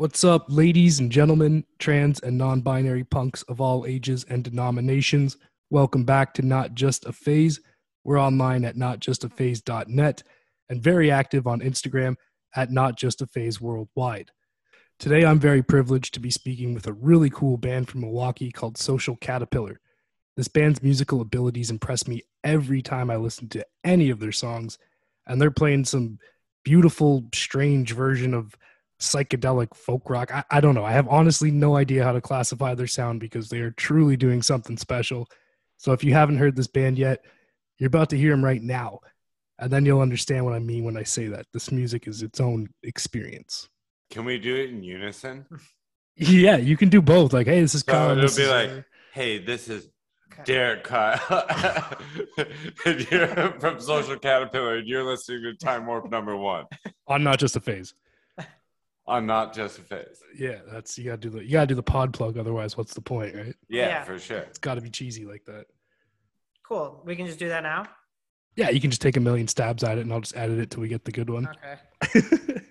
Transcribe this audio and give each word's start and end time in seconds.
What's 0.00 0.24
up, 0.24 0.46
ladies 0.48 0.98
and 0.98 1.12
gentlemen, 1.12 1.66
trans 1.78 2.20
and 2.20 2.38
non 2.38 2.62
binary 2.62 3.04
punks 3.04 3.42
of 3.42 3.60
all 3.60 3.84
ages 3.84 4.24
and 4.30 4.42
denominations? 4.42 5.36
Welcome 5.68 6.04
back 6.04 6.32
to 6.32 6.42
Not 6.42 6.72
Just 6.72 7.04
a 7.04 7.12
Phase. 7.12 7.60
We're 8.02 8.18
online 8.18 8.64
at 8.64 8.76
notjustaphase.net 8.76 10.22
and 10.70 10.82
very 10.82 11.10
active 11.10 11.46
on 11.46 11.60
Instagram 11.60 12.16
at 12.56 12.70
Not 12.70 12.96
Just 12.96 13.20
a 13.20 13.26
Phase 13.26 13.60
Worldwide. 13.60 14.30
Today, 14.98 15.26
I'm 15.26 15.38
very 15.38 15.62
privileged 15.62 16.14
to 16.14 16.20
be 16.20 16.30
speaking 16.30 16.72
with 16.72 16.86
a 16.86 16.94
really 16.94 17.28
cool 17.28 17.58
band 17.58 17.90
from 17.90 18.00
Milwaukee 18.00 18.50
called 18.50 18.78
Social 18.78 19.16
Caterpillar. 19.16 19.80
This 20.34 20.48
band's 20.48 20.82
musical 20.82 21.20
abilities 21.20 21.70
impress 21.70 22.08
me 22.08 22.22
every 22.42 22.80
time 22.80 23.10
I 23.10 23.16
listen 23.16 23.50
to 23.50 23.66
any 23.84 24.08
of 24.08 24.18
their 24.18 24.32
songs, 24.32 24.78
and 25.26 25.38
they're 25.38 25.50
playing 25.50 25.84
some 25.84 26.18
beautiful, 26.64 27.26
strange 27.34 27.92
version 27.92 28.32
of 28.32 28.56
psychedelic 29.00 29.74
folk 29.74 30.08
rock. 30.08 30.32
I, 30.32 30.44
I 30.50 30.60
don't 30.60 30.74
know. 30.74 30.84
I 30.84 30.92
have 30.92 31.08
honestly 31.08 31.50
no 31.50 31.76
idea 31.76 32.04
how 32.04 32.12
to 32.12 32.20
classify 32.20 32.74
their 32.74 32.86
sound 32.86 33.20
because 33.20 33.48
they 33.48 33.60
are 33.60 33.70
truly 33.72 34.16
doing 34.16 34.42
something 34.42 34.76
special. 34.76 35.26
So 35.78 35.92
if 35.92 36.04
you 36.04 36.12
haven't 36.12 36.38
heard 36.38 36.54
this 36.56 36.66
band 36.68 36.98
yet, 36.98 37.24
you're 37.78 37.88
about 37.88 38.10
to 38.10 38.16
hear 38.18 38.30
them 38.30 38.44
right 38.44 38.62
now. 38.62 39.00
And 39.58 39.70
then 39.70 39.84
you'll 39.84 40.00
understand 40.00 40.44
what 40.44 40.54
I 40.54 40.58
mean 40.58 40.84
when 40.84 40.96
I 40.96 41.02
say 41.02 41.28
that. 41.28 41.46
This 41.52 41.72
music 41.72 42.06
is 42.06 42.22
its 42.22 42.40
own 42.40 42.68
experience. 42.82 43.68
Can 44.10 44.24
we 44.24 44.38
do 44.38 44.54
it 44.56 44.70
in 44.70 44.82
unison? 44.82 45.46
Yeah, 46.16 46.56
you 46.58 46.76
can 46.76 46.90
do 46.90 47.00
both. 47.00 47.32
Like, 47.32 47.46
hey, 47.46 47.62
this 47.62 47.74
is 47.74 47.80
So 47.80 47.92
Kyle. 47.92 48.10
it'll 48.10 48.22
be 48.36 48.42
is- 48.42 48.48
like, 48.50 48.84
hey, 49.14 49.38
this 49.38 49.68
is 49.70 49.88
Derek 50.44 50.84
Kyle. 50.84 51.18
and 52.84 53.10
you're 53.10 53.52
from 53.58 53.80
Social 53.80 54.18
Caterpillar, 54.18 54.76
and 54.78 54.86
you're 54.88 55.04
listening 55.04 55.42
to 55.44 55.54
Time 55.54 55.86
Warp 55.86 56.10
number 56.10 56.36
one 56.36 56.66
on 57.06 57.22
not 57.24 57.38
just 57.38 57.56
a 57.56 57.60
phase. 57.60 57.94
On 59.10 59.26
Not 59.26 59.52
Just 59.52 59.78
a 59.78 59.82
Phase. 59.82 60.22
Yeah, 60.38 60.60
that's 60.70 60.96
you 60.96 61.04
gotta 61.04 61.16
do 61.18 61.30
the 61.30 61.44
you 61.44 61.50
gotta 61.52 61.66
do 61.66 61.74
the 61.74 61.82
pod 61.82 62.12
plug, 62.14 62.38
otherwise 62.38 62.76
what's 62.76 62.94
the 62.94 63.00
point, 63.00 63.34
right? 63.34 63.54
Yeah, 63.68 63.88
Yeah. 63.88 64.04
for 64.04 64.18
sure. 64.18 64.38
It's 64.38 64.58
gotta 64.58 64.80
be 64.80 64.88
cheesy 64.90 65.24
like 65.26 65.44
that. 65.46 65.66
Cool. 66.66 67.02
We 67.04 67.16
can 67.16 67.26
just 67.26 67.38
do 67.38 67.48
that 67.48 67.62
now. 67.64 67.86
Yeah, 68.56 68.70
you 68.70 68.80
can 68.80 68.90
just 68.90 69.02
take 69.02 69.16
a 69.16 69.20
million 69.20 69.48
stabs 69.48 69.82
at 69.82 69.98
it 69.98 70.02
and 70.02 70.12
I'll 70.12 70.20
just 70.20 70.36
edit 70.36 70.58
it 70.58 70.70
till 70.70 70.80
we 70.80 70.88
get 70.88 71.04
the 71.04 71.12
good 71.12 71.28
one. 71.28 71.48
Okay. 72.04 72.22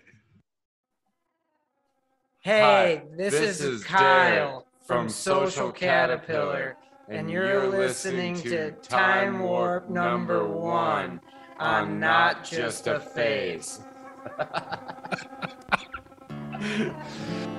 Hey, 2.42 2.62
Hi, 2.62 3.04
this, 3.18 3.34
this 3.34 3.60
is, 3.60 3.82
is 3.82 3.84
Kyle 3.84 4.30
Derek 4.32 4.54
from 4.88 4.98
from 5.02 5.10
Social 5.10 5.50
Social 5.52 5.72
Caterpillar, 5.74 6.78
and 7.10 7.30
you're 7.30 7.68
listening 7.68 8.34
to 8.44 8.72
Time 8.72 9.40
Warp 9.40 9.90
number 9.90 10.48
one 10.48 11.20
I'm 11.60 12.00
Not 12.00 12.46
Just 12.46 12.88
a 12.88 13.02
Phase. 13.02 13.82
Yeah. 16.60 16.92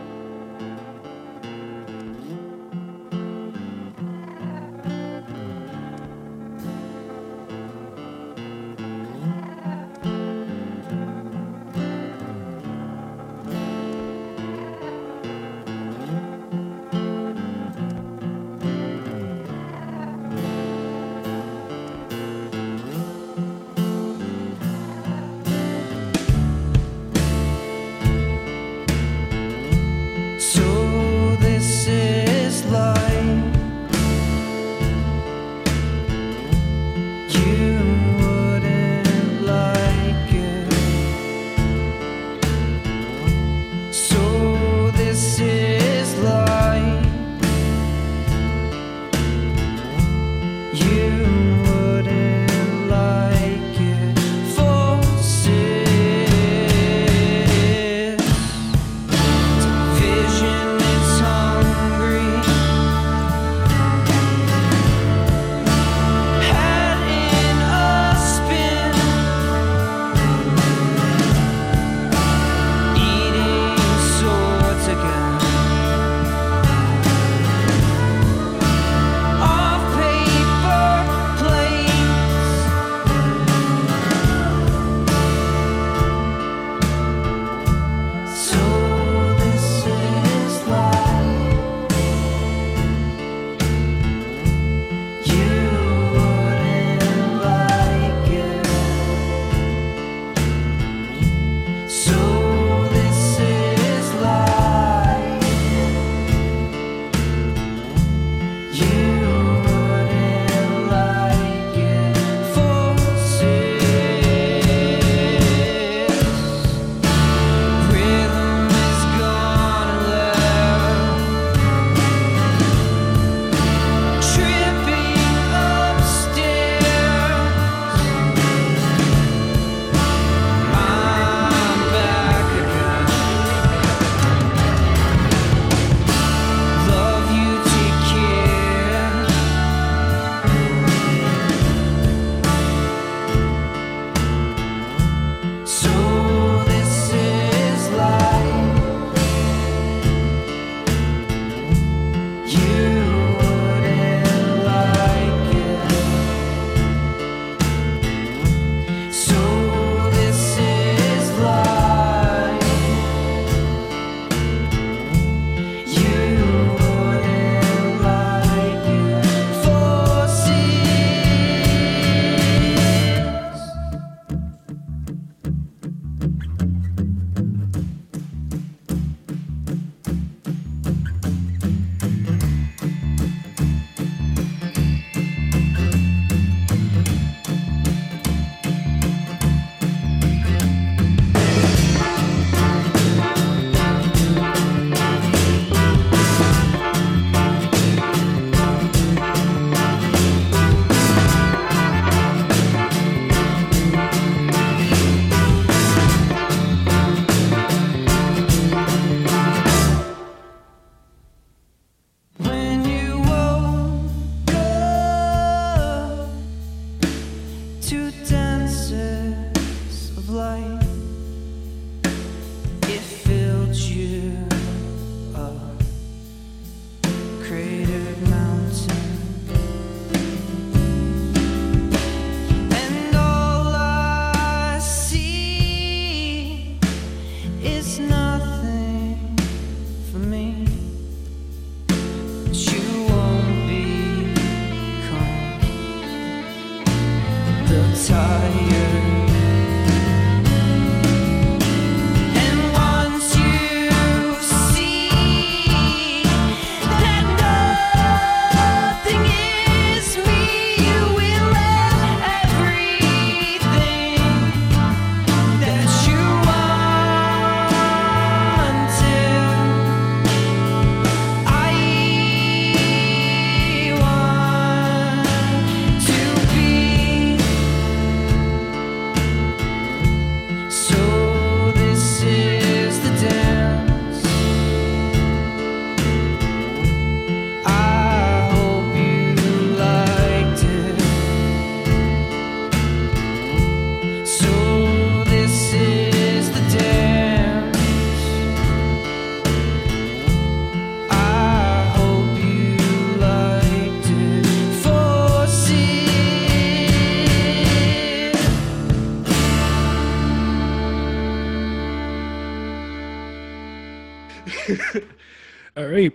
All 315.76 315.86
right. 315.86 316.12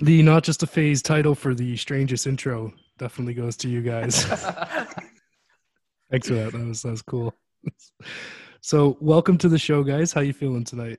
The 0.00 0.22
not 0.22 0.44
just 0.44 0.62
a 0.62 0.66
phase 0.66 1.02
title 1.02 1.34
for 1.34 1.54
the 1.54 1.76
strangest 1.76 2.26
intro 2.26 2.72
definitely 2.98 3.34
goes 3.34 3.56
to 3.58 3.68
you 3.68 3.82
guys. 3.82 4.24
Thanks 6.10 6.28
for 6.28 6.34
that. 6.34 6.52
That 6.52 6.66
was 6.66 6.82
that 6.82 6.90
was 6.90 7.02
cool. 7.02 7.34
So, 8.60 8.96
welcome 9.00 9.38
to 9.38 9.48
the 9.48 9.58
show, 9.58 9.82
guys. 9.82 10.12
How 10.12 10.20
you 10.20 10.32
feeling 10.32 10.64
tonight? 10.64 10.98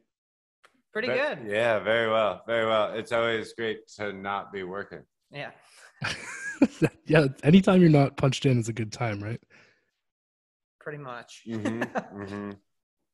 Pretty 0.92 1.08
Ve- 1.08 1.16
good. 1.16 1.40
Yeah, 1.48 1.80
very 1.80 2.10
well, 2.10 2.42
very 2.48 2.66
well. 2.66 2.94
It's 2.94 3.12
always 3.12 3.54
great 3.54 3.88
to 3.98 4.12
not 4.14 4.52
be 4.52 4.64
working. 4.64 5.04
Yeah. 5.32 5.52
yeah, 7.06 7.28
anytime 7.44 7.82
you're 7.82 7.90
not 7.90 8.18
punched 8.18 8.46
in 8.46 8.60
is 8.60 8.70
a 8.70 8.74
good 8.74 8.92
time, 8.92 9.24
right? 9.24 9.42
Pretty 10.80 10.98
much. 10.98 11.44
hmm 11.46 11.84
hmm 11.84 12.52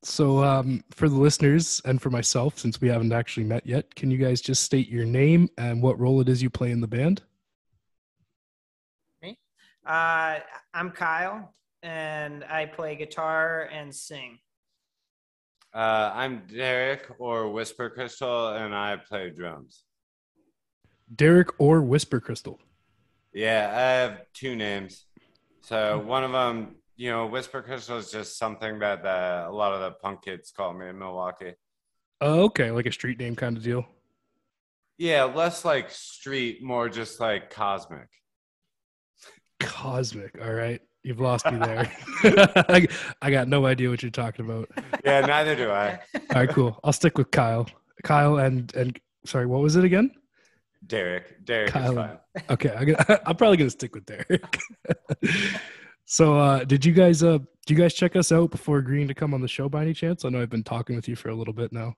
So, 0.06 0.44
um, 0.44 0.84
for 0.92 1.10
the 1.10 1.16
listeners 1.16 1.81
and 1.84 2.00
for 2.00 2.12
myself, 2.12 2.60
since 2.60 2.80
we 2.80 2.88
haven't 2.88 3.12
actually 3.12 3.46
met 3.46 3.66
yet, 3.66 3.96
can 3.96 4.12
you 4.12 4.19
guys 4.19 4.40
just 4.40 4.62
state 4.62 4.88
your 4.88 5.04
name 5.04 5.50
and 5.57 5.81
what 5.81 6.00
role 6.00 6.22
it 6.22 6.30
is 6.30 6.44
you 6.44 6.50
play 6.52 6.69
in 6.69 6.80
the 6.80 6.88
band? 6.88 7.24
Uh, 9.84 10.40
I'm 10.74 10.92
Kyle, 10.92 11.54
and 11.81 12.44
I 12.44 12.66
play 12.68 12.96
guitar 12.96 13.68
and 13.72 13.94
sing. 13.94 14.38
Uh, 15.74 16.12
I'm 16.13 16.44
Derek 16.48 17.08
or 17.18 17.51
Whisper 17.51 17.90
Crystal, 17.90 18.50
and 18.50 18.75
I 18.75 18.98
play 18.98 19.31
drums. 19.31 19.86
Derek 21.16 21.50
or 21.60 21.81
Whisper 21.81 22.19
Crystal? 22.19 22.60
Yeah, 23.34 23.72
I 23.75 23.80
have 24.01 24.22
two 24.34 24.56
names. 24.56 25.06
So 25.62 26.00
one 26.00 26.24
of 26.24 26.31
them, 26.31 26.75
you 26.98 27.10
know, 27.10 27.28
Whisper 27.28 27.62
Crystal 27.62 27.98
is 27.98 28.12
just 28.12 28.38
something 28.38 28.80
that 28.80 29.04
the, 29.04 29.50
a 29.50 29.52
lot 29.52 29.74
of 29.74 29.82
the 29.82 29.92
punk 29.92 30.24
kids 30.24 30.52
call 30.52 30.74
me 30.74 30.88
in 30.88 30.98
Milwaukee. 30.98 31.54
Oh, 32.22 32.44
okay, 32.46 32.72
like 32.72 32.86
a 32.86 32.92
street 32.92 33.20
name 33.20 33.36
kind 33.36 33.58
of 33.58 33.64
deal. 33.64 33.86
Yeah, 34.98 35.26
less 35.26 35.66
like 35.66 35.92
street, 35.92 36.64
more 36.64 36.88
just 36.88 37.20
like 37.20 37.50
cosmic. 37.50 38.08
Cosmic. 39.60 40.38
All 40.42 40.54
right, 40.54 40.82
you've 41.04 41.20
lost 41.20 41.46
me 41.52 41.58
there. 41.58 41.92
I, 42.24 42.88
I 43.22 43.32
got 43.32 43.50
no 43.50 43.66
idea 43.66 43.90
what 43.90 44.02
you're 44.02 44.12
talking 44.12 44.46
about. 44.46 44.70
Yeah, 45.04 45.22
neither 45.22 45.56
do 45.56 45.70
I. 45.70 46.00
All 46.14 46.22
right, 46.36 46.50
cool. 46.50 46.80
I'll 46.84 46.94
stick 46.94 47.18
with 47.18 47.32
Kyle. 47.32 47.68
Kyle 48.04 48.38
and 48.38 48.74
and 48.76 48.98
sorry, 49.26 49.46
what 49.46 49.62
was 49.62 49.76
it 49.76 49.84
again? 49.84 50.12
Derek. 50.88 51.44
Derek 51.44 51.72
Kyle. 51.72 51.92
is 51.92 51.96
fine. 51.96 52.20
Okay, 52.50 52.70
I'm, 52.70 52.86
gonna, 52.86 53.22
I'm 53.26 53.36
probably 53.36 53.58
gonna 53.58 53.70
stick 53.70 53.94
with 53.96 54.06
Derek. 54.06 54.60
So, 56.06 56.38
uh, 56.38 56.63
did 56.63 56.86
you 56.86 56.94
guys 56.94 57.24
uh, 57.24 57.40
do 57.66 57.74
you 57.74 57.75
guys 57.75 57.94
check 57.94 58.16
us 58.16 58.31
out 58.31 58.52
before 58.52 58.78
agreeing 58.78 59.07
to 59.07 59.16
come 59.16 59.34
on 59.34 59.42
the 59.42 59.48
show 59.48 59.68
by 59.68 59.81
any 59.81 59.94
chance? 59.94 60.24
I 60.24 60.30
know 60.30 60.42
I've 60.42 60.50
been 60.50 60.63
talking 60.63 60.96
with 60.96 61.07
you 61.07 61.16
for 61.16 61.30
a 61.30 61.36
little 61.36 61.54
bit 61.54 61.74
now. 61.74 61.96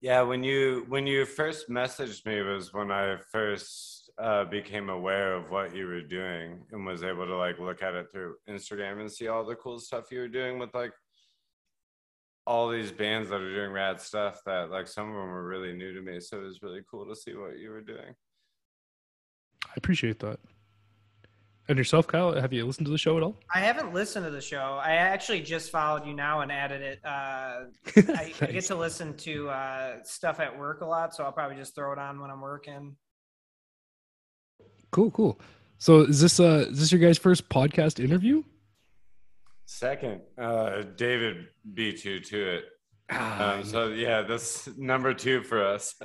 Yeah, 0.00 0.22
when 0.22 0.44
you 0.44 0.84
when 0.88 1.06
you 1.06 1.24
first 1.24 1.68
messaged 1.68 2.24
me 2.26 2.40
was 2.42 2.72
when 2.72 2.92
I 2.92 3.16
first 3.32 4.10
uh, 4.18 4.44
became 4.44 4.90
aware 4.90 5.34
of 5.34 5.50
what 5.50 5.74
you 5.74 5.86
were 5.86 6.02
doing 6.02 6.60
and 6.70 6.86
was 6.86 7.02
able 7.02 7.26
to 7.26 7.36
like 7.36 7.58
look 7.58 7.82
at 7.82 7.94
it 7.94 8.06
through 8.12 8.36
Instagram 8.48 9.00
and 9.00 9.10
see 9.10 9.28
all 9.28 9.44
the 9.44 9.56
cool 9.56 9.80
stuff 9.80 10.12
you 10.12 10.20
were 10.20 10.28
doing 10.28 10.58
with 10.58 10.72
like 10.74 10.92
all 12.46 12.68
these 12.68 12.92
bands 12.92 13.30
that 13.30 13.40
are 13.40 13.54
doing 13.54 13.72
rad 13.72 14.00
stuff 14.00 14.40
that 14.44 14.70
like 14.70 14.86
some 14.86 15.08
of 15.08 15.14
them 15.14 15.30
were 15.30 15.48
really 15.48 15.72
new 15.72 15.92
to 15.94 16.02
me. 16.02 16.20
So 16.20 16.38
it 16.38 16.44
was 16.44 16.62
really 16.62 16.82
cool 16.88 17.06
to 17.06 17.16
see 17.16 17.34
what 17.34 17.58
you 17.58 17.70
were 17.70 17.80
doing. 17.80 18.14
I 19.66 19.72
appreciate 19.76 20.20
that. 20.20 20.38
And 21.66 21.78
yourself, 21.78 22.06
Kyle, 22.06 22.38
have 22.38 22.52
you 22.52 22.66
listened 22.66 22.86
to 22.86 22.90
the 22.90 22.98
show 22.98 23.16
at 23.16 23.22
all? 23.22 23.36
I 23.54 23.60
haven't 23.60 23.94
listened 23.94 24.26
to 24.26 24.30
the 24.30 24.40
show. 24.40 24.78
I 24.82 24.96
actually 24.96 25.40
just 25.40 25.70
followed 25.70 26.06
you 26.06 26.12
now 26.12 26.40
and 26.40 26.52
added 26.52 26.82
it. 26.82 27.00
Uh, 27.02 27.64
I, 27.96 28.34
I 28.42 28.46
get 28.46 28.64
to 28.64 28.74
listen 28.74 29.16
to 29.18 29.48
uh, 29.48 30.02
stuff 30.04 30.40
at 30.40 30.58
work 30.58 30.82
a 30.82 30.84
lot, 30.84 31.14
so 31.14 31.24
I'll 31.24 31.32
probably 31.32 31.56
just 31.56 31.74
throw 31.74 31.92
it 31.92 31.98
on 31.98 32.20
when 32.20 32.30
I'm 32.30 32.42
working. 32.42 32.96
Cool, 34.90 35.10
cool. 35.12 35.40
So, 35.78 36.00
is 36.00 36.20
this 36.20 36.38
uh, 36.38 36.66
is 36.70 36.80
this 36.80 36.92
your 36.92 37.00
guys' 37.00 37.18
first 37.18 37.48
podcast 37.48 38.02
interview? 38.02 38.42
Second, 39.64 40.20
uh, 40.38 40.82
David 40.96 41.46
beat 41.72 42.04
you 42.04 42.20
to 42.20 42.56
it. 42.56 42.64
Ah, 43.10 43.54
Um, 43.54 43.64
so 43.64 43.88
yeah, 43.88 44.22
that's 44.22 44.68
number 44.76 45.14
two 45.14 45.42
for 45.42 45.64
us. 45.64 45.94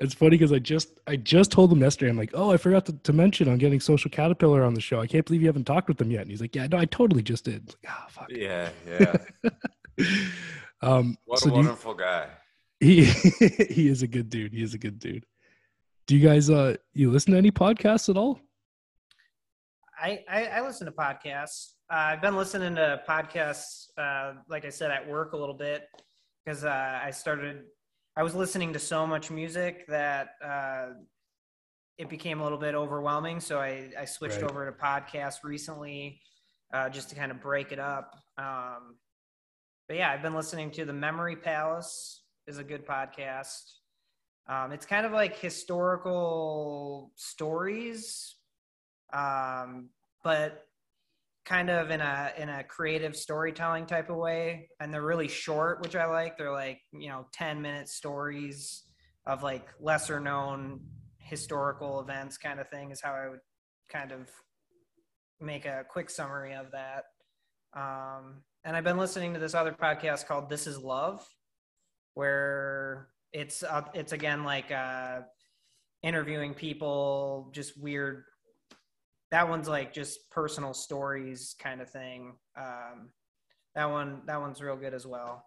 It's 0.00 0.14
funny 0.14 0.30
because 0.30 0.52
I 0.52 0.60
just 0.60 1.00
I 1.08 1.16
just 1.16 1.50
told 1.50 1.72
him 1.72 1.80
yesterday. 1.80 2.10
I'm 2.10 2.16
like, 2.16 2.30
oh, 2.34 2.52
I 2.52 2.56
forgot 2.56 2.86
to, 2.86 2.92
to 2.92 3.12
mention 3.12 3.48
I'm 3.48 3.58
getting 3.58 3.80
Social 3.80 4.10
Caterpillar 4.10 4.62
on 4.62 4.74
the 4.74 4.80
show. 4.80 5.00
I 5.00 5.06
can't 5.08 5.24
believe 5.26 5.40
you 5.42 5.48
haven't 5.48 5.64
talked 5.64 5.88
with 5.88 5.96
them 5.98 6.10
yet. 6.10 6.22
And 6.22 6.30
he's 6.30 6.40
like, 6.40 6.54
yeah, 6.54 6.66
no, 6.68 6.78
I 6.78 6.84
totally 6.84 7.22
just 7.22 7.44
did. 7.44 7.64
It's 7.64 7.76
like, 7.82 7.92
ah, 7.92 8.06
fuck. 8.08 8.28
yeah, 8.30 8.68
yeah. 8.86 9.16
um, 10.82 11.16
What 11.24 11.40
so 11.40 11.46
a 11.46 11.50
do 11.50 11.56
you- 11.58 11.62
wonderful 11.64 11.94
guy. 11.94 12.28
he 12.80 13.04
he 13.70 13.88
is 13.88 14.02
a 14.02 14.06
good 14.06 14.30
dude. 14.30 14.52
He 14.52 14.62
is 14.62 14.74
a 14.74 14.78
good 14.78 14.98
dude. 15.00 15.24
Do 16.06 16.16
you 16.16 16.26
guys 16.26 16.48
uh 16.48 16.76
you 16.94 17.10
listen 17.10 17.32
to 17.32 17.38
any 17.38 17.50
podcasts 17.50 18.08
at 18.08 18.16
all? 18.16 18.40
I, 20.00 20.24
I, 20.30 20.44
I 20.46 20.60
listen 20.60 20.86
to 20.86 20.92
podcasts. 20.92 21.72
Uh, 21.90 21.96
I've 21.96 22.22
been 22.22 22.36
listening 22.36 22.76
to 22.76 23.02
podcasts, 23.08 23.86
uh, 23.98 24.34
like 24.48 24.64
I 24.64 24.68
said, 24.68 24.92
at 24.92 25.08
work 25.08 25.32
a 25.32 25.36
little 25.36 25.56
bit 25.56 25.88
because 26.44 26.64
uh, 26.64 27.00
I 27.02 27.10
started. 27.10 27.64
I 28.18 28.22
was 28.24 28.34
listening 28.34 28.72
to 28.72 28.80
so 28.80 29.06
much 29.06 29.30
music 29.30 29.86
that 29.86 30.30
uh, 30.44 30.86
it 31.98 32.08
became 32.08 32.40
a 32.40 32.42
little 32.42 32.58
bit 32.58 32.74
overwhelming. 32.74 33.38
So 33.38 33.60
I, 33.60 33.90
I 33.96 34.04
switched 34.04 34.42
Right. 34.42 34.50
over 34.50 34.66
to 34.66 34.72
podcasts 34.72 35.44
recently, 35.44 36.20
uh, 36.74 36.88
just 36.88 37.08
to 37.10 37.14
kind 37.14 37.30
of 37.30 37.40
break 37.40 37.70
it 37.70 37.78
up. 37.78 38.16
Um, 38.36 38.96
but 39.86 39.96
yeah, 39.96 40.10
I've 40.10 40.20
been 40.22 40.34
listening 40.34 40.72
to 40.72 40.84
the 40.84 40.92
Memory 40.92 41.36
Palace 41.36 42.24
is 42.48 42.58
a 42.58 42.64
good 42.64 42.84
podcast. 42.84 43.62
Um, 44.48 44.72
it's 44.72 44.84
kind 44.84 45.06
of 45.06 45.12
like 45.12 45.36
historical 45.38 47.12
stories 47.14 48.34
um, 49.12 49.88
but 50.22 50.67
kind 51.48 51.70
of 51.70 51.90
in 51.90 52.02
a 52.02 52.30
in 52.36 52.50
a 52.50 52.62
creative 52.62 53.16
storytelling 53.16 53.86
type 53.86 54.10
of 54.10 54.16
way 54.16 54.68
and 54.80 54.92
they're 54.92 55.02
really 55.02 55.28
short 55.28 55.80
which 55.80 55.96
i 55.96 56.04
like. 56.04 56.36
They're 56.36 56.52
like 56.52 56.80
you 56.92 57.08
know 57.08 57.26
10 57.32 57.62
minute 57.62 57.88
stories 57.88 58.84
of 59.26 59.42
like 59.42 59.66
lesser 59.80 60.20
known 60.20 60.80
historical 61.18 62.00
events 62.00 62.36
kind 62.36 62.60
of 62.60 62.68
thing 62.68 62.90
is 62.90 63.00
how 63.00 63.12
i 63.12 63.28
would 63.30 63.40
kind 63.90 64.12
of 64.12 64.30
make 65.40 65.64
a 65.64 65.84
quick 65.88 66.10
summary 66.10 66.54
of 66.54 66.66
that. 66.72 67.04
Um, 67.74 68.42
and 68.64 68.76
i've 68.76 68.84
been 68.84 68.98
listening 68.98 69.32
to 69.32 69.40
this 69.40 69.54
other 69.54 69.72
podcast 69.72 70.26
called 70.26 70.50
this 70.50 70.66
is 70.66 70.76
love 70.78 71.26
where 72.12 73.08
it's 73.32 73.62
uh, 73.62 73.82
it's 73.94 74.12
again 74.12 74.44
like 74.44 74.70
uh, 74.70 75.20
interviewing 76.02 76.52
people 76.52 77.50
just 77.54 77.80
weird 77.80 78.24
that 79.30 79.48
one's 79.48 79.68
like 79.68 79.92
just 79.92 80.30
personal 80.30 80.74
stories 80.74 81.54
kind 81.58 81.80
of 81.80 81.90
thing. 81.90 82.34
Um, 82.56 83.10
that 83.74 83.90
one, 83.90 84.22
that 84.26 84.40
one's 84.40 84.60
real 84.60 84.76
good 84.76 84.94
as 84.94 85.06
well. 85.06 85.44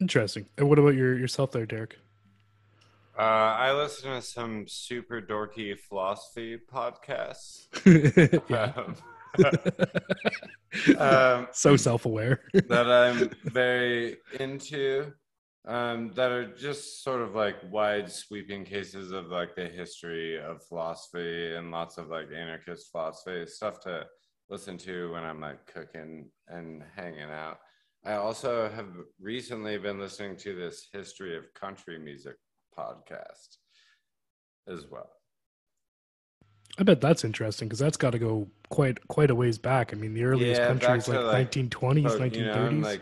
Interesting. 0.00 0.46
And 0.58 0.68
what 0.68 0.78
about 0.78 0.94
your 0.94 1.18
yourself 1.18 1.52
there, 1.52 1.66
Derek? 1.66 1.96
Uh, 3.18 3.22
I 3.22 3.72
listen 3.72 4.10
to 4.10 4.20
some 4.20 4.68
super 4.68 5.22
dorky 5.22 5.78
philosophy 5.78 6.58
podcasts. 6.72 7.66
Um, 8.50 8.96
um, 10.98 11.48
so 11.52 11.76
self-aware. 11.76 12.40
that 12.54 12.90
I'm 12.90 13.30
very 13.50 14.16
into 14.38 15.12
um, 15.66 16.12
that 16.14 16.30
are 16.30 16.54
just 16.54 17.02
sort 17.02 17.20
of 17.22 17.34
like 17.34 17.56
wide 17.70 18.10
sweeping 18.10 18.64
cases 18.64 19.10
of 19.10 19.26
like 19.26 19.54
the 19.56 19.66
history 19.66 20.38
of 20.40 20.62
philosophy 20.62 21.54
and 21.54 21.70
lots 21.70 21.98
of 21.98 22.08
like 22.08 22.28
anarchist 22.34 22.90
philosophy 22.92 23.44
stuff 23.46 23.80
to 23.80 24.06
listen 24.48 24.78
to 24.78 25.12
when 25.12 25.24
I'm 25.24 25.40
like 25.40 25.66
cooking 25.66 26.30
and 26.46 26.82
hanging 26.94 27.30
out. 27.30 27.58
I 28.04 28.14
also 28.14 28.68
have 28.68 28.86
recently 29.20 29.76
been 29.78 29.98
listening 29.98 30.36
to 30.38 30.54
this 30.54 30.88
history 30.92 31.36
of 31.36 31.52
country 31.54 31.98
music 31.98 32.36
podcast 32.78 33.56
as 34.68 34.86
well. 34.88 35.10
I 36.78 36.82
bet 36.84 37.00
that's 37.00 37.24
interesting 37.24 37.66
because 37.68 37.78
that's 37.78 37.96
got 37.96 38.10
to 38.10 38.18
go 38.18 38.48
quite 38.68 39.08
quite 39.08 39.30
a 39.30 39.34
ways 39.34 39.58
back. 39.58 39.92
I 39.92 39.96
mean, 39.96 40.14
the 40.14 40.24
earliest 40.24 40.60
Yeah, 40.60 40.66
country 40.68 40.98
is 40.98 41.08
like, 41.08 41.24
like, 41.24 41.50
1920s, 41.50 42.02
But, 42.04 42.20
1930s. 42.20 42.36
you 42.36 42.44
know, 42.44 42.86
like 42.86 43.00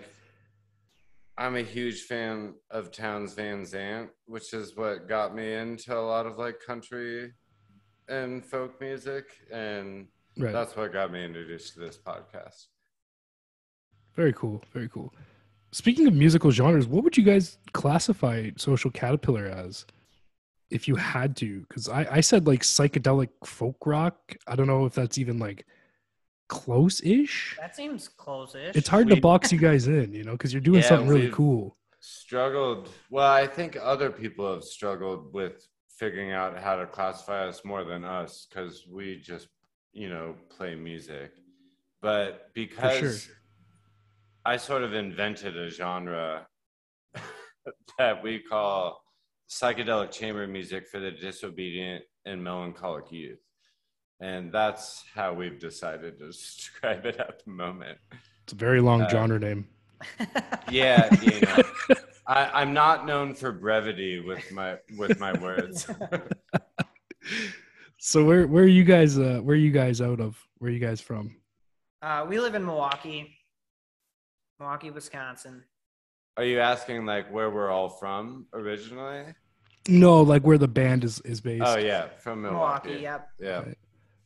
I'm 1.37 1.57
a 1.57 1.63
huge 1.63 2.03
fan 2.03 2.55
of 2.71 2.93
Townes 2.93 3.35
Van 3.35 3.67
Zandt, 3.67 4.11
which 4.27 4.53
is 4.53 4.77
what 4.77 5.09
got 5.09 5.35
me 5.35 5.55
into 5.55 5.97
a 5.97 5.99
lot 5.99 6.27
of 6.27 6.39
like 6.39 6.61
country 6.65 7.33
and 8.09 8.45
folk 8.45 8.81
music, 8.81 9.25
and 9.53 10.07
right. 10.39 10.53
that's 10.53 10.77
what 10.77 10.93
got 10.93 11.11
me 11.11 11.25
introduced 11.25 11.75
to 11.75 11.81
this 11.81 11.99
podcast. 11.99 12.67
Very 14.15 14.33
cool. 14.33 14.63
Very 14.73 14.89
cool. 14.89 15.13
Speaking 15.73 16.07
of 16.07 16.15
musical 16.15 16.53
genres, 16.53 16.87
what 16.87 17.03
would 17.03 17.17
you 17.17 17.25
guys 17.25 17.59
classify 17.73 18.51
Social 18.57 18.93
Caterpillar 18.93 19.47
as 19.47 19.87
if 20.71 20.87
you 20.87 20.95
had 20.95 21.35
to? 21.39 21.65
Because 21.69 21.89
I, 21.89 22.07
I 22.09 22.21
said 22.21 22.47
like 22.47 22.63
psychedelic 22.63 23.31
folk 23.45 23.85
rock. 23.85 24.37
I 24.47 24.55
don't 24.55 24.69
know 24.69 24.87
if 24.87 24.95
that's 24.95 25.19
even 25.19 25.39
like 25.39 25.67
close 26.55 27.03
ish. 27.03 27.57
That 27.61 27.75
seems 27.75 28.09
close-ish. 28.09 28.77
It's 28.77 28.89
hard 28.89 29.09
to 29.09 29.21
box 29.29 29.53
you 29.53 29.59
guys 29.59 29.89
in, 29.89 30.13
you 30.13 30.25
know, 30.25 30.33
because 30.33 30.53
you're 30.53 30.61
doing 30.61 30.81
Yeah, 30.83 30.89
something 30.89 31.09
really 31.09 31.31
cool. 31.31 31.77
Struggled. 32.01 32.89
Well, 33.11 33.31
I 33.31 33.47
think 33.47 33.77
other 33.81 34.11
people 34.11 34.53
have 34.53 34.65
struggled 34.65 35.33
with 35.35 35.67
figuring 35.99 36.33
out 36.33 36.59
how 36.59 36.77
to 36.77 36.87
classify 36.87 37.47
us 37.49 37.65
more 37.65 37.85
than 37.85 38.05
us 38.05 38.47
because 38.49 38.87
we 38.89 39.21
just, 39.21 39.49
you 39.93 40.09
know, 40.09 40.35
play 40.49 40.75
music. 40.75 41.33
But 42.01 42.51
because 42.55 43.29
I 44.45 44.57
sort 44.57 44.83
of 44.83 44.93
invented 44.95 45.57
a 45.57 45.71
genre 45.71 46.47
that 47.99 48.23
we 48.23 48.41
call 48.41 49.03
psychedelic 49.51 50.11
chamber 50.11 50.47
music 50.47 50.87
for 50.89 51.01
the 51.01 51.11
disobedient 51.11 52.05
and 52.27 52.43
melancholic 52.43 53.11
youth. 53.11 53.41
And 54.21 54.53
that's 54.53 55.05
how 55.15 55.33
we've 55.35 55.59
decided 55.59 56.19
to 56.19 56.27
describe 56.33 57.05
it 57.07 57.17
at 57.17 57.45
the 57.45 57.51
moment. 57.51 57.99
It's 58.45 58.53
a 58.53 58.57
very 58.57 58.81
long 58.81 59.03
Uh, 59.03 59.09
genre 59.09 59.39
name. 59.39 59.67
Yeah, 60.71 61.09
you 61.23 61.41
know, 61.41 61.63
I, 62.27 62.51
I'm 62.61 62.73
not 62.75 63.07
known 63.07 63.35
for 63.35 63.53
brevity 63.53 64.21
with 64.21 64.51
my 64.53 64.77
with 64.99 65.19
my 65.21 65.33
words. 65.39 65.87
So 67.99 68.23
where 68.25 68.47
where 68.47 68.65
are 68.65 68.69
you 68.69 68.85
guys 68.85 69.19
uh 69.19 69.41
where 69.43 69.55
are 69.55 69.59
you 69.59 69.71
guys 69.71 70.03
out 70.03 70.21
of? 70.21 70.37
Where 70.59 70.71
are 70.71 70.75
you 70.75 70.81
guys 70.81 71.01
from? 71.01 71.37
uh, 72.03 72.27
we 72.29 72.39
live 72.39 72.55
in 72.55 72.65
Milwaukee, 72.67 73.35
Milwaukee, 74.61 74.91
Wisconsin. 74.91 75.65
Are 76.37 76.45
you 76.45 76.61
asking 76.61 77.07
like 77.07 77.33
where 77.33 77.49
we're 77.51 77.71
all 77.71 77.89
from 77.89 78.47
originally? 78.53 79.25
No, 79.89 80.21
like 80.21 80.43
where 80.43 80.59
the 80.59 80.69
band 80.69 81.03
is 81.05 81.21
is 81.21 81.41
based. 81.41 81.65
Oh 81.67 81.79
yeah, 81.79 82.09
from 82.19 82.43
Milwaukee, 82.43 82.89
Milwaukee. 82.89 83.03
yep. 83.05 83.29
Yeah. 83.41 83.65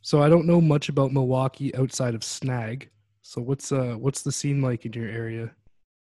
So 0.00 0.22
I 0.22 0.28
don't 0.28 0.46
know 0.46 0.60
much 0.60 0.88
about 0.88 1.12
Milwaukee 1.12 1.74
outside 1.74 2.14
of 2.14 2.24
Snag. 2.24 2.90
So 3.22 3.40
what's 3.42 3.72
uh 3.72 3.94
what's 3.98 4.22
the 4.22 4.32
scene 4.32 4.62
like 4.62 4.86
in 4.86 4.92
your 4.92 5.08
area? 5.08 5.50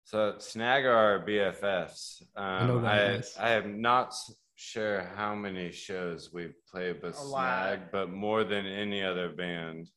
So 0.05 0.35
Snag 0.39 0.85
are 0.87 1.25
BFFs. 1.27 2.23
Um, 2.37 2.67
know 2.67 2.81
that, 2.81 2.93
I, 2.93 3.13
yes. 3.13 3.37
I 3.39 3.51
am 3.53 3.81
not 3.81 4.15
sure 4.57 5.09
how 5.17 5.35
many 5.35 5.71
shows 5.71 6.31
we've 6.33 6.55
played 6.71 7.03
with 7.03 7.17
A 7.19 7.23
lot. 7.23 7.69
Snag, 7.69 7.81
but 7.93 8.11
more 8.11 8.45
than 8.45 8.67
any 8.67 9.03
other 9.03 9.29
band, 9.29 9.89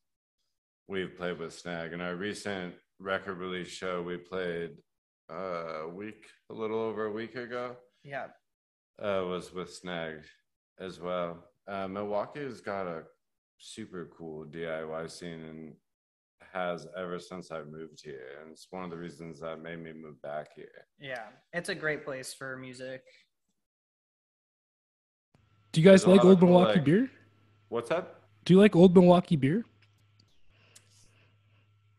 we've 0.87 1.15
played 1.17 1.39
with 1.39 1.53
Snag. 1.53 1.93
And 1.93 2.01
our 2.01 2.15
recent 2.15 2.75
record 2.99 3.37
release 3.39 3.67
show, 3.69 4.01
we 4.03 4.17
played 4.17 4.71
uh, 5.31 5.83
a 5.85 5.89
week, 5.89 6.27
a 6.51 6.53
little 6.53 6.79
over 6.79 7.05
a 7.05 7.11
week 7.11 7.35
ago, 7.35 7.75
Yeah. 8.03 8.27
uh, 9.01 9.23
was 9.25 9.51
with 9.53 9.73
Snag 9.73 10.17
as 10.79 10.99
well. 10.99 11.45
Uh, 11.67 11.87
Milwaukee's 11.87 12.61
got 12.61 12.85
a 12.87 13.03
super 13.57 14.09
cool 14.17 14.45
DIY 14.45 15.09
scene 15.09 15.43
and 15.43 15.73
has 16.53 16.87
ever 16.97 17.19
since 17.19 17.51
I 17.51 17.63
moved 17.63 18.01
here. 18.03 18.39
And 18.41 18.51
it's 18.51 18.67
one 18.69 18.83
of 18.83 18.89
the 18.89 18.97
reasons 18.97 19.41
that 19.41 19.61
made 19.61 19.79
me 19.83 19.91
move 19.93 20.21
back 20.21 20.47
here. 20.55 20.85
Yeah. 20.99 21.23
It's 21.53 21.69
a 21.69 21.75
great 21.75 22.05
place 22.05 22.33
for 22.33 22.57
music. 22.57 23.01
Do 25.71 25.81
you 25.81 25.89
guys 25.89 26.03
There's 26.05 26.17
like 26.17 26.25
Old 26.25 26.41
Milwaukee 26.41 26.73
like- 26.75 26.83
beer? 26.85 27.11
What's 27.69 27.91
up? 27.91 28.21
Do 28.45 28.53
you 28.53 28.59
like 28.59 28.75
Old 28.75 28.93
Milwaukee 28.93 29.35
beer? 29.35 29.65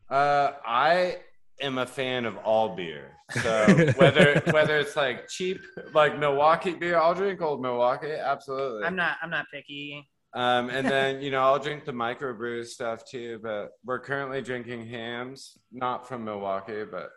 Uh, 0.09 0.53
I 0.65 1.19
am 1.61 1.79
a 1.79 1.87
fan 1.87 2.25
of 2.25 2.37
all 2.39 2.77
beer. 2.77 3.11
So 3.43 3.67
whether 3.97 4.41
whether 4.53 4.79
it's 4.79 4.95
like 4.95 5.29
cheap, 5.29 5.61
like 5.93 6.19
Milwaukee 6.19 6.75
beer, 6.75 6.97
I'll 6.97 7.15
drink 7.15 7.43
old 7.43 7.61
Milwaukee. 7.61 8.13
Absolutely. 8.13 8.85
I'm 8.85 8.95
not. 8.95 9.17
I'm 9.21 9.31
not 9.31 9.47
picky. 9.53 10.09
Um, 10.35 10.71
and 10.71 10.87
then 10.91 11.23
you 11.23 11.31
know 11.31 11.41
I'll 11.43 11.59
drink 11.59 11.85
the 11.85 11.93
microbrew 11.93 12.65
stuff 12.67 13.05
too. 13.05 13.41
But 13.43 13.71
we're 13.85 14.01
currently 14.01 14.43
drinking 14.43 14.87
Hamm's, 14.87 15.57
not 15.73 16.07
from 16.09 16.25
Milwaukee, 16.25 16.85
but 16.85 17.11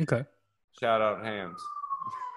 Okay. 0.00 0.24
shout 0.80 1.00
out 1.00 1.24
Hamm's. 1.24 1.60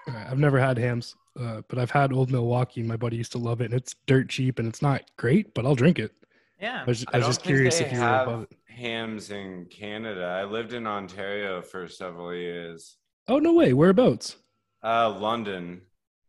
All 0.07 0.13
right, 0.13 0.27
I've 0.29 0.39
never 0.39 0.57
had 0.59 0.77
Hamm's, 0.77 1.15
uh, 1.39 1.61
but 1.67 1.77
I've 1.79 1.91
had 1.91 2.13
Old 2.13 2.31
Milwaukee. 2.31 2.81
My 2.83 2.95
buddy 2.95 3.17
used 3.17 3.33
to 3.33 3.37
love 3.37 3.59
it, 3.61 3.65
and 3.65 3.73
it's 3.73 3.93
dirt 4.05 4.29
cheap, 4.29 4.57
and 4.59 4.67
it's 4.67 4.81
not 4.81 5.03
great, 5.17 5.53
but 5.53 5.65
I'll 5.65 5.75
drink 5.75 5.99
it. 5.99 6.13
Yeah. 6.61 6.81
I 6.83 6.85
was, 6.85 7.05
I 7.09 7.11
I 7.13 7.17
was 7.17 7.25
don't 7.25 7.29
just 7.31 7.43
curious 7.43 7.81
if 7.81 7.91
you 7.91 7.99
were 7.99 8.05
have 8.05 8.27
above 8.27 8.43
it. 8.43 8.57
Hamm's 8.69 9.31
in 9.31 9.65
Canada. 9.69 10.23
I 10.25 10.43
lived 10.45 10.71
in 10.73 10.87
Ontario 10.87 11.61
for 11.61 11.87
several 11.87 12.33
years. 12.33 12.97
Oh 13.27 13.39
no 13.39 13.53
way! 13.53 13.73
Whereabouts? 13.73 14.37
Uh, 14.83 15.09
London. 15.09 15.81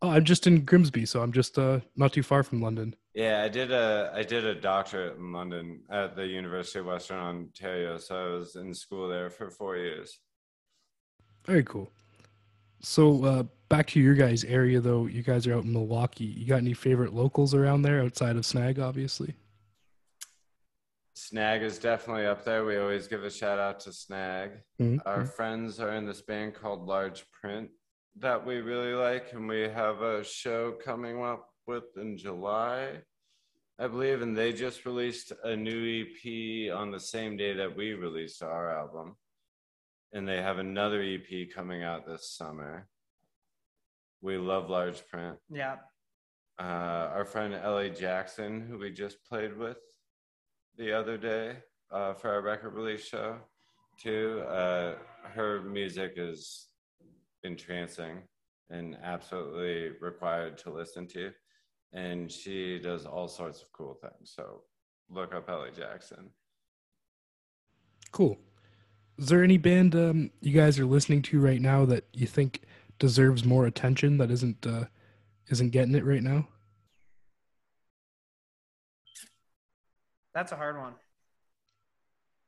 Oh, 0.02 0.11
I'm 0.11 0.25
just 0.25 0.47
in 0.47 0.64
Grimsby, 0.64 1.07
so 1.07 1.23
I'm 1.23 1.33
just 1.33 1.59
uh, 1.59 1.80
not 1.97 2.12
too 2.12 2.23
far 2.23 2.42
from 2.42 2.61
London. 2.62 2.95
Yeah, 3.18 3.42
I 3.42 3.48
did 3.48 3.72
a 3.72 4.12
I 4.14 4.22
did 4.22 4.44
a 4.44 4.54
doctorate 4.54 5.18
in 5.18 5.32
London 5.32 5.80
at 5.90 6.14
the 6.14 6.25
University 6.25 6.78
of 6.78 6.87
Western 6.87 7.18
Ontario. 7.18 7.98
So 7.98 8.14
I 8.14 8.28
was 8.28 8.54
in 8.54 8.72
school 8.72 9.08
there 9.08 9.28
for 9.28 9.50
four 9.50 9.76
years. 9.76 10.20
Very 11.44 11.64
cool. 11.64 11.90
So 12.80 13.25
uh, 13.25 13.42
back 13.68 13.88
to 13.88 14.00
your 14.00 14.14
guys' 14.14 14.44
area, 14.44 14.80
though. 14.80 15.06
You 15.06 15.25
guys 15.25 15.48
are 15.48 15.54
out 15.54 15.64
in 15.64 15.72
Milwaukee. 15.72 16.26
You 16.26 16.46
got 16.46 16.58
any 16.58 16.75
favorite 16.75 17.12
locals 17.12 17.54
around 17.54 17.82
there 17.82 18.00
outside 18.02 18.37
of 18.37 18.46
Snag, 18.46 18.78
obviously? 18.78 19.34
Snag 21.14 21.64
is 21.64 21.80
definitely 21.80 22.26
up 22.26 22.44
there. 22.44 22.64
We 22.64 22.76
always 22.76 23.08
give 23.08 23.25
a 23.25 23.30
shout 23.30 23.58
out 23.58 23.80
to 23.80 23.92
Snag. 23.92 24.62
Mhm. 24.80 25.00
Our 25.04 25.26
friends 25.26 25.80
are 25.80 25.92
in 25.94 26.06
this 26.06 26.22
band 26.22 26.54
called 26.54 26.87
Large 26.87 27.28
Print 27.32 27.68
that 28.14 28.46
we 28.46 28.58
really 28.58 28.94
like, 28.94 29.32
and 29.32 29.48
we 29.48 29.62
have 29.62 30.02
a 30.02 30.22
show 30.22 30.70
coming 30.70 31.20
up 31.20 31.48
with 31.66 31.96
in 31.96 32.16
July, 32.16 33.02
I 33.78 33.87
believe. 33.87 34.23
And 34.23 34.37
they 34.37 34.52
just 34.52 34.85
released 34.85 35.32
a 35.44 35.54
new 35.54 36.04
EP 36.04 36.75
on 36.75 36.90
the 36.90 37.00
same 37.00 37.37
day 37.37 37.54
that 37.54 37.76
we 37.76 37.94
released 37.94 38.42
our 38.42 38.76
album. 38.76 39.16
And 40.12 40.26
they 40.26 40.38
have 40.42 40.58
another 40.58 41.02
EP 41.02 41.50
coming 41.54 41.82
out 41.82 42.06
this 42.06 42.30
summer. 42.30 42.88
We 44.20 44.37
love 44.37 44.68
Large 44.68 45.06
Print. 45.08 45.37
Yeah. 45.50 45.76
Uh, 46.58 47.12
our 47.14 47.25
friend 47.25 47.54
Ellie 47.54 47.90
Jackson, 47.90 48.66
who 48.66 48.78
we 48.78 48.90
just 48.90 49.25
played 49.25 49.56
with 49.56 49.78
the 50.76 50.92
other 50.92 51.16
day 51.16 51.58
uh, 51.92 52.14
for 52.14 52.30
our 52.32 52.42
record 52.42 52.75
release 52.75 53.04
show, 53.04 53.37
too. 54.02 54.42
Uh, 54.49 54.94
her 55.23 55.62
music 55.62 56.14
is 56.16 56.66
entrancing 57.44 58.23
and 58.70 58.97
absolutely 59.02 59.97
required 60.00 60.58
to 60.58 60.70
listen 60.70 61.06
to. 61.08 61.30
And 61.92 62.30
she 62.30 62.78
does 62.78 63.07
all 63.07 63.28
sorts 63.28 63.62
of 63.62 63.73
cool 63.73 63.95
things. 63.95 64.33
So 64.35 64.62
look 65.11 65.35
up 65.35 65.49
Ellie 65.49 65.71
Jackson. 65.76 66.30
Cool. 68.12 68.38
Is 69.18 69.26
there 69.28 69.42
any 69.42 69.59
band 69.59 69.95
um, 69.95 70.30
you 70.40 70.52
guys 70.52 70.78
are 70.78 70.87
listening 70.87 71.23
to 71.23 71.40
right 71.40 71.61
now 71.61 71.85
that 71.87 72.04
you 72.12 72.26
think 72.26 72.62
deserves 72.99 73.45
more 73.45 73.66
attention 73.66 74.18
that 74.18 74.30
isn't 74.30 74.66
uh, 74.66 74.85
isn't 75.49 75.71
getting 75.71 75.95
it 75.95 76.04
right 76.04 76.23
now? 76.23 76.47
That's 80.35 80.52
a 80.52 80.57
hard 80.57 80.78
one. 80.78 80.95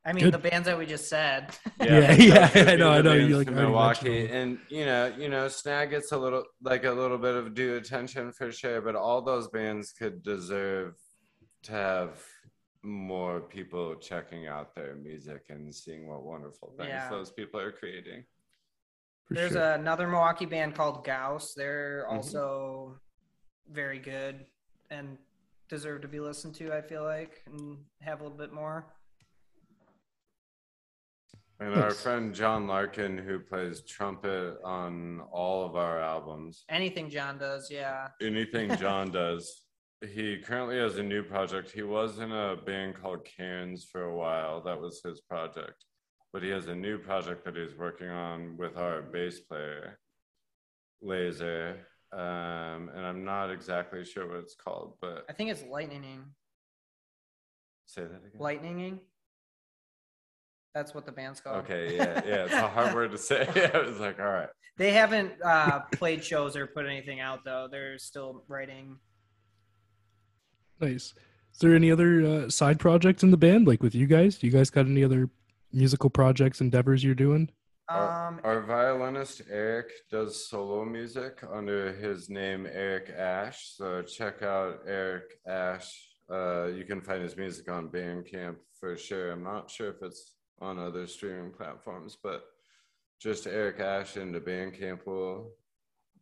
I 0.05 0.13
mean, 0.15 0.25
Good. 0.25 0.35
the 0.35 0.39
bands 0.39 0.67
that 0.67 0.79
we 0.79 0.87
just 0.87 1.09
said. 1.11 1.55
Yeah, 1.79 2.01
that 2.01 2.19
yeah, 2.19 2.49
could 2.53 2.69
I 2.69 2.77
know, 2.77 2.91
I 2.91 3.03
know, 3.03 3.13
you, 3.13 3.37
like, 3.37 3.51
Milwaukee, 3.51 4.29
and 4.29 4.59
you 4.71 4.87
know, 4.87 5.13
you 5.19 5.29
know, 5.29 5.47
Snag 5.49 5.91
gets 5.91 6.13
a 6.13 6.17
little 6.19 6.45
like 6.63 6.85
a 6.85 6.91
little 6.91 7.19
bit 7.19 7.35
of 7.35 7.55
due 7.55 7.77
attention 7.77 8.33
for 8.33 8.51
sure, 8.51 8.81
but 8.81 8.97
all 8.97 9.21
those 9.21 9.49
bands 9.49 9.93
could 9.93 10.23
deserve 10.23 10.95
to 11.65 11.73
have 11.73 12.23
more 12.83 13.41
people 13.43 13.95
checking 13.97 14.47
out 14.49 14.75
their 14.75 14.95
music 14.95 15.43
and 15.51 15.75
seeing 15.75 16.09
what 16.09 16.23
wonderful 16.25 16.73
things 16.79 16.89
Yeah. 16.89 17.11
those 17.11 17.31
people 17.31 17.61
are 17.61 17.71
creating. 17.73 18.25
For 19.29 19.35
There's 19.35 19.53
sure. 19.53 19.73
another 19.73 20.07
Milwaukee 20.09 20.47
band 20.47 20.75
called 20.75 21.05
Gauss. 21.05 21.53
They're 21.53 22.07
Mhm. 22.09 22.13
also 22.17 22.99
very 23.71 23.99
good 23.99 24.47
and 24.89 25.19
deserve 25.69 26.01
to 26.03 26.09
be 26.09 26.21
listened 26.21 26.55
to. 26.57 26.73
I 26.75 26.81
feel 26.81 27.05
like 27.05 27.43
and 27.47 27.85
have 28.01 28.21
a 28.21 28.23
little 28.25 28.39
bit 28.39 28.53
more. 28.53 28.87
And 31.61 31.75
our 31.75 31.91
friend 31.91 32.35
John 32.35 32.67
Larkin, 32.67 33.19
who 33.19 33.39
plays 33.39 33.83
trumpet 33.83 34.57
on 34.65 35.21
all 35.31 35.67
of 35.67 35.77
our 35.77 36.01
albums, 36.01 36.65
Anything 36.71 37.11
John 37.11 37.37
does, 37.37 37.71
yeah. 37.71 38.09
anything 38.23 38.75
John 38.79 39.11
does. 39.11 39.65
He 40.15 40.39
currently 40.39 40.79
has 40.79 40.97
a 40.97 41.03
new 41.03 41.23
project. 41.23 41.71
He 41.71 41.83
was 41.83 42.19
in 42.19 42.33
a 42.33 42.57
band 42.57 42.95
called 42.95 43.27
Cairns 43.27 43.85
for 43.85 44.05
a 44.05 44.17
while. 44.17 44.63
That 44.63 44.81
was 44.81 45.03
his 45.05 45.21
project. 45.21 45.85
But 46.33 46.43
he 46.43 46.49
has 46.49 46.69
a 46.69 46.75
new 46.75 46.97
project 46.97 47.45
that 47.45 47.57
he's 47.57 47.77
working 47.77 48.09
on 48.09 48.57
with 48.57 48.79
our 48.79 49.03
bass 49.03 49.41
player, 49.41 49.99
Laser. 51.03 51.87
Um, 52.13 52.91
and 52.95 53.05
I'm 53.05 53.25
not 53.25 53.51
exactly 53.51 54.03
sure 54.05 54.27
what 54.27 54.39
it's 54.39 54.55
called, 54.55 54.95
but 55.03 55.27
I 55.29 55.35
think 55.35 55.51
it's 55.51 55.63
lightninging. 55.63 56.23
say 57.87 58.03
that 58.03 58.23
again. 58.25 58.41
Lightninging. 58.41 58.99
That's 60.75 60.95
what 60.95 61.05
the 61.05 61.13
band's 61.13 61.41
called. 61.41 61.65
Okay, 61.65 61.97
yeah, 61.97 62.23
yeah. 62.25 62.45
It's 62.45 62.55
a 62.55 62.69
hard 62.69 62.95
word 62.95 63.11
to 63.11 63.19
say. 63.19 63.49
I 63.75 63.79
was 63.79 63.99
like, 63.99 64.21
all 64.21 64.27
right. 64.27 64.49
They 64.77 64.93
haven't 64.93 65.33
uh, 65.45 65.81
played 65.93 66.25
shows 66.25 66.57
or 66.57 66.67
put 66.67 66.87
anything 66.87 67.21
out 67.21 67.41
though. 67.45 67.69
They're 67.71 67.99
still 67.99 68.45
writing. 68.49 68.97
Nice. 70.81 71.13
Is 71.53 71.59
there 71.61 71.75
any 71.75 71.91
other 71.91 72.25
uh, 72.25 72.49
side 72.49 72.79
projects 72.79 73.23
in 73.23 73.31
the 73.31 73.37
band, 73.37 73.67
like 73.67 73.83
with 73.83 73.95
you 73.95 74.07
guys? 74.07 74.39
Do 74.39 74.47
you 74.47 74.53
guys 74.53 74.71
got 74.71 74.87
any 74.87 75.05
other 75.05 75.29
musical 75.73 76.09
projects, 76.09 76.61
endeavors 76.61 77.05
you're 77.05 77.15
doing? 77.15 77.51
Our, 77.89 78.29
Um, 78.29 78.41
our 78.45 78.61
violinist 78.63 79.43
Eric 79.51 79.91
does 80.11 80.49
solo 80.49 80.85
music 80.85 81.43
under 81.53 81.93
his 81.93 82.31
name 82.31 82.67
Eric 82.71 83.11
Ash. 83.11 83.75
So 83.77 84.03
check 84.03 84.43
out 84.43 84.79
Eric 84.87 85.25
Ash. 85.47 85.93
Uh, 86.33 86.67
you 86.67 86.85
can 86.85 87.01
find 87.01 87.23
his 87.23 87.37
music 87.37 87.69
on 87.71 87.89
Bandcamp 87.89 88.57
for 88.79 88.97
sure. 88.97 89.33
I'm 89.33 89.43
not 89.43 89.69
sure 89.69 89.89
if 89.91 89.97
it's 90.03 90.35
on 90.61 90.79
other 90.79 91.07
streaming 91.07 91.51
platforms, 91.53 92.17
but 92.23 92.45
just 93.21 93.47
Eric 93.47 93.81
Ash 93.81 94.17
into 94.17 94.41
Bandcamp 94.41 95.07
will 95.07 95.53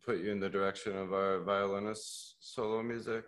put 0.05 0.19
you 0.19 0.31
in 0.31 0.39
the 0.39 0.49
direction 0.49 0.97
of 0.97 1.13
our 1.13 1.39
violinist 1.41 2.35
solo 2.39 2.81
music. 2.81 3.25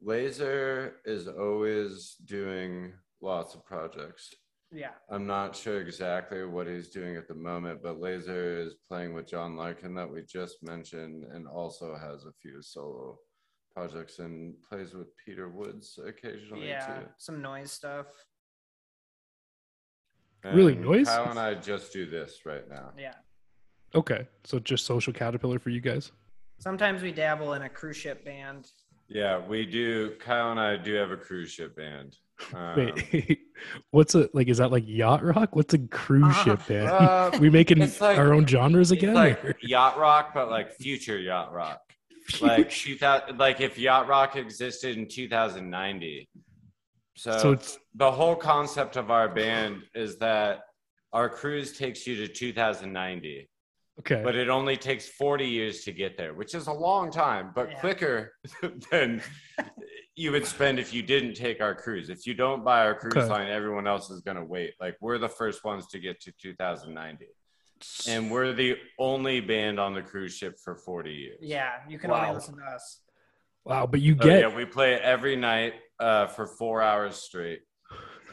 Laser 0.00 0.96
is 1.04 1.28
always 1.28 2.16
doing 2.24 2.92
lots 3.20 3.54
of 3.54 3.64
projects. 3.64 4.34
yeah. 4.72 4.90
I'm 5.08 5.26
not 5.26 5.54
sure 5.54 5.80
exactly 5.80 6.44
what 6.44 6.66
he's 6.66 6.88
doing 6.88 7.16
at 7.16 7.28
the 7.28 7.34
moment, 7.34 7.80
but 7.82 8.00
Laser 8.00 8.58
is 8.58 8.74
playing 8.88 9.14
with 9.14 9.28
John 9.28 9.56
Larkin 9.56 9.94
that 9.94 10.10
we 10.10 10.22
just 10.22 10.62
mentioned 10.62 11.24
and 11.32 11.46
also 11.46 11.96
has 11.96 12.24
a 12.24 12.32
few 12.42 12.60
solo 12.60 13.18
projects 13.74 14.18
and 14.18 14.54
plays 14.68 14.92
with 14.94 15.08
Peter 15.24 15.48
Woods 15.48 15.98
occasionally 16.04 16.68
Yeah. 16.68 17.00
too. 17.02 17.06
Some 17.18 17.40
noise 17.40 17.70
stuff. 17.72 18.06
Really, 20.52 20.72
And 20.74 20.82
noise? 20.84 21.08
Kyle 21.08 21.30
and 21.30 21.38
I 21.38 21.54
just 21.54 21.92
do 21.92 22.06
this 22.06 22.40
right 22.44 22.68
now. 22.68 22.90
Yeah. 22.98 23.14
Okay, 23.94 24.26
so 24.44 24.58
just 24.58 24.84
Social 24.86 25.12
Caterpillar 25.12 25.58
for 25.58 25.70
you 25.70 25.80
guys. 25.80 26.12
Sometimes 26.58 27.02
we 27.02 27.12
dabble 27.12 27.54
in 27.54 27.62
a 27.62 27.68
cruise 27.68 27.96
ship 27.96 28.24
band. 28.24 28.68
Yeah, 29.08 29.38
we 29.46 29.64
do. 29.66 30.10
Kyle 30.18 30.50
and 30.50 30.58
I 30.60 30.76
do 30.76 30.94
have 30.94 31.10
a 31.10 31.16
cruise 31.16 31.50
ship 31.50 31.76
band. 31.76 32.16
Um, 32.52 32.74
Wait, 33.12 33.38
what's 33.92 34.16
a 34.16 34.28
like? 34.34 34.48
Is 34.48 34.58
that 34.58 34.72
like 34.72 34.82
yacht 34.88 35.22
rock? 35.22 35.54
What's 35.54 35.72
a 35.72 35.78
cruise 35.78 36.24
Uh, 36.36 36.42
ship 36.44 36.66
band? 36.66 36.88
uh, 36.88 37.30
we 37.40 37.48
making 37.48 37.78
like- 37.78 38.18
our 38.18 38.34
own 38.34 38.44
genres 38.44 38.90
it's 38.90 39.00
again? 39.00 39.14
like 39.14 39.44
or- 39.44 39.54
yacht 39.62 39.96
rock, 39.98 40.34
but 40.34 40.50
like 40.50 40.72
future 40.72 41.16
yacht 41.16 41.52
rock. 41.52 41.80
like 42.40 42.70
2000 42.70 43.38
like 43.38 43.60
if 43.60 43.78
yacht 43.78 44.08
rock 44.08 44.34
existed 44.34 44.96
in 44.98 45.06
2090 45.06 46.28
so, 47.16 47.38
so 47.38 47.52
it's 47.52 47.78
the 47.94 48.10
whole 48.10 48.36
concept 48.36 48.96
of 48.96 49.10
our 49.10 49.28
band 49.28 49.82
is 49.94 50.18
that 50.18 50.60
our 51.12 51.28
cruise 51.28 51.76
takes 51.76 52.06
you 52.06 52.16
to 52.16 52.28
2090 52.28 53.48
okay. 54.00 54.20
but 54.24 54.34
it 54.34 54.48
only 54.48 54.76
takes 54.76 55.08
40 55.08 55.46
years 55.46 55.84
to 55.84 55.92
get 55.92 56.16
there 56.16 56.34
which 56.34 56.54
is 56.54 56.66
a 56.66 56.72
long 56.72 57.10
time 57.10 57.52
but 57.54 57.70
Yeah. 57.70 57.80
quicker 57.80 58.32
than 58.90 59.22
you 60.16 60.32
would 60.32 60.46
spend 60.46 60.78
if 60.78 60.92
you 60.92 61.02
didn't 61.02 61.34
take 61.34 61.60
our 61.60 61.74
cruise 61.74 62.10
if 62.10 62.26
you 62.26 62.34
don't 62.34 62.64
buy 62.64 62.84
our 62.84 62.94
cruise 62.94 63.16
Okay. 63.16 63.28
line 63.28 63.48
everyone 63.48 63.86
else 63.86 64.10
is 64.10 64.20
going 64.20 64.36
to 64.36 64.44
wait 64.44 64.72
like 64.80 64.96
we're 65.00 65.18
the 65.18 65.28
first 65.28 65.64
ones 65.64 65.86
to 65.88 65.98
get 66.00 66.20
to 66.20 66.32
2090 66.42 67.26
and 68.08 68.30
we're 68.30 68.52
the 68.52 68.76
only 68.98 69.40
band 69.40 69.78
on 69.78 69.94
the 69.94 70.02
cruise 70.02 70.36
ship 70.36 70.56
for 70.62 70.74
40 70.76 71.12
years 71.12 71.38
Yeah, 71.40 71.70
you 71.88 71.98
can 71.98 72.10
Wow. 72.10 72.22
only 72.22 72.34
listen 72.34 72.56
to 72.56 72.62
us. 72.64 73.00
wow, 73.64 73.86
but 73.86 74.00
you 74.00 74.14
Oh, 74.14 74.24
get 74.24 74.40
yeah, 74.40 74.54
we 74.54 74.64
play 74.64 74.94
it 74.94 75.02
every 75.02 75.36
night 75.36 75.74
uh, 76.04 76.26
for 76.26 76.46
four 76.46 76.82
hours 76.82 77.16
straight. 77.16 77.60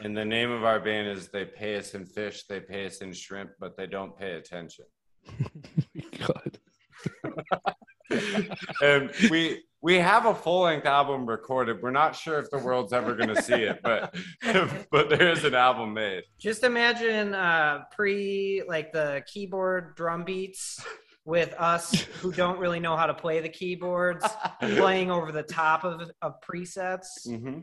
And 0.02 0.16
the 0.16 0.24
name 0.24 0.50
of 0.50 0.64
our 0.64 0.78
band 0.78 1.08
is 1.08 1.28
They 1.28 1.44
Pay 1.44 1.76
Us 1.76 1.94
in 1.94 2.04
Fish, 2.04 2.44
They 2.44 2.60
Pay 2.60 2.86
Us 2.86 2.98
in 2.98 3.12
Shrimp, 3.12 3.50
but 3.58 3.76
they 3.76 3.86
don't 3.86 4.16
pay 4.16 4.32
attention. 4.32 4.84
God. 6.18 6.58
And 8.82 9.10
we 9.30 9.62
we 9.80 9.94
have 9.94 10.26
a 10.26 10.34
full 10.34 10.64
length 10.64 10.84
album 10.84 11.24
recorded. 11.24 11.82
We're 11.82 11.90
not 11.90 12.14
sure 12.14 12.38
if 12.38 12.50
the 12.50 12.58
world's 12.58 12.92
ever 12.92 13.14
going 13.14 13.34
to 13.34 13.40
see 13.40 13.62
it, 13.62 13.80
but 13.82 14.14
but 14.90 15.08
there 15.08 15.30
is 15.30 15.44
an 15.44 15.54
album 15.54 15.94
made. 15.94 16.24
Just 16.38 16.62
imagine 16.62 17.34
uh, 17.34 17.84
pre 17.90 18.64
like 18.68 18.92
the 18.92 19.24
keyboard 19.26 19.94
drum 19.96 20.24
beats 20.24 20.84
with 21.24 21.52
us 21.54 22.00
who 22.20 22.32
don't 22.32 22.58
really 22.58 22.80
know 22.80 22.96
how 22.96 23.06
to 23.06 23.14
play 23.14 23.40
the 23.40 23.48
keyboards 23.48 24.24
playing 24.60 25.10
over 25.10 25.30
the 25.32 25.42
top 25.42 25.84
of, 25.84 26.10
of 26.20 26.34
presets, 26.40 27.26
hmm 27.26 27.60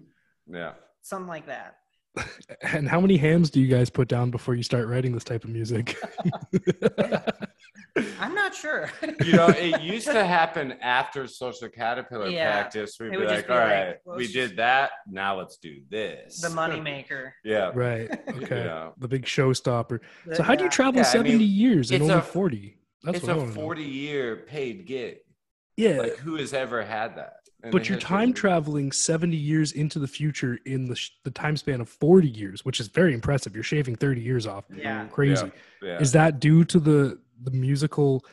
Yeah. 0.48 0.74
something 1.02 1.28
like 1.28 1.48
that. 1.48 1.76
And 2.64 2.90
how 2.90 3.00
many 3.00 3.16
Hamm's 3.18 3.50
do 3.50 3.62
you 3.62 3.68
guys 3.68 3.90
put 3.90 4.08
down 4.08 4.32
before 4.32 4.56
you 4.56 4.64
start 4.64 4.88
writing 4.88 5.14
this 5.14 5.24
type 5.24 5.44
of 5.44 5.50
music? 5.52 5.96
I'm 8.20 8.34
not 8.36 8.54
sure. 8.56 8.90
You 9.26 9.34
know, 9.34 9.48
it 9.48 9.82
used 9.82 10.08
to 10.08 10.24
happen 10.26 10.74
after 10.82 11.28
Social 11.28 11.70
Caterpillar 11.70 12.28
Yeah. 12.30 12.52
practice. 12.52 12.98
We'd 13.00 13.08
It 13.14 13.20
be 13.20 13.26
like, 13.26 13.48
be 13.48 13.54
all 13.54 13.60
like, 13.60 13.68
right, 13.68 13.96
let's 14.06 14.18
we 14.18 14.28
did 14.32 14.58
that. 14.58 14.92
Now 15.10 15.38
let's 15.38 15.58
do 15.58 15.82
this. 15.90 16.42
the 16.42 16.50
moneymaker. 16.50 17.32
Yeah. 17.44 17.72
right. 17.74 18.10
Okay. 18.30 18.64
Yeah. 18.66 18.90
The 18.98 19.08
big 19.08 19.26
showstopper. 19.26 20.00
So 20.34 20.44
how 20.44 20.56
do 20.56 20.64
you 20.64 20.70
travel 20.70 20.96
Yeah, 21.02 21.08
I 21.08 21.12
70 21.12 21.38
mean, 21.38 21.48
years 21.50 21.92
and 21.92 22.02
only 22.04 22.16
a- 22.16 22.22
40? 22.22 22.78
That's 23.04 23.20
it's 23.20 23.28
a 23.28 23.32
I 23.32 23.36
a 23.36 23.46
know. 23.46 23.52
40 23.52 23.84
year 23.84 24.36
paid 24.48 24.86
gig. 24.86 25.18
Yeah. 25.78 26.00
Like, 26.00 26.18
who 26.18 26.36
has 26.36 26.54
ever 26.54 26.84
had 26.84 27.16
that? 27.18 27.34
but 27.72 27.90
you're 27.90 28.00
time 28.00 28.32
traveling 28.32 28.90
70 28.90 29.36
years 29.36 29.74
into 29.74 30.00
the 30.00 30.08
future 30.08 30.58
in 30.66 30.88
the, 30.88 30.96
sh- 30.96 31.12
the 31.26 31.32
time 31.32 31.58
span 31.58 31.82
of 31.82 31.90
40 31.90 32.28
years, 32.30 32.64
which 32.64 32.80
is 32.80 32.88
very 32.88 33.14
impressive. 33.14 33.54
You're 33.54 33.64
shaving 33.64 33.98
30 33.98 34.22
years 34.22 34.48
off. 34.48 34.64
Yeah. 34.74 35.08
Crazy. 35.08 35.52
Yeah. 35.82 36.00
Is 36.00 36.14
that 36.14 36.40
due 36.40 36.64
to 36.66 36.80
the 36.80 37.20
the 37.44 37.52
musical 37.52 38.24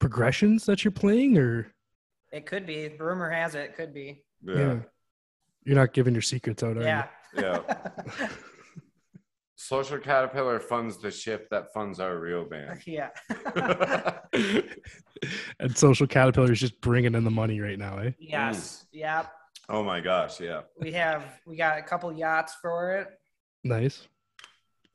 progressions 0.00 0.66
that 0.66 0.84
you're 0.84 0.92
playing 0.92 1.38
or 1.38 1.72
It 2.32 2.46
could 2.46 2.66
be. 2.66 2.88
Rumor 2.98 3.30
has 3.30 3.54
it, 3.54 3.60
it 3.70 3.76
could 3.76 3.92
be. 3.94 4.24
yeah. 4.44 4.78
You're 5.64 5.76
not 5.76 5.92
giving 5.92 6.12
your 6.14 6.22
secrets 6.22 6.62
out, 6.64 6.76
are 6.76 6.82
Yeah. 6.82 7.06
Yeah. 7.36 7.60
Social 9.62 9.98
Caterpillar 9.98 10.58
funds 10.58 10.96
the 10.98 11.10
ship 11.10 11.48
that 11.50 11.72
funds 11.72 12.00
our 12.00 12.18
real 12.18 12.44
band. 12.44 12.80
yeah. 12.86 13.10
and 15.60 15.76
Social 15.78 16.06
Caterpillar 16.06 16.50
is 16.50 16.58
just 16.58 16.80
bringing 16.80 17.14
in 17.14 17.22
the 17.22 17.30
money 17.30 17.60
right 17.60 17.78
now, 17.78 17.98
eh? 17.98 18.10
yes. 18.18 18.86
Yep. 18.92 19.32
oh 19.68 19.84
my 19.84 20.00
gosh. 20.00 20.40
Yeah. 20.40 20.62
We 20.80 20.90
have 20.92 21.22
we 21.46 21.56
got 21.56 21.78
a 21.78 21.82
couple 21.82 22.12
yachts 22.12 22.56
for 22.60 22.96
it. 22.96 23.08
Nice. 23.62 24.08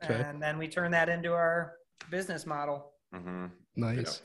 Okay. 0.03 0.21
And 0.21 0.43
then 0.43 0.57
we 0.57 0.67
turn 0.67 0.91
that 0.91 1.07
into 1.07 1.31
our 1.31 1.75
business 2.11 2.45
model. 2.45 2.91
Mm-hmm. 3.15 3.45
Nice. 3.77 4.21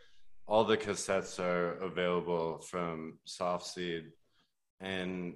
all 0.47 0.65
the 0.65 0.77
cassettes 0.77 1.39
are 1.41 1.73
available 1.79 2.59
from 2.61 3.19
Soft 3.25 3.67
Seed. 3.67 4.05
And 4.81 5.35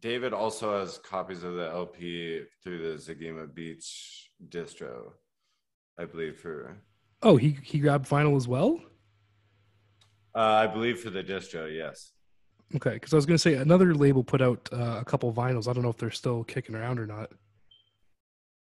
David 0.00 0.32
also 0.32 0.80
has 0.80 0.98
copies 0.98 1.42
of 1.44 1.54
the 1.54 1.68
LP 1.70 2.42
through 2.62 2.78
the 2.78 2.98
Zagima 2.98 3.52
Beach 3.52 4.30
distro, 4.48 5.12
I 5.98 6.04
believe, 6.06 6.38
for 6.40 6.76
Oh, 7.22 7.36
he 7.36 7.56
he 7.62 7.78
grabbed 7.78 8.08
vinyl 8.08 8.36
as 8.36 8.48
well. 8.48 8.80
uh, 10.34 10.38
I 10.40 10.66
believe 10.66 10.98
for 11.00 11.10
the 11.10 11.22
distro, 11.22 11.72
yes. 11.72 12.12
Okay, 12.74 12.94
because 12.94 13.12
I 13.12 13.16
was 13.16 13.26
gonna 13.26 13.38
say 13.38 13.54
another 13.54 13.94
label 13.94 14.24
put 14.24 14.40
out 14.42 14.68
uh, 14.72 14.96
a 15.00 15.04
couple 15.04 15.32
vinyls. 15.32 15.68
I 15.68 15.72
don't 15.72 15.82
know 15.84 15.90
if 15.90 15.98
they're 15.98 16.10
still 16.10 16.42
kicking 16.42 16.74
around 16.74 16.98
or 16.98 17.06
not. 17.06 17.30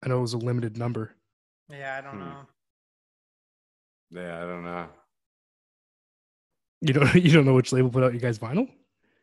I 0.02 0.08
know 0.08 0.18
it 0.18 0.22
was 0.22 0.32
a 0.32 0.38
limited 0.38 0.76
number. 0.78 1.14
Yeah, 1.68 1.96
I 1.98 2.00
don't 2.00 2.14
Hmm. 2.14 2.20
know. 2.30 2.46
Yeah, 4.12 4.36
I 4.38 4.40
don't 4.46 4.64
know. 4.64 4.86
You 6.80 6.94
don't 6.94 7.14
you 7.24 7.30
don't 7.32 7.44
know 7.44 7.54
which 7.54 7.72
label 7.72 7.90
put 7.90 8.02
out 8.02 8.14
you 8.14 8.20
guys 8.20 8.38
vinyl? 8.38 8.66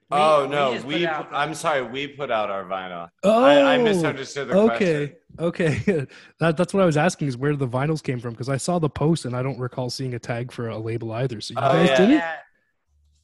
We- 0.10 0.18
oh 0.18 0.48
no, 0.50 0.74
just 0.74 0.86
put 0.86 0.94
we. 0.96 1.06
out 1.06 1.28
I'm 1.34 1.54
sorry, 1.54 1.82
we 1.82 2.08
put 2.08 2.32
out 2.32 2.50
our 2.50 2.64
vinyl. 2.64 3.10
Oh, 3.24 3.44
I, 3.44 3.74
I 3.74 3.78
misunderstood 3.78 4.48
the 4.48 4.54
okay, 4.58 5.08
question. 5.08 5.16
okay. 5.40 6.08
that, 6.40 6.56
that's 6.56 6.74
what 6.74 6.82
I 6.82 6.86
was 6.86 6.96
asking 6.96 7.28
is 7.28 7.36
where 7.36 7.56
the 7.58 7.68
vinyls 7.68 8.02
came 8.02 8.20
from 8.22 8.32
because 8.32 8.48
I 8.48 8.56
saw 8.58 8.80
the 8.80 8.90
post 8.90 9.26
and 9.26 9.36
I 9.36 9.44
don't 9.44 9.60
recall 9.60 9.90
seeing 9.90 10.14
a 10.14 10.20
tag 10.20 10.52
for 10.54 10.70
a 10.70 10.78
label 10.78 11.12
either. 11.12 11.42
So 11.42 11.54
you 11.54 11.60
Oh, 11.60 11.74
guys 11.74 11.90
yeah. 11.90 11.98
did 11.98 12.10
it? 12.12 12.14
Yeah. 12.14 12.36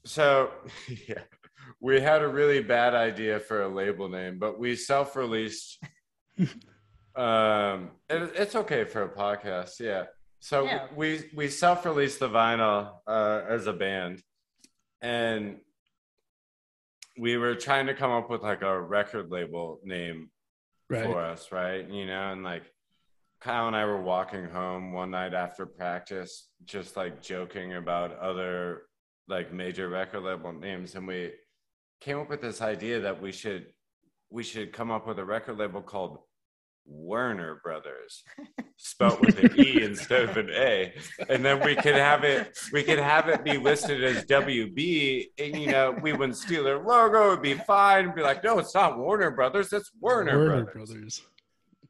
So, 0.05 0.51
yeah, 1.07 1.21
we 1.79 2.01
had 2.01 2.21
a 2.21 2.27
really 2.27 2.61
bad 2.61 2.93
idea 2.95 3.39
for 3.39 3.61
a 3.61 3.67
label 3.69 4.09
name, 4.09 4.37
but 4.37 4.59
we 4.59 4.75
self-released. 4.75 5.79
um, 7.15 7.91
it, 8.09 8.31
it's 8.35 8.55
okay 8.55 8.83
for 8.83 9.03
a 9.03 9.09
podcast, 9.09 9.79
yeah. 9.79 10.03
So 10.43 10.65
Yeah. 10.65 10.87
we 10.93 11.29
we 11.33 11.47
self-released 11.47 12.19
the 12.19 12.27
vinyl 12.27 12.99
uh, 13.07 13.45
as 13.47 13.65
a 13.65 13.71
band, 13.71 14.21
and 14.99 15.61
we 17.17 17.37
were 17.37 17.55
trying 17.55 17.87
to 17.87 17.93
come 17.93 18.11
up 18.11 18.29
with 18.29 18.41
like 18.41 18.61
a 18.61 18.77
record 18.81 19.31
label 19.31 19.79
name 19.85 20.29
Right. 20.89 21.05
for 21.05 21.21
us, 21.21 21.49
right? 21.53 21.87
You 21.89 22.05
know, 22.07 22.33
and 22.33 22.43
like 22.43 22.63
Kyle 23.39 23.67
and 23.67 23.75
I 23.75 23.85
were 23.85 24.01
walking 24.01 24.43
home 24.49 24.91
one 24.91 25.11
night 25.11 25.33
after 25.33 25.65
practice, 25.65 26.49
just 26.65 26.97
like 26.97 27.21
joking 27.21 27.75
about 27.75 28.11
other 28.19 28.87
like 29.29 29.53
major 29.53 29.87
record 29.87 30.23
label 30.23 30.51
names, 30.51 30.95
and 30.95 31.07
we 31.07 31.31
came 32.01 32.19
up 32.19 32.29
with 32.29 32.41
this 32.41 32.61
idea 32.61 32.99
that 32.99 33.21
we 33.21 33.31
should 33.31 33.67
we 34.29 34.43
should 34.43 34.73
come 34.73 34.91
up 34.91 35.07
with 35.07 35.19
a 35.19 35.23
record 35.23 35.57
label 35.57 35.81
called 35.81 36.17
Werner 36.85 37.59
Brothers, 37.63 38.23
spelt 38.77 39.21
with 39.21 39.39
an 39.39 39.59
E 39.59 39.81
instead 39.81 40.29
of 40.29 40.37
an 40.37 40.49
A, 40.51 40.93
and 41.29 41.43
then 41.43 41.63
we 41.63 41.75
could 41.75 41.95
have 41.95 42.23
it 42.23 42.57
we 42.71 42.83
could 42.83 42.99
have 42.99 43.29
it 43.29 43.43
be 43.43 43.57
listed 43.57 44.03
as 44.03 44.25
WB, 44.25 45.27
and 45.37 45.55
you 45.57 45.67
know 45.71 45.97
we 46.01 46.13
wouldn't 46.13 46.37
steal 46.37 46.63
their 46.63 46.79
logo, 46.79 47.31
it'd 47.31 47.41
be 47.41 47.53
fine. 47.53 48.13
Be 48.15 48.21
like, 48.21 48.43
no, 48.43 48.59
it's 48.59 48.75
not 48.75 48.97
Warner 48.97 49.31
Brothers, 49.31 49.71
it's 49.73 49.91
Werner, 49.99 50.37
Werner 50.37 50.65
Brothers. 50.65 50.89
Brothers. 50.89 51.21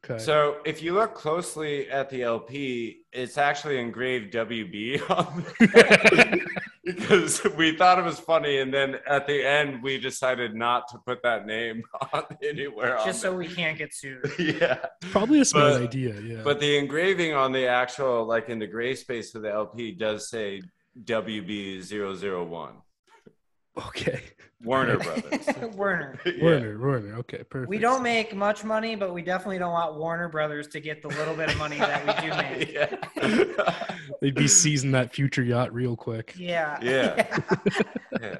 Okay. 0.04 0.22
So 0.22 0.58
if 0.66 0.82
you 0.82 0.92
look 0.92 1.14
closely 1.14 1.88
at 1.88 2.10
the 2.10 2.24
LP, 2.24 3.04
it's 3.12 3.38
actually 3.38 3.78
engraved 3.78 4.34
WB 4.34 5.10
on 5.10 5.46
there 5.60 6.46
because 6.84 7.42
we 7.56 7.76
thought 7.76 7.98
it 7.98 8.04
was 8.04 8.18
funny, 8.18 8.58
and 8.58 8.72
then 8.72 8.96
at 9.06 9.26
the 9.26 9.46
end 9.46 9.82
we 9.82 9.98
decided 9.98 10.54
not 10.54 10.88
to 10.88 10.98
put 11.06 11.22
that 11.22 11.46
name 11.46 11.82
on 12.12 12.24
anywhere. 12.42 12.98
on 12.98 13.06
Just 13.06 13.20
so 13.20 13.34
we 13.34 13.48
can't 13.48 13.78
get 13.78 13.94
sued. 13.94 14.30
yeah. 14.38 14.78
Probably 15.10 15.40
a 15.40 15.44
smart 15.44 15.74
but- 15.74 15.82
idea. 15.82 16.20
Yeah. 16.20 16.42
But 16.42 16.60
the 16.60 16.76
engraving 16.76 17.34
on 17.34 17.52
the 17.52 17.66
actual, 17.66 18.26
like 18.26 18.48
in 18.48 18.58
the 18.58 18.66
gray 18.66 18.94
space 18.94 19.34
of 19.34 19.42
the 19.42 19.52
LP, 19.52 19.92
does 19.92 20.28
say 20.28 20.62
WB001 21.04 22.72
okay. 23.76 24.20
Warner 24.62 24.98
Brothers. 24.98 25.46
Warner. 25.76 26.18
Yeah. 26.26 26.44
Werner. 26.44 26.78
Werner. 26.78 27.14
Okay. 27.18 27.42
Perfect. 27.44 27.68
We 27.68 27.78
don't 27.78 28.02
make 28.02 28.34
much 28.34 28.64
money, 28.64 28.96
but 28.96 29.12
we 29.12 29.22
definitely 29.22 29.58
don't 29.58 29.72
want 29.72 29.96
Warner 29.96 30.28
Brothers 30.28 30.68
to 30.68 30.80
get 30.80 31.02
the 31.02 31.08
little 31.08 31.34
bit 31.34 31.50
of 31.50 31.58
money 31.58 31.78
that 31.78 32.06
we 32.06 32.28
do 32.28 33.46
make. 33.46 33.58
They'd 34.20 34.34
be 34.34 34.48
seizing 34.48 34.92
that 34.92 35.14
future 35.14 35.42
yacht 35.42 35.72
real 35.74 35.96
quick. 35.96 36.34
Yeah. 36.36 36.78
Yeah. 36.82 37.40
yeah. 38.20 38.36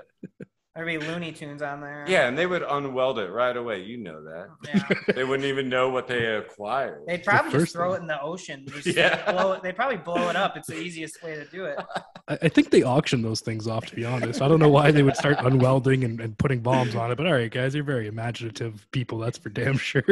There'd 0.74 0.88
be 0.88 0.98
Looney 0.98 1.30
Tunes 1.30 1.62
on 1.62 1.80
there. 1.80 2.04
Yeah, 2.08 2.26
and 2.26 2.37
they 2.37 2.46
would 2.46 2.62
unweld 2.62 3.18
it 3.18 3.30
right 3.30 3.56
away. 3.56 3.84
You 3.84 3.96
know 3.96 4.24
that. 4.24 4.48
Yeah. 5.06 5.12
They 5.14 5.22
wouldn't 5.22 5.46
even 5.46 5.68
know 5.68 5.88
what 5.90 6.08
they 6.08 6.24
acquired. 6.34 7.02
They'd 7.06 7.22
probably 7.22 7.52
just 7.60 7.72
throw 7.74 7.92
thing. 7.92 7.98
it 7.98 8.02
in 8.02 8.06
the 8.08 8.20
ocean. 8.20 8.66
Just 8.66 8.87
Yeah. 8.96 9.30
blow 9.30 9.52
it. 9.52 9.62
They'd 9.62 9.76
probably 9.76 9.98
blow 9.98 10.28
it 10.30 10.34
up. 10.37 10.56
It's 10.56 10.66
the 10.66 10.76
easiest 10.80 11.22
way 11.22 11.37
to 11.37 11.44
do 11.44 11.66
it. 11.66 11.78
I, 12.28 12.38
I 12.42 12.48
think 12.48 12.70
they 12.70 12.82
auction 12.82 13.22
those 13.22 13.40
things 13.40 13.68
off. 13.68 13.87
To 13.87 13.94
be 13.94 14.04
honest, 14.04 14.42
I 14.42 14.48
don't 14.48 14.58
know 14.58 14.68
why 14.68 14.90
they 14.90 15.04
would 15.04 15.14
start 15.16 15.37
unwelding 15.38 16.02
and, 16.02 16.20
and 16.20 16.37
putting 16.38 16.58
bombs 16.58 16.96
on 16.96 17.12
it. 17.12 17.16
But 17.16 17.26
all 17.26 17.34
right, 17.34 17.50
guys, 17.52 17.76
you're 17.76 17.84
very 17.84 18.08
imaginative 18.08 18.84
people. 18.90 19.18
That's 19.18 19.38
for 19.38 19.50
damn 19.50 19.78
sure. 19.78 20.02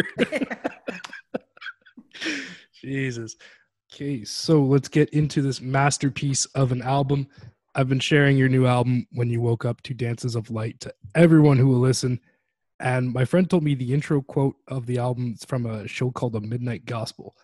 Jesus. 2.80 3.36
Okay, 3.92 4.24
so 4.24 4.62
let's 4.62 4.88
get 4.88 5.08
into 5.10 5.42
this 5.42 5.60
masterpiece 5.60 6.46
of 6.54 6.72
an 6.72 6.82
album. 6.82 7.26
I've 7.74 7.88
been 7.88 8.00
sharing 8.00 8.36
your 8.36 8.48
new 8.48 8.66
album, 8.66 9.06
When 9.12 9.30
You 9.30 9.40
Woke 9.40 9.64
Up 9.64 9.80
to 9.82 9.94
Dances 9.94 10.34
of 10.34 10.50
Light, 10.50 10.80
to 10.80 10.94
everyone 11.14 11.56
who 11.56 11.68
will 11.68 11.78
listen. 11.80 12.20
And 12.80 13.12
my 13.12 13.24
friend 13.24 13.48
told 13.48 13.62
me 13.62 13.74
the 13.74 13.94
intro 13.94 14.20
quote 14.20 14.56
of 14.68 14.86
the 14.86 14.98
album 14.98 15.34
is 15.36 15.44
from 15.44 15.66
a 15.66 15.86
show 15.88 16.10
called 16.10 16.32
The 16.34 16.40
Midnight 16.40 16.84
Gospel, 16.84 17.34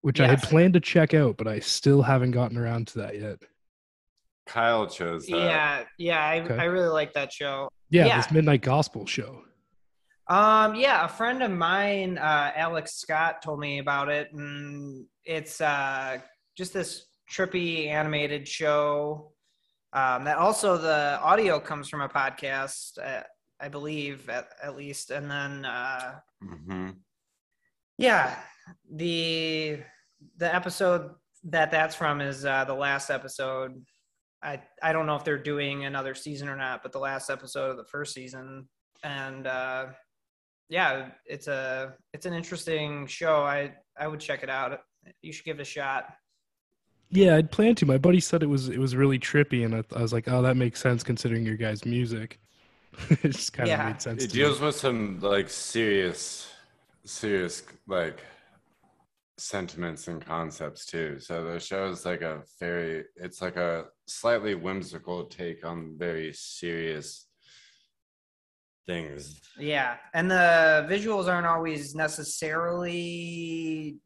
which 0.00 0.20
I 0.20 0.26
had 0.26 0.42
planned 0.42 0.74
to 0.74 0.80
check 0.80 1.14
out, 1.14 1.36
but 1.36 1.46
I 1.46 1.60
still 1.60 2.02
haven't 2.02 2.32
gotten 2.32 2.56
around 2.56 2.88
to 2.88 2.98
that 3.00 3.20
yet. 3.20 3.38
Kyle 4.46 4.88
chose 4.88 5.26
that. 5.26 5.36
yeah. 5.36 5.84
Yeah. 5.98 6.24
I, 6.26 6.40
Okay. 6.40 6.56
I 6.56 6.64
really 6.64 6.88
like 6.88 7.12
that 7.12 7.32
show. 7.32 7.68
Yeah, 7.90 8.06
Yeah. 8.06 8.16
this 8.16 8.32
Midnight 8.32 8.62
Gospel 8.62 9.06
show. 9.06 9.44
Um, 10.28 10.74
yeah, 10.76 11.04
a 11.04 11.08
friend 11.08 11.42
of 11.42 11.50
mine, 11.50 12.16
uh, 12.16 12.52
Alex 12.56 12.94
Scott, 12.94 13.42
told 13.42 13.60
me 13.60 13.78
about 13.78 14.08
it, 14.08 14.32
and 14.32 15.04
it's 15.24 15.60
uh, 15.60 16.18
just 16.56 16.72
this 16.72 17.06
trippy 17.32 17.88
animated 17.88 18.46
show. 18.46 19.32
Um, 19.94 20.24
that 20.24 20.38
also 20.38 20.76
the 20.76 21.18
audio 21.22 21.60
comes 21.60 21.88
from 21.88 22.00
a 22.00 22.08
podcast, 22.08 22.98
uh, 23.02 23.22
I 23.60 23.68
believe, 23.68 24.28
at, 24.28 24.48
at 24.62 24.76
least, 24.76 25.10
and 25.10 25.30
then 25.30 25.64
uh, 25.64 26.18
hmm 26.42 26.90
yeah, 27.98 28.36
the 28.90 29.78
the 30.36 30.54
episode 30.54 31.10
that 31.44 31.70
that's 31.70 31.94
from 31.94 32.20
is 32.20 32.44
uh, 32.44 32.64
the 32.64 32.74
last 32.74 33.10
episode. 33.10 33.84
I 34.42 34.60
I 34.82 34.92
don't 34.92 35.06
know 35.06 35.16
if 35.16 35.24
they're 35.24 35.38
doing 35.38 35.84
another 35.84 36.14
season 36.14 36.48
or 36.48 36.56
not, 36.56 36.82
but 36.82 36.92
the 36.92 36.98
last 36.98 37.30
episode 37.30 37.70
of 37.70 37.76
the 37.76 37.84
first 37.84 38.14
season, 38.14 38.68
and 39.04 39.46
uh, 39.46 39.86
yeah, 40.68 41.10
it's 41.26 41.48
a 41.48 41.94
it's 42.12 42.26
an 42.26 42.34
interesting 42.34 43.06
show. 43.06 43.42
I 43.42 43.74
I 43.98 44.08
would 44.08 44.20
check 44.20 44.42
it 44.42 44.50
out. 44.50 44.80
You 45.20 45.32
should 45.32 45.44
give 45.44 45.58
it 45.58 45.62
a 45.62 45.64
shot. 45.64 46.06
Yeah, 47.12 47.36
I'd 47.36 47.50
planned 47.50 47.76
to. 47.78 47.86
My 47.86 47.98
buddy 47.98 48.20
said 48.20 48.42
it 48.42 48.48
was 48.48 48.70
it 48.70 48.78
was 48.78 48.96
really 48.96 49.18
trippy, 49.18 49.66
and 49.66 49.74
I, 49.74 49.84
I 49.94 50.00
was 50.00 50.14
like, 50.14 50.28
oh, 50.28 50.40
that 50.42 50.56
makes 50.56 50.80
sense 50.80 51.02
considering 51.02 51.44
your 51.44 51.56
guys' 51.56 51.84
music. 51.84 52.40
it 53.10 53.32
just 53.32 53.52
kind 53.52 53.70
of 53.70 53.78
Yeah. 53.78 53.86
made 53.88 54.00
sense. 54.00 54.24
It 54.24 54.30
to 54.30 54.34
deals 54.34 54.60
with 54.60 54.76
some 54.76 55.20
like 55.20 55.50
serious, 55.50 56.50
serious 57.04 57.62
like 57.86 58.20
sentiments 59.36 60.08
and 60.08 60.24
concepts 60.24 60.86
too. 60.86 61.18
So 61.20 61.44
the 61.44 61.60
show 61.60 61.90
is 61.90 62.06
like 62.06 62.22
a 62.22 62.42
very, 62.58 63.04
it's 63.16 63.42
like 63.42 63.56
a 63.56 63.86
slightly 64.06 64.54
whimsical 64.54 65.24
take 65.24 65.66
on 65.66 65.96
very 65.98 66.32
serious 66.32 67.26
things. 68.86 69.38
Yeah, 69.58 69.96
and 70.14 70.30
the 70.30 70.86
visuals 70.88 71.28
aren't 71.28 71.46
always 71.46 71.94
necessarily 71.94 73.98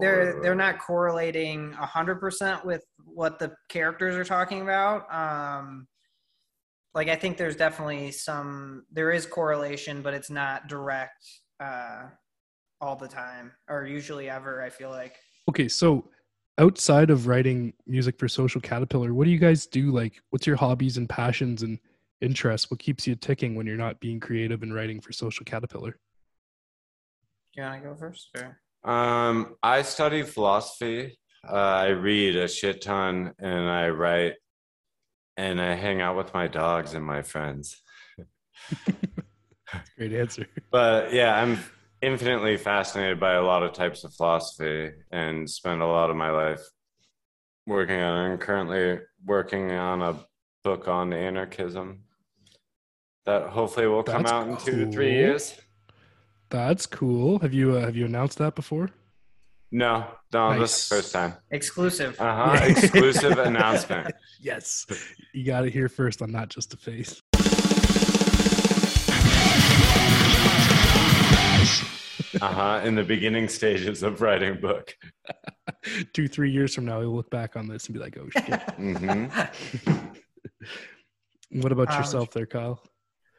they're 0.00 0.40
they're 0.42 0.54
not 0.54 0.78
correlating 0.78 1.74
a 1.80 1.86
hundred 1.86 2.20
percent 2.20 2.64
with 2.64 2.84
what 3.04 3.38
the 3.38 3.52
characters 3.68 4.16
are 4.16 4.24
talking 4.24 4.62
about. 4.62 5.12
Um, 5.12 5.86
like 6.94 7.08
I 7.08 7.16
think 7.16 7.36
there's 7.36 7.56
definitely 7.56 8.10
some 8.12 8.84
there 8.92 9.12
is 9.12 9.26
correlation, 9.26 10.02
but 10.02 10.14
it's 10.14 10.30
not 10.30 10.68
direct 10.68 11.24
uh, 11.60 12.04
all 12.80 12.96
the 12.96 13.08
time 13.08 13.52
or 13.68 13.86
usually 13.86 14.28
ever. 14.28 14.62
I 14.62 14.70
feel 14.70 14.90
like. 14.90 15.16
Okay, 15.48 15.68
so 15.68 16.08
outside 16.58 17.10
of 17.10 17.26
writing 17.26 17.72
music 17.86 18.18
for 18.18 18.28
Social 18.28 18.60
Caterpillar, 18.60 19.14
what 19.14 19.24
do 19.24 19.30
you 19.30 19.38
guys 19.38 19.66
do? 19.66 19.90
Like, 19.90 20.20
what's 20.30 20.46
your 20.46 20.56
hobbies 20.56 20.96
and 20.96 21.08
passions 21.08 21.62
and 21.62 21.78
interests? 22.20 22.70
What 22.70 22.80
keeps 22.80 23.06
you 23.06 23.14
ticking 23.14 23.54
when 23.54 23.66
you're 23.66 23.76
not 23.76 24.00
being 24.00 24.20
creative 24.20 24.62
and 24.62 24.74
writing 24.74 25.00
for 25.00 25.12
Social 25.12 25.44
Caterpillar? 25.44 25.92
Do 25.92 27.62
you 27.62 27.62
want 27.62 27.82
to 27.82 27.88
go 27.88 27.94
first? 27.94 28.28
Or? 28.36 28.60
Um, 28.88 29.56
I 29.62 29.82
study 29.82 30.22
philosophy 30.22 31.18
Uh, 31.46 31.52
I 31.52 31.88
read 31.88 32.36
a 32.36 32.48
shit 32.48 32.80
ton 32.80 33.32
and 33.38 33.68
I 33.68 33.90
write 33.90 34.34
and 35.36 35.60
I 35.60 35.74
hang 35.74 36.00
out 36.00 36.16
with 36.16 36.32
my 36.34 36.48
dogs 36.48 36.94
and 36.94 37.04
my 37.04 37.22
friends. 37.22 37.80
Great 39.98 40.14
answer. 40.14 40.46
But 40.70 41.12
yeah, 41.12 41.40
I'm 41.40 41.58
infinitely 42.00 42.56
fascinated 42.56 43.20
by 43.20 43.34
a 43.34 43.42
lot 43.42 43.62
of 43.62 43.72
types 43.74 44.04
of 44.04 44.14
philosophy 44.14 44.92
and 45.12 45.48
spend 45.48 45.82
a 45.82 45.86
lot 45.86 46.10
of 46.10 46.16
my 46.16 46.30
life 46.30 46.62
working 47.66 48.00
on 48.00 48.30
and 48.30 48.40
currently 48.40 49.00
working 49.24 49.70
on 49.70 50.00
a 50.00 50.18
book 50.64 50.88
on 50.88 51.12
anarchism 51.12 52.04
that 53.26 53.50
hopefully 53.50 53.86
will 53.86 54.02
come 54.02 54.22
That's 54.22 54.32
out 54.32 54.48
in 54.48 54.56
two 54.56 54.86
to 54.86 54.90
three 54.90 55.12
years. 55.12 55.54
That's 56.50 56.86
cool. 56.86 57.38
Have 57.40 57.52
you 57.52 57.76
uh, 57.76 57.80
have 57.80 57.96
you 57.96 58.06
announced 58.06 58.38
that 58.38 58.54
before? 58.54 58.90
No, 59.70 60.06
no, 60.32 60.58
this 60.58 60.82
is 60.84 60.88
the 60.88 60.94
first 60.96 61.12
time. 61.12 61.34
Exclusive. 61.50 62.18
Uh 62.18 62.56
huh. 62.56 62.64
Exclusive 62.68 63.38
announcement. 63.38 64.14
Yes. 64.40 64.86
You 65.34 65.44
got 65.44 65.66
it 65.66 65.72
here 65.74 65.90
first 65.90 66.22
on 66.22 66.32
not 66.32 66.48
just 66.48 66.72
a 66.72 66.76
phase. 66.78 67.20
Uh 72.40 72.52
huh. 72.52 72.80
In 72.84 72.94
the 72.94 73.04
beginning 73.04 73.48
stages 73.48 74.02
of 74.02 74.20
writing 74.20 74.52
a 74.52 74.54
book. 74.54 74.94
Two, 76.12 76.28
three 76.28 76.50
years 76.50 76.74
from 76.74 76.84
now, 76.84 77.00
we'll 77.00 77.14
look 77.14 77.30
back 77.30 77.56
on 77.56 77.66
this 77.66 77.86
and 77.86 77.94
be 77.94 78.00
like, 78.00 78.16
"Oh 78.18 78.28
shit." 78.30 78.44
mm-hmm. 78.78 80.00
what 81.60 81.72
about 81.72 81.90
Um, 81.90 81.98
yourself, 81.98 82.30
there, 82.30 82.46
Kyle? 82.46 82.82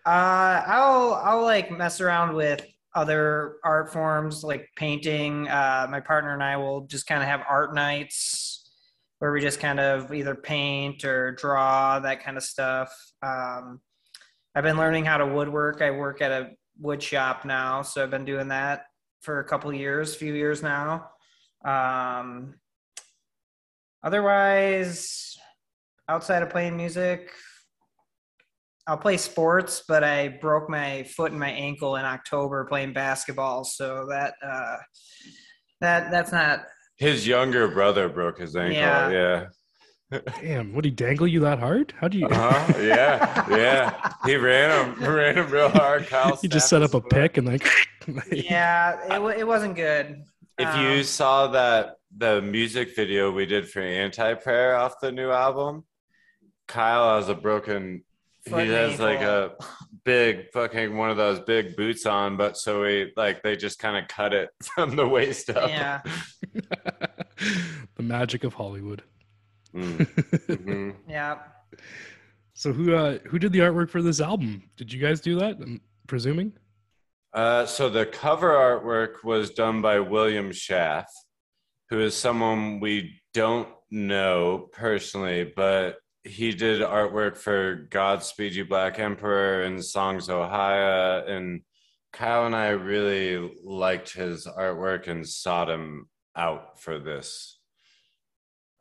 Uh, 0.06 0.64
I'll 0.66 1.14
I'll 1.24 1.42
like 1.44 1.72
mess 1.72 2.02
around 2.02 2.36
with 2.36 2.66
other 2.96 3.58
art 3.64 3.92
forms 3.92 4.44
like 4.44 4.68
painting. 4.76 5.48
Uh, 5.48 5.88
my 5.90 6.00
partner 6.00 6.34
and 6.34 6.44
I 6.44 6.58
will 6.58 6.82
just 6.82 7.08
kind 7.08 7.22
of 7.22 7.28
have 7.30 7.42
art 7.48 7.74
nights 7.76 8.72
where 9.20 9.32
we 9.32 9.42
just 9.42 9.60
kind 9.60 9.80
of 9.80 10.14
either 10.14 10.34
paint 10.36 11.04
or 11.04 11.32
draw 11.34 12.00
that 12.00 12.24
kind 12.24 12.38
of 12.38 12.44
stuff. 12.44 12.90
Um, 13.22 13.82
I've 14.56 14.64
been 14.64 14.78
learning 14.78 15.06
how 15.06 15.18
to 15.18 15.26
woodwork. 15.26 15.82
I 15.82 15.92
work 15.92 16.22
at 16.22 16.32
a 16.32 16.52
wood 16.80 17.04
shop 17.04 17.46
now, 17.46 17.82
so 17.82 18.02
I've 18.02 18.10
been 18.10 18.26
doing 18.26 18.48
that 18.48 18.86
for 19.22 19.40
a 19.40 19.44
couple 19.44 19.72
years, 19.74 20.16
few 20.16 20.34
years 20.34 20.64
now. 20.64 21.10
Um, 21.66 22.56
otherwise, 24.02 25.38
outside 26.08 26.42
of 26.42 26.50
playing 26.50 26.78
music, 26.78 27.32
I'll 28.90 28.98
play 28.98 29.18
sports, 29.18 29.84
but 29.88 30.04
I 30.04 30.30
broke 30.42 30.68
my 30.68 31.04
foot 31.04 31.30
and 31.30 31.40
my 31.40 31.52
ankle 31.52 31.98
in 31.98 32.06
October 32.06 32.66
playing 32.66 32.92
basketball, 32.94 33.64
so 33.64 34.08
that 34.10 34.34
uh, 34.44 34.78
that 35.80 36.10
that's 36.10 36.32
not. 36.32 36.62
His 36.98 37.28
younger 37.28 37.68
brother 37.68 38.10
broke 38.10 38.40
his 38.40 38.56
ankle. 38.56 38.74
Yeah. 38.74 39.46
Yeah. 40.12 40.20
Damn, 40.42 40.74
would 40.74 40.86
he 40.86 40.90
dangle 40.92 41.28
you 41.28 41.40
that 41.42 41.60
hard? 41.60 41.94
How 42.02 42.08
do 42.08 42.18
you? 42.18 42.26
Uh-huh. 42.26 42.74
Yeah. 42.82 43.46
Yeah. 43.56 44.12
He 44.26 44.36
ran 44.38 44.96
him, 44.96 45.04
ran 45.16 45.38
him 45.38 45.52
real 45.52 45.70
hard. 45.70 46.08
Kyle 46.08 46.40
you 46.44 46.50
just 46.50 46.68
set 46.68 46.82
up 46.82 46.96
a 46.96 47.02
pick 47.02 47.38
and 47.38 47.46
like. 47.46 47.68
Yeah, 48.32 49.16
it 49.16 49.22
wa- 49.22 49.28
it 49.38 49.46
wasn't 49.46 49.76
good. 49.76 50.24
If 50.58 50.68
Um, 50.68 50.84
you 50.84 51.04
saw 51.04 51.46
that 51.50 51.98
the 52.18 52.42
music 52.42 52.96
video 52.96 53.30
we 53.32 53.46
did 53.46 53.70
for 53.70 53.82
Anti 53.82 54.34
Prayer 54.34 54.76
off 54.76 55.00
the 55.00 55.12
new 55.12 55.30
album, 55.30 55.84
Kyle 56.68 57.18
has 57.18 57.30
a 57.30 57.36
broken. 57.36 58.04
Foot 58.48 58.64
he 58.64 58.74
and 58.74 58.92
has 58.92 59.00
like 59.00 59.22
a 59.22 59.54
big 60.06 60.50
fucking 60.52 60.96
one 60.96 61.10
of 61.10 61.18
those 61.18 61.40
big 61.42 61.76
boots 61.76 62.06
on, 62.06 62.38
but 62.38 62.58
so 62.58 62.82
we 62.82 63.12
like 63.18 63.44
they 63.44 63.56
just 63.56 63.80
kind 63.80 63.98
of 63.98 64.08
cut 64.08 64.34
it 64.34 64.50
from 64.76 64.96
the 64.96 65.08
waist 65.08 65.50
up. 65.50 65.70
Yeah. 65.70 66.02
the 66.54 68.04
magic 68.04 68.44
of 68.44 68.54
Hollywood. 68.54 69.04
Mm, 69.74 69.98
mhm. 70.48 70.96
yeah, 71.08 71.38
So 72.54 72.74
who 72.74 72.96
uh 72.96 73.20
who 73.28 73.38
did 73.38 73.52
the 73.52 73.60
artwork 73.60 73.90
for 73.90 74.02
this 74.02 74.20
album? 74.20 74.64
Did 74.78 74.92
you 74.92 75.00
guys 75.00 75.22
do 75.22 75.38
that? 75.40 75.58
I'm 75.62 75.82
presuming. 76.08 76.54
Uh, 77.32 77.66
so 77.68 77.90
the 77.90 78.08
cover 78.08 78.50
artwork 78.50 79.24
was 79.24 79.52
done 79.52 79.82
by 79.84 80.00
William 80.00 80.52
Schaff, 80.52 81.06
who 81.90 82.00
is 82.00 82.16
someone 82.16 82.80
we 82.80 83.22
don't 83.36 83.70
know 83.92 84.70
personally, 84.72 85.52
but 85.56 85.98
he 86.30 86.52
did 86.52 86.82
artwork 86.82 87.38
for 87.38 87.88
Godspeed 87.90 88.54
You 88.54 88.66
Black 88.66 89.00
Emperor 89.00 89.64
and 89.64 89.84
Songs: 89.84 90.30
Ohia. 90.30 91.26
And 91.26 91.62
Kyle 92.14 92.46
and 92.46 92.56
I 92.56 92.70
really 92.70 93.52
liked 93.64 94.14
his 94.14 94.46
artwork 94.46 95.08
and 95.08 95.28
sought 95.28 95.70
him 95.70 96.08
out 96.36 96.80
for 96.80 97.00
this, 97.00 97.60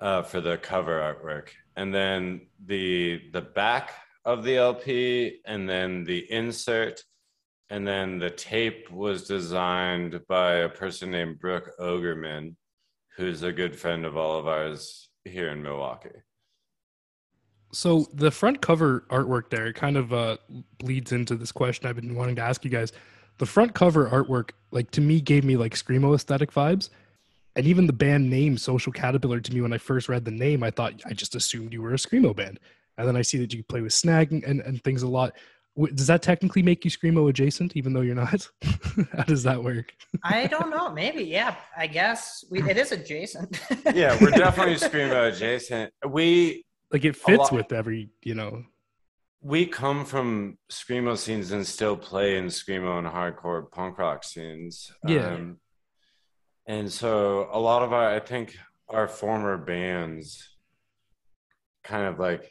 uh, 0.01 0.23
for 0.23 0.41
the 0.41 0.59
cover 0.59 1.01
artwork. 1.01 1.51
And 1.77 1.95
then 1.95 2.49
the 2.65 3.21
the 3.33 3.43
back 3.43 3.93
of 4.25 4.45
the 4.45 4.57
LP, 4.59 5.41
and 5.47 5.69
then 5.69 6.05
the 6.05 6.31
insert 6.31 7.03
and 7.71 7.87
then 7.87 8.19
the 8.19 8.31
tape 8.31 8.91
was 8.91 9.27
designed 9.27 10.21
by 10.27 10.57
a 10.57 10.69
person 10.69 11.11
named 11.11 11.39
Brooke 11.39 11.71
Ogerman, 11.79 12.57
who's 13.17 13.43
a 13.43 13.53
good 13.53 13.77
friend 13.77 14.07
of 14.07 14.17
all 14.17 14.39
of 14.39 14.49
ours 14.49 15.11
here 15.25 15.51
in 15.51 15.63
Milwaukee. 15.63 16.23
So 17.73 18.07
the 18.15 18.31
front 18.31 18.63
cover 18.63 19.05
artwork 19.11 19.51
there 19.51 19.73
kind 19.73 19.97
of 19.97 20.13
uh, 20.13 20.39
bleeds 20.79 21.13
into 21.13 21.35
this 21.35 21.53
question 21.53 21.87
I've 21.87 21.97
been 21.97 22.15
wanting 22.15 22.37
to 22.37 22.43
ask 22.43 22.65
you 22.65 22.71
guys. 22.71 22.93
The 23.39 23.47
front 23.47 23.75
cover 23.75 24.09
artwork, 24.09 24.51
like 24.71 24.91
to 24.93 25.01
me, 25.01 25.21
gave 25.21 25.45
me 25.45 25.57
like 25.57 25.75
screamo 25.75 26.15
aesthetic 26.15 26.51
vibes, 26.51 26.89
and 27.55 27.67
even 27.67 27.87
the 27.87 27.93
band 27.93 28.29
name 28.31 28.57
Social 28.57 28.93
Caterpillar 28.93 29.41
to 29.41 29.55
me 29.55 29.61
when 29.61 29.73
I 29.73 29.79
first 29.79 30.09
read 30.09 30.25
the 30.25 30.31
name, 30.31 30.63
I 30.63 30.71
thought 30.71 30.95
I 31.07 31.13
just 31.13 31.35
assumed 31.35 31.73
you 31.73 31.83
were 31.83 31.93
a 31.93 31.99
screamo 31.99 32.35
band, 32.35 32.59
and 32.97 33.07
then 33.07 33.17
I 33.17 33.23
see 33.23 33.39
that 33.39 33.53
you 33.53 33.63
play 33.63 33.81
with 33.81 33.93
snag 33.93 34.33
and, 34.33 34.43
and, 34.45 34.61
and 34.63 34.83
things 34.83 35.03
a 35.03 35.09
lot. 35.09 35.35
Does 35.95 36.09
that 36.09 36.23
technically 36.23 36.63
make 36.63 36.85
you 36.85 36.91
screamo 36.91 37.29
adjacent, 37.29 37.77
even 37.77 37.93
though 37.93 38.01
you're 38.01 38.17
not? 38.17 38.49
How 39.13 39.23
does 39.23 39.45
that 39.45 39.63
work? 39.63 39.95
I 40.25 40.49
don't 40.49 40.71
know. 40.71 40.93
Maybe. 40.93 41.23
Yeah, 41.23 41.55
I 41.77 41.87
guess 41.87 42.45
we, 42.51 42.61
it 42.69 42.77
is 42.77 42.91
adjacent. 42.91 43.61
Yeah, 43.95 44.19
we're 44.21 44.31
definitely 44.31 44.75
screamo 44.75 45.33
adjacent. 45.33 45.93
We 46.09 46.65
Like 46.93 47.05
it 47.05 47.17
fits 47.17 47.53
with 47.53 47.73
every, 47.73 48.11
you 48.23 48.35
know. 48.35 48.65
we 49.41 49.67
come 49.67 50.05
from 50.05 50.59
screamo 50.71 51.17
scenes 51.17 51.53
and 51.53 51.67
still 51.67 51.97
play 51.97 52.39
in 52.39 52.47
screamo 52.47 52.99
and 52.99 53.07
hardcore 53.07 53.71
punk 53.71 53.99
rock 53.99 54.25
scenes. 54.25 54.91
Yeah. 55.07 55.35
Um, 55.35 55.59
and 56.67 56.91
so 56.91 57.49
a 57.53 57.59
lot 57.59 57.83
of 57.83 57.93
our, 57.93 58.15
I 58.15 58.21
think, 58.21 58.57
our 58.89 59.07
former 59.09 59.57
bands 59.57 60.57
kind 61.85 62.07
of 62.07 62.19
like 62.19 62.51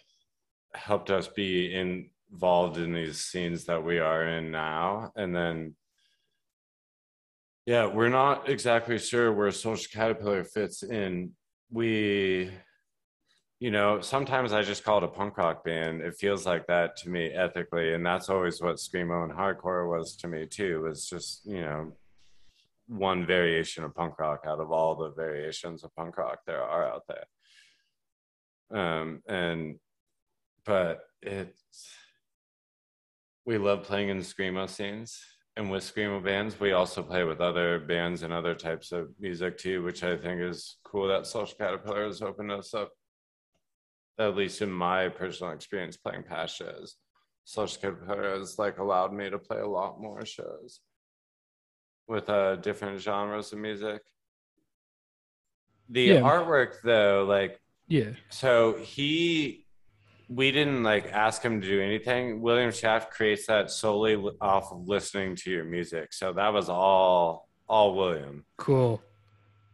helped 0.74 1.10
us 1.12 1.28
be 1.28 1.74
involved 1.74 2.78
in 2.78 2.94
these 2.94 3.20
scenes 3.20 3.66
that 3.66 3.84
we 3.84 4.00
are 4.00 4.26
in 4.28 4.52
now. 4.52 5.12
And 5.16 5.36
then, 5.36 5.76
yeah, 7.66 7.86
we're 7.86 8.10
not 8.10 8.50
exactly 8.50 8.98
sure 8.98 9.34
where 9.34 9.52
Social 9.52 9.92
Caterpillar 9.94 10.46
fits 10.46 10.84
in. 10.84 11.32
We 11.70 12.52
you 13.60 13.72
know, 13.72 14.02
sometimes 14.02 14.54
I 14.54 14.62
just 14.62 14.84
call 14.84 15.00
it 15.00 15.04
a 15.04 15.08
punk 15.08 15.38
rock 15.38 15.64
band. 15.64 16.02
It 16.02 16.16
feels 16.20 16.46
like 16.46 16.68
that 16.68 16.96
to 16.98 17.10
me 17.10 17.30
ethically, 17.30 17.94
and 17.94 18.06
that's 18.06 18.30
always 18.30 18.62
what 18.62 18.76
screamo 18.76 19.24
and 19.24 19.34
hardcore 19.34 19.90
was 19.90 20.16
to 20.18 20.28
me 20.28 20.46
too. 20.46 20.82
Was 20.82 21.10
just 21.10 21.46
you 21.46 21.62
know 21.62 21.94
one 22.88 23.26
variation 23.26 23.84
of 23.84 23.96
punk 23.96 24.20
rock 24.20 24.44
out 24.46 24.60
of 24.60 24.72
all 24.72 24.96
the 24.96 25.12
variations 25.12 25.84
of 25.84 25.96
punk 25.96 26.18
rock 26.18 26.40
there 26.46 26.62
are 26.62 26.88
out 26.88 27.04
there. 27.08 28.80
Um, 28.80 29.24
and 29.28 29.80
but 30.64 31.00
it's 31.24 31.90
we 33.46 33.58
love 33.58 33.84
playing 33.84 34.10
in 34.10 34.20
screamo 34.20 34.70
scenes, 34.70 35.20
and 35.56 35.72
with 35.72 35.84
screamo 35.84 36.24
bands, 36.24 36.60
we 36.60 36.74
also 36.74 37.02
play 37.02 37.24
with 37.24 37.42
other 37.42 37.80
bands 37.80 38.22
and 38.22 38.32
other 38.32 38.54
types 38.54 38.92
of 38.92 39.10
music 39.20 39.58
too, 39.58 39.82
which 39.82 40.04
I 40.04 40.16
think 40.16 40.42
is 40.42 40.78
cool. 40.84 41.08
That 41.08 41.26
Social 41.26 41.58
Caterpillar 41.58 42.06
has 42.06 42.22
opened 42.22 42.52
us 42.52 42.76
up 42.76 42.92
at 44.20 44.36
least 44.36 44.62
in 44.62 44.72
my 44.72 45.10
personal 45.10 45.54
experience 45.54 45.98
playing 45.98 46.24
past 46.24 46.56
shows, 46.58 46.96
Social 47.46 47.80
Caterpillar 47.82 48.38
has 48.40 48.58
like 48.58 48.78
allowed 48.80 49.14
me 49.14 49.30
to 49.30 49.38
play 49.40 49.60
a 49.60 49.68
lot 49.68 50.02
more 50.02 50.26
shows 50.26 50.82
with 52.08 52.30
uh, 52.30 52.56
different 52.58 53.00
genres 53.00 53.54
of 53.54 53.60
music. 53.60 54.02
The 55.90 56.02
Yeah. 56.04 56.22
artwork, 56.22 56.82
though, 56.84 57.26
like 57.28 57.60
Yeah. 57.88 58.12
so 58.30 58.76
he, 58.78 59.66
we 60.30 60.52
didn't 60.52 60.84
like 60.84 61.06
ask 61.14 61.42
him 61.42 61.62
to 61.62 61.68
do 61.68 61.82
anything. 61.82 62.42
William 62.42 62.72
Schaff 62.72 63.10
creates 63.10 63.48
that 63.48 63.72
solely 63.72 64.16
off 64.42 64.72
of 64.74 64.88
listening 64.88 65.36
to 65.38 65.52
your 65.52 65.64
music, 65.64 66.12
so 66.14 66.34
that 66.34 66.52
was 66.54 66.70
all 66.70 67.48
all 67.70 67.96
William. 67.96 68.46
Cool. 68.58 69.02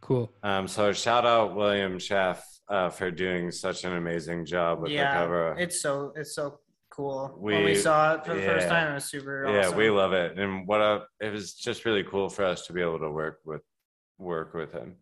Cool. 0.00 0.30
Um, 0.42 0.66
so 0.68 0.92
shout 0.92 1.24
out 1.24 1.54
William 1.54 1.98
Schaff 2.00 2.44
uh, 2.68 2.88
for 2.90 3.10
doing 3.10 3.50
such 3.50 3.84
an 3.84 3.94
amazing 3.94 4.44
job 4.46 4.80
with 4.80 4.90
the 4.90 4.94
yeah, 4.96 5.14
cover. 5.14 5.54
it's 5.58 5.80
so 5.80 6.12
it's 6.16 6.34
so 6.34 6.58
cool. 6.90 7.34
when 7.38 7.58
we 7.64 7.72
We- 7.72 7.74
saw 7.76 8.14
it 8.14 8.24
for 8.24 8.34
the 8.34 8.42
first 8.42 8.68
time, 8.68 8.90
it 8.90 8.94
was 8.94 9.04
super. 9.04 9.46
yeah, 9.48 9.66
awesome. 9.66 9.78
we 9.78 9.90
love 9.90 10.12
it, 10.12 10.38
and 10.38 10.66
what 10.66 10.80
a 10.80 11.04
it 11.20 11.30
was 11.32 11.54
just 11.54 11.84
really 11.84 12.04
cool 12.04 12.28
for 12.28 12.44
us 12.44 12.66
to 12.66 12.72
be 12.72 12.80
able 12.80 12.98
to 13.00 13.10
work 13.10 13.40
with 13.44 13.62
work 14.18 14.54
with 14.54 14.72
him. 14.72 14.96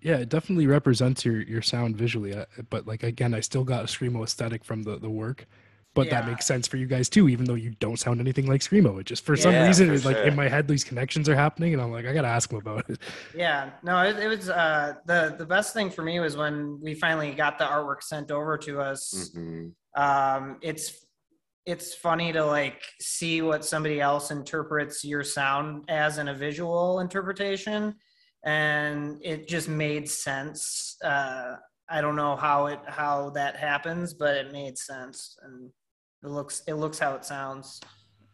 Yeah, 0.00 0.16
it 0.16 0.28
definitely 0.28 0.66
represents 0.66 1.24
your 1.24 1.40
your 1.42 1.62
sound 1.62 1.96
visually. 1.96 2.34
uh, 2.34 2.46
But 2.70 2.86
like 2.86 3.02
again, 3.02 3.34
I 3.34 3.40
still 3.40 3.64
got 3.64 3.84
a 3.84 3.86
screamo 3.86 4.22
aesthetic 4.24 4.64
from 4.64 4.82
the 4.82 4.98
the 4.98 5.10
work. 5.10 5.46
But 5.94 6.08
that 6.08 6.26
makes 6.26 6.46
sense 6.46 6.66
for 6.66 6.78
you 6.78 6.86
guys 6.86 7.10
too, 7.10 7.28
even 7.28 7.44
though 7.44 7.54
you 7.54 7.72
don't 7.78 7.98
sound 7.98 8.18
anything 8.20 8.46
like 8.46 8.62
screamo. 8.62 8.98
It 9.00 9.04
just 9.04 9.26
for 9.26 9.36
some 9.36 9.52
Yeah, 9.52 9.66
reason, 9.66 9.88
for 9.88 9.94
it's 9.94 10.04
like 10.06 10.16
sure. 10.16 10.24
in 10.24 10.34
my 10.34 10.48
head 10.48 10.66
these 10.66 10.84
connections 10.84 11.28
are 11.28 11.34
happening, 11.34 11.74
and 11.74 11.82
I'm 11.82 11.92
like, 11.92 12.06
I 12.06 12.14
gotta 12.14 12.28
ask 12.28 12.50
him 12.50 12.58
about 12.58 12.88
it. 12.88 12.98
Yeah, 13.34 13.70
no, 13.82 14.02
it, 14.02 14.18
it 14.18 14.26
was 14.26 14.48
uh, 14.48 14.94
the 15.04 15.34
the 15.36 15.44
best 15.44 15.74
thing 15.74 15.90
for 15.90 16.02
me 16.02 16.18
was 16.20 16.36
when 16.36 16.80
we 16.82 16.94
finally 16.94 17.32
got 17.32 17.58
the 17.58 17.64
artwork 17.64 18.02
sent 18.02 18.30
over 18.30 18.56
to 18.58 18.80
us. 18.80 19.32
Mhm. 19.36 19.72
Um, 19.94 20.58
it's 20.62 21.06
it's 21.66 21.94
funny 21.94 22.32
to 22.32 22.44
like 22.44 22.82
see 23.00 23.42
what 23.42 23.64
somebody 23.64 24.00
else 24.00 24.30
interprets 24.30 25.04
your 25.04 25.22
sound 25.22 25.84
as 25.88 26.16
in 26.18 26.28
a 26.28 26.34
visual 26.34 27.00
interpretation, 27.00 27.94
and 28.44 29.18
it 29.22 29.46
just 29.46 29.68
made 29.68 30.08
sense. 30.08 30.96
Uh, 31.04 31.56
I 31.90 32.00
don't 32.00 32.16
know 32.16 32.36
how 32.36 32.66
it 32.66 32.80
how 32.86 33.30
that 33.30 33.56
happens, 33.56 34.14
but 34.14 34.36
it 34.36 34.52
made 34.52 34.78
sense, 34.78 35.36
and 35.42 35.70
it 36.22 36.28
looks 36.28 36.62
it 36.66 36.74
looks 36.74 36.98
how 36.98 37.14
it 37.14 37.24
sounds. 37.24 37.80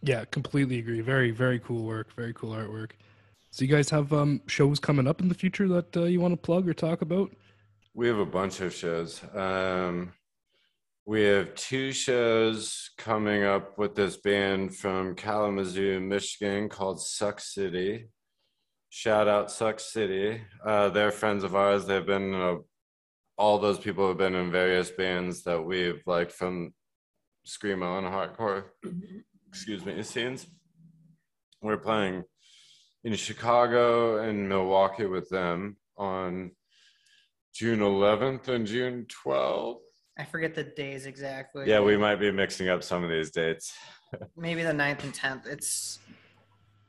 Yeah, 0.03 0.24
completely 0.27 0.79
agree. 0.79 1.01
Very 1.01 1.31
very 1.31 1.59
cool 1.59 1.85
work. 1.85 2.14
Very 2.14 2.33
cool 2.35 2.53
artwork. 2.53 2.92
So 3.51 3.64
you 3.64 3.70
guys 3.70 3.90
have 3.90 4.12
um 4.12 4.40
shows 4.46 4.79
coming 4.79 5.07
up 5.07 5.20
in 5.20 5.29
the 5.29 5.35
future 5.35 5.68
that 5.68 5.96
uh, 5.96 6.05
you 6.05 6.20
want 6.20 6.33
to 6.33 6.37
plug 6.37 6.68
or 6.68 6.74
talk 6.74 7.03
about? 7.03 7.31
We 7.94 8.07
have 8.07 8.18
a 8.18 8.27
bunch 8.27 8.61
of 8.61 8.72
shows. 8.72 9.20
Um, 9.35 10.12
we 11.09 11.22
have 11.22 11.55
two 11.55 11.90
shows 11.90 12.90
coming 12.98 13.42
up 13.42 13.79
with 13.79 13.94
this 13.94 14.18
band 14.18 14.77
from 14.77 15.14
Kalamazoo, 15.14 16.01
Michigan 16.01 16.68
called 16.68 17.01
Suck 17.01 17.40
City. 17.40 18.11
Shout 18.90 19.27
out 19.27 19.51
Suck 19.51 19.81
City. 19.81 20.42
Uh, 20.62 20.90
they're 20.90 21.11
friends 21.11 21.44
of 21.44 21.57
ours. 21.57 21.87
They've 21.87 22.05
been, 22.05 22.35
uh, 22.35 22.57
all 23.38 23.59
those 23.59 23.79
people 23.79 24.07
have 24.09 24.18
been 24.18 24.35
in 24.35 24.53
various 24.53 24.90
bands 24.90 25.44
that 25.44 25.64
we've 25.64 26.03
liked 26.05 26.33
from 26.33 26.74
Screamo 27.48 27.96
and 27.98 28.06
hardcore, 28.06 28.64
mm-hmm. 28.84 29.18
excuse 29.48 29.84
me, 29.84 30.02
scenes. 30.02 30.46
We're 31.62 31.78
playing 31.78 32.24
in 33.04 33.14
Chicago 33.14 34.18
and 34.18 34.48
Milwaukee 34.48 35.06
with 35.06 35.30
them 35.30 35.78
on 35.96 36.50
June 37.54 37.80
11th 37.80 38.48
and 38.48 38.66
June 38.66 39.06
12th. 39.24 39.78
I 40.18 40.24
forget 40.24 40.54
the 40.54 40.64
days 40.64 41.06
exactly. 41.06 41.66
Yeah, 41.66 41.80
we 41.80 41.96
might 41.96 42.16
be 42.16 42.30
mixing 42.30 42.68
up 42.68 42.82
some 42.82 43.02
of 43.02 43.08
these 43.08 43.30
dates. 43.30 43.72
maybe 44.37 44.62
the 44.62 44.72
9th 44.72 45.04
and 45.04 45.14
tenth. 45.14 45.46
It's 45.46 46.00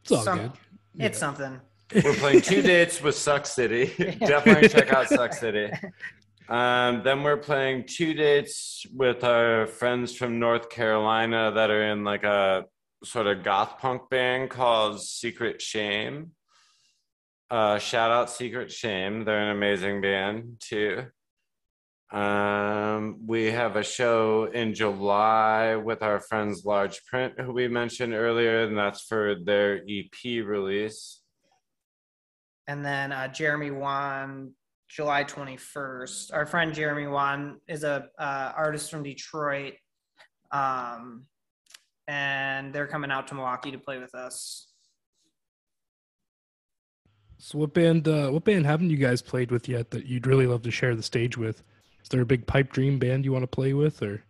It's 0.03 0.11
all 0.11 0.23
Some- 0.23 0.39
good. 0.39 0.51
it's 0.97 1.17
something. 1.17 1.61
We're 1.95 2.13
playing 2.15 2.41
two 2.41 2.61
dates 2.61 3.01
with 3.01 3.15
Suck 3.15 3.47
City. 3.47 3.85
Definitely 4.19 4.69
check 4.69 4.93
out 4.93 5.07
Suck 5.07 5.33
City. 5.45 5.71
Um, 6.49 7.03
then 7.03 7.21
we're 7.21 7.37
playing 7.37 7.83
two 7.85 8.15
dates 8.15 8.83
with 8.91 9.23
our 9.23 9.67
friends 9.67 10.15
from 10.15 10.39
North 10.39 10.71
Carolina 10.71 11.51
that 11.53 11.69
are 11.69 11.91
in 11.91 12.03
like 12.03 12.23
a 12.23 12.65
sort 13.03 13.27
of 13.27 13.43
goth 13.43 13.77
punk 13.77 14.09
band 14.09 14.49
called 14.49 14.99
Secret 14.99 15.61
Shame. 15.61 16.31
Uh, 17.51 17.77
shout 17.77 18.09
out 18.09 18.31
Secret 18.31 18.71
Shame. 18.71 19.25
They're 19.25 19.51
an 19.51 19.55
amazing 19.55 20.01
band 20.01 20.55
too. 20.59 21.05
Um, 22.11 23.27
we 23.27 23.51
have 23.51 23.75
a 23.75 23.83
show 23.83 24.45
in 24.45 24.73
July 24.73 25.75
with 25.75 26.01
our 26.01 26.19
friends 26.19 26.65
Large 26.65 27.05
Print, 27.05 27.39
who 27.39 27.51
we 27.51 27.67
mentioned 27.67 28.15
earlier, 28.15 28.63
and 28.63 28.75
that's 28.75 29.01
for 29.01 29.35
their 29.35 29.83
EP 29.87 30.43
release. 30.43 31.21
And 32.67 32.83
then 32.83 33.11
uh, 33.11 33.27
Jeremy 33.27 33.69
Wan, 33.69 34.53
July 34.89 35.23
21st. 35.23 36.33
Our 36.33 36.45
friend 36.45 36.73
Jeremy 36.73 37.07
Wan 37.07 37.61
is 37.67 37.83
a 37.83 38.07
uh, 38.17 38.51
artist 38.55 38.89
from 38.89 39.03
Detroit, 39.03 39.75
um, 40.51 41.25
and 42.07 42.73
they're 42.73 42.87
coming 42.87 43.11
out 43.11 43.27
to 43.27 43.35
Milwaukee 43.35 43.71
to 43.71 43.77
play 43.77 43.99
with 43.99 44.15
us. 44.15 44.65
So 47.41 47.57
what 47.57 47.73
band 47.73 48.05
uh 48.05 48.29
what 48.31 48.43
band 48.43 48.65
haven't 48.65 48.89
you 48.89 48.97
guys 48.97 49.21
played 49.21 49.49
with 49.49 49.69
yet 49.69 49.91
that 49.91 50.05
you'd 50.05 50.27
really 50.27 50.45
love 50.45 50.61
to 50.63 50.71
share 50.71 50.93
the 50.93 51.03
stage 51.03 51.37
with? 51.37 51.63
Is 52.03 52.09
there 52.09 52.19
a 52.19 52.25
big 52.25 52.45
pipe 52.45 52.73
dream 52.73 52.99
band 52.99 53.23
you 53.23 53.31
want 53.31 53.43
to 53.43 53.47
play 53.47 53.73
with 53.73 54.01
or 54.01 54.23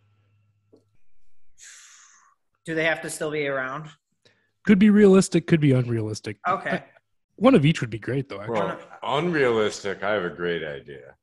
Do 2.66 2.76
they 2.76 2.84
have 2.84 3.02
to 3.02 3.10
still 3.10 3.32
be 3.32 3.48
around? 3.48 3.90
could 4.64 4.78
be 4.78 4.92
realistic, 4.92 5.48
could 5.48 5.62
be 5.62 5.72
unrealistic. 5.72 6.38
Okay. 6.48 6.84
One 7.40 7.56
of 7.56 7.66
each 7.66 7.82
would 7.82 7.90
be 7.90 8.00
great 8.00 8.28
though, 8.30 8.42
actually. 8.42 8.60
Well, 8.60 8.80
unrealistic. 9.02 10.04
I 10.04 10.12
have 10.12 10.26
a 10.26 10.30
great 10.30 10.64
idea. 10.64 11.16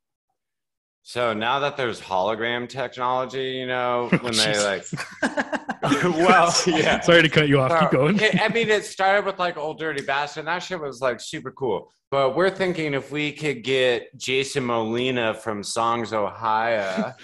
So 1.02 1.32
now 1.32 1.60
that 1.60 1.76
there's 1.76 2.00
hologram 2.00 2.68
technology, 2.68 3.52
you 3.52 3.66
know, 3.66 4.08
oh, 4.12 4.16
when 4.18 4.32
they 4.34 4.58
like, 4.64 4.84
well, 6.02 6.52
yeah. 6.66 7.00
Sorry 7.00 7.22
to 7.22 7.28
cut 7.28 7.48
you 7.48 7.60
off. 7.60 7.78
Keep 7.80 7.90
going. 7.90 8.18
it- 8.18 8.40
I 8.40 8.48
mean, 8.48 8.68
it 8.70 8.84
started 8.84 9.24
with 9.24 9.38
like 9.38 9.56
Ol' 9.56 9.74
Dirty 9.74 10.02
Bastard. 10.04 10.40
And 10.40 10.48
that 10.48 10.62
shit 10.62 10.80
was 10.80 11.00
like 11.00 11.20
super 11.20 11.52
cool. 11.52 11.92
But 12.10 12.34
we're 12.34 12.50
thinking 12.50 12.94
if 12.94 13.12
we 13.12 13.30
could 13.30 13.62
get 13.62 14.16
Jason 14.16 14.64
Molina 14.64 15.34
from 15.34 15.62
Songs: 15.62 16.12
Ohia 16.12 17.14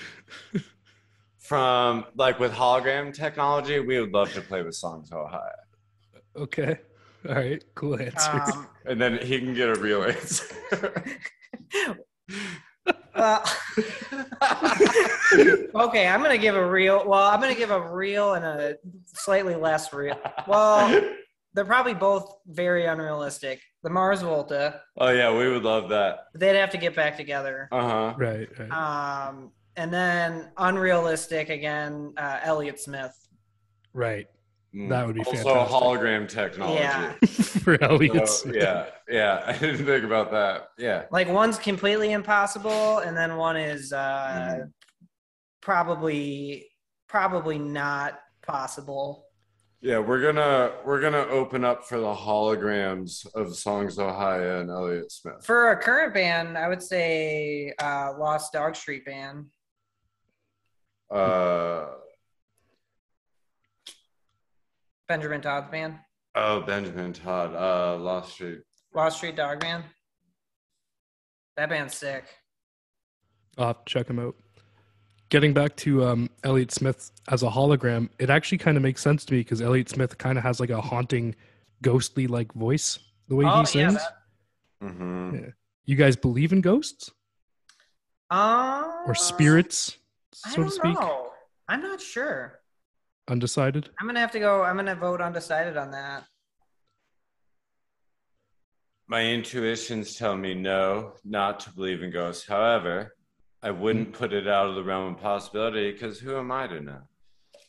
from 1.39 2.05
like 2.17 2.39
with 2.39 2.53
hologram 2.53 3.13
technology, 3.15 3.81
we 3.81 4.01
would 4.01 4.13
love 4.13 4.33
to 4.35 4.41
play 4.43 4.63
with 4.63 4.75
Songs: 4.75 5.11
Ohia. 5.13 5.57
Okay. 6.37 6.79
All 7.29 7.35
right. 7.35 7.63
Cool 7.75 8.01
answer. 8.01 8.31
um, 8.53 8.69
And 8.85 9.01
then 9.01 9.19
he 9.19 9.39
can 9.39 9.55
get 9.55 9.69
a 9.69 9.79
real 9.81 10.03
answer. 10.03 10.45
well, 13.15 13.45
okay, 15.75 16.09
I'm 16.09 16.21
gonna 16.23 16.39
give 16.39 16.57
a 16.57 16.69
real. 16.69 17.07
Well, 17.07 17.23
I'm 17.29 17.41
gonna 17.41 17.55
give 17.55 17.71
a 17.71 17.93
real 17.93 18.35
and 18.35 18.45
a 18.45 18.77
slightly 19.07 19.55
less 19.55 19.93
real. 19.93 20.19
Well, 20.49 21.01
they're 21.55 21.65
probably 21.65 21.95
both 21.95 22.35
very 22.47 22.87
unrealistic. 22.87 23.61
The 23.85 23.91
Mars 23.91 24.23
Volta, 24.23 24.81
oh 24.99 25.11
yeah, 25.11 25.33
we 25.37 25.49
would 25.49 25.63
love 25.65 25.89
that. 25.91 26.27
they'd 26.35 26.57
have 26.57 26.71
to 26.71 26.79
get 26.79 26.95
back 26.97 27.17
together. 27.17 27.69
Uh 27.73 27.89
huh. 27.89 28.15
right, 28.17 28.49
right. 28.59 28.71
Um, 29.29 29.53
and 29.77 29.93
then 29.93 30.51
unrealistic 30.57 31.51
again, 31.51 32.15
uh, 32.17 32.41
Elliott 32.43 32.81
Smith. 32.81 33.15
right. 33.93 34.27
That 34.75 35.07
would 35.07 35.15
be 35.17 35.21
also 35.23 35.37
fantastic. 35.37 35.77
hologram 35.77 36.29
technology. 36.29 36.81
Yeah. 36.81 37.13
For 37.63 37.83
Elliott. 37.83 38.27
So, 38.29 38.53
yeah, 38.53 38.87
yeah. 39.09 39.43
I 39.47 39.53
didn't 39.53 39.85
think 39.85 40.05
about 40.05 40.31
that. 40.31 40.69
Yeah. 40.79 41.05
Like 41.11 41.29
one's 41.29 41.59
completely 41.59 42.13
impossible, 42.13 42.99
and 42.99 43.15
then 43.17 43.37
one 43.37 43.57
is 43.59 43.93
uh, 43.93 44.61
Mhm. 44.63 44.73
probably 45.61 46.69
probably 47.09 47.59
not 47.59 48.19
possible. 48.47 49.27
Yeah, 49.83 49.99
we're 49.99 50.23
gonna 50.23 50.73
we're 50.87 51.01
gonna 51.01 51.27
open 51.27 51.65
up 51.65 51.85
for 51.85 51.99
the 51.99 52.15
holograms 52.15 53.27
of 53.35 53.55
Songs: 53.57 53.99
Ohia 53.99 54.61
and 54.61 54.71
Elliott 54.71 55.11
Smith. 55.13 55.45
For 55.45 55.73
a 55.73 55.77
current 55.83 56.15
band, 56.15 56.57
I 56.57 56.69
would 56.69 56.83
say 56.83 57.75
uh, 57.79 58.15
Lost 58.19 58.53
Dog 58.53 58.75
Street 58.77 59.05
Band. 59.05 59.47
Uh 61.11 61.87
Benjamin 65.13 65.43
Todd's 65.43 65.71
band. 65.71 65.99
oh, 66.37 66.63
Benjamin 66.63 67.13
Todd, 67.13 67.55
uh 67.55 67.99
Lost 67.99 68.33
Street. 68.33 68.61
Lost 68.95 69.19
Street 69.19 69.37
Dog 69.37 69.61
Band. 69.61 69.85
That 71.59 71.69
band's 71.69 71.95
sick. 71.95 72.25
I'll 73.59 73.67
have 73.67 73.85
to 73.85 73.93
check 73.93 74.09
him 74.09 74.19
out. 74.19 74.35
Getting 75.29 75.53
back 75.53 75.77
to 75.77 76.03
um, 76.07 76.31
Elliott 76.45 76.73
Smith 76.73 77.11
as 77.31 77.43
a 77.43 77.51
hologram, 77.51 78.09
it 78.19 78.31
actually 78.31 78.57
kind 78.57 78.79
of 78.79 78.83
makes 78.83 79.03
sense 79.03 79.27
to 79.27 79.35
me 79.35 79.41
because 79.41 79.61
Elliott 79.61 79.91
Smith 79.91 80.17
kind 80.17 80.39
of 80.39 80.45
has 80.45 80.61
like 80.61 80.71
a 80.71 80.81
haunting, 80.81 81.35
ghostly 81.83 82.27
like 82.27 82.51
voice 82.55 82.99
the 83.29 83.37
way 83.37 83.45
Oh, 83.45 83.51
he 83.51 83.59
yeah, 83.59 83.65
sings. 83.65 83.95
that- 83.95 84.17
Mm-hmm. 84.83 85.35
Yeah. 85.37 85.51
You 85.85 85.97
guys 85.97 86.17
believe 86.17 86.53
in 86.55 86.61
ghosts 86.63 87.11
Uh, 88.31 88.91
or 89.07 89.15
spirits, 89.15 89.99
I 90.47 90.51
so 90.51 90.57
don't 90.57 90.65
to 90.67 90.71
speak? 90.73 90.95
know. 90.99 91.29
I'm 91.69 91.83
not 91.83 92.01
sure. 92.01 92.61
Undecided. 93.29 93.89
I'm 94.01 94.07
gonna 94.07 94.21
have 94.21 94.33
to 94.33 94.41
go. 94.41 94.63
I'm 94.63 94.77
gonna 94.77 94.97
vote 94.97 95.21
undecided 95.21 95.77
on 95.77 95.91
that. 95.93 96.25
My 99.07 99.23
intuitions 99.25 100.17
tell 100.17 100.37
me 100.37 100.55
no, 100.55 101.13
not 101.25 101.61
to 101.61 101.71
believe 101.71 102.03
in 102.03 102.11
ghosts. 102.11 102.47
However, 102.47 103.15
I 103.63 103.71
wouldn't 103.71 104.13
put 104.13 104.33
it 104.33 104.49
out 104.49 104.69
of 104.69 104.75
the 104.75 104.83
realm 104.83 105.15
of 105.15 105.21
possibility 105.21 105.93
because 105.93 106.19
who 106.19 106.37
am 106.37 106.51
I 106.51 106.67
to 106.67 106.81
know? 106.81 107.01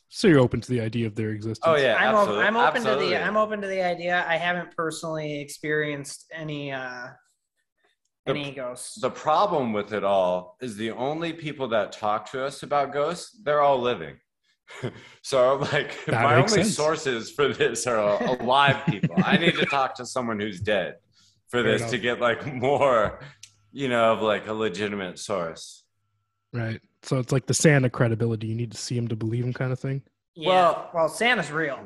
So 0.08 0.26
you're 0.28 0.40
open 0.40 0.60
to 0.60 0.68
the 0.68 0.80
idea 0.80 1.06
of 1.06 1.14
their 1.14 1.30
existence. 1.30 1.60
Oh 1.64 1.76
yeah, 1.76 1.96
I'm, 1.96 2.14
op- 2.14 2.20
absolutely. 2.22 2.44
I'm 2.44 2.56
open 2.56 2.76
absolutely. 2.76 3.04
to 3.06 3.10
the. 3.10 3.24
I'm 3.24 3.36
open 3.36 3.60
to 3.60 3.66
the 3.68 3.82
idea. 3.82 4.24
I 4.28 4.36
haven't 4.36 4.76
personally 4.76 5.40
experienced 5.40 6.26
any 6.32 6.72
uh 6.72 7.08
The- 8.26 8.30
any 8.30 8.52
ghosts. 8.52 9.00
The 9.00 9.10
problem 9.10 9.72
with 9.72 9.92
it 9.92 10.02
all 10.02 10.56
is 10.60 10.76
the 10.76 10.90
only 10.92 11.32
people 11.32 11.68
that 11.68 11.92
talk 11.92 12.30
to 12.32 12.44
us 12.44 12.62
about 12.64 12.92
ghosts, 12.92 13.38
they're 13.44 13.60
all 13.60 13.80
living. 13.80 14.16
so 15.22 15.56
like 15.72 16.04
That 16.06 16.22
my 16.22 16.36
only 16.36 16.48
sense. 16.48 16.74
sources 16.74 17.30
for 17.30 17.48
this 17.48 17.86
are 17.86 17.98
alive 18.22 18.84
people. 18.86 19.14
I 19.24 19.36
need 19.36 19.54
to 19.56 19.66
talk 19.66 19.94
to 19.96 20.06
someone 20.06 20.40
who's 20.40 20.60
dead 20.60 20.96
for 21.48 21.62
Fair 21.62 21.72
this 21.72 21.80
enough. 21.82 21.90
to 21.92 21.98
get 21.98 22.20
like 22.20 22.46
more 22.54 23.20
you 23.72 23.88
know, 23.88 24.12
of 24.12 24.22
like 24.22 24.46
a 24.46 24.52
legitimate 24.52 25.18
source. 25.18 25.82
Right. 26.52 26.80
So 27.02 27.18
it's 27.18 27.32
like 27.32 27.46
the 27.46 27.54
Santa 27.54 27.90
credibility. 27.90 28.46
You 28.46 28.54
need 28.54 28.70
to 28.70 28.78
see 28.78 28.96
him 28.96 29.08
to 29.08 29.16
believe 29.16 29.44
him, 29.44 29.52
kind 29.52 29.72
of 29.72 29.80
thing. 29.80 30.02
Yeah. 30.36 30.48
Well- 30.48 30.90
Well, 30.94 31.08
Santa's 31.08 31.50
real. 31.50 31.80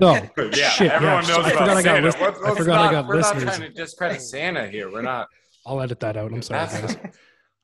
No. 0.00 0.14
Yeah, 0.52 0.68
Shit, 0.70 0.92
everyone 0.92 1.24
yeah. 1.24 1.28
knows 1.36 1.44
I 1.44 1.50
about 1.50 1.58
forgot 1.58 1.68
I 1.68 1.74
got 1.74 1.82
Santa. 1.82 2.06
list- 2.06 2.20
Let's- 2.20 2.38
I 2.38 2.42
let's 2.42 2.56
forgot 2.58 2.80
I 2.88 2.92
got 2.92 3.06
we're 3.08 3.16
listeners. 3.16 3.44
not 3.44 3.54
trying 3.56 3.68
to 3.72 3.74
discredit 3.74 4.20
Santa 4.22 4.68
here. 4.68 4.90
We're 4.92 5.02
not 5.02 5.28
I'll 5.66 5.80
edit 5.80 5.98
that 6.00 6.16
out. 6.16 6.32
I'm 6.32 6.40
sorry, 6.42 6.66
guys. 6.68 6.96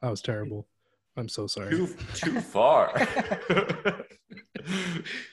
That 0.03 0.11
was 0.11 0.21
terrible. 0.23 0.67
I'm 1.17 1.29
so 1.29 1.47
sorry. 1.47 1.71
too 1.71 1.89
too 2.15 2.41
far. 2.41 2.93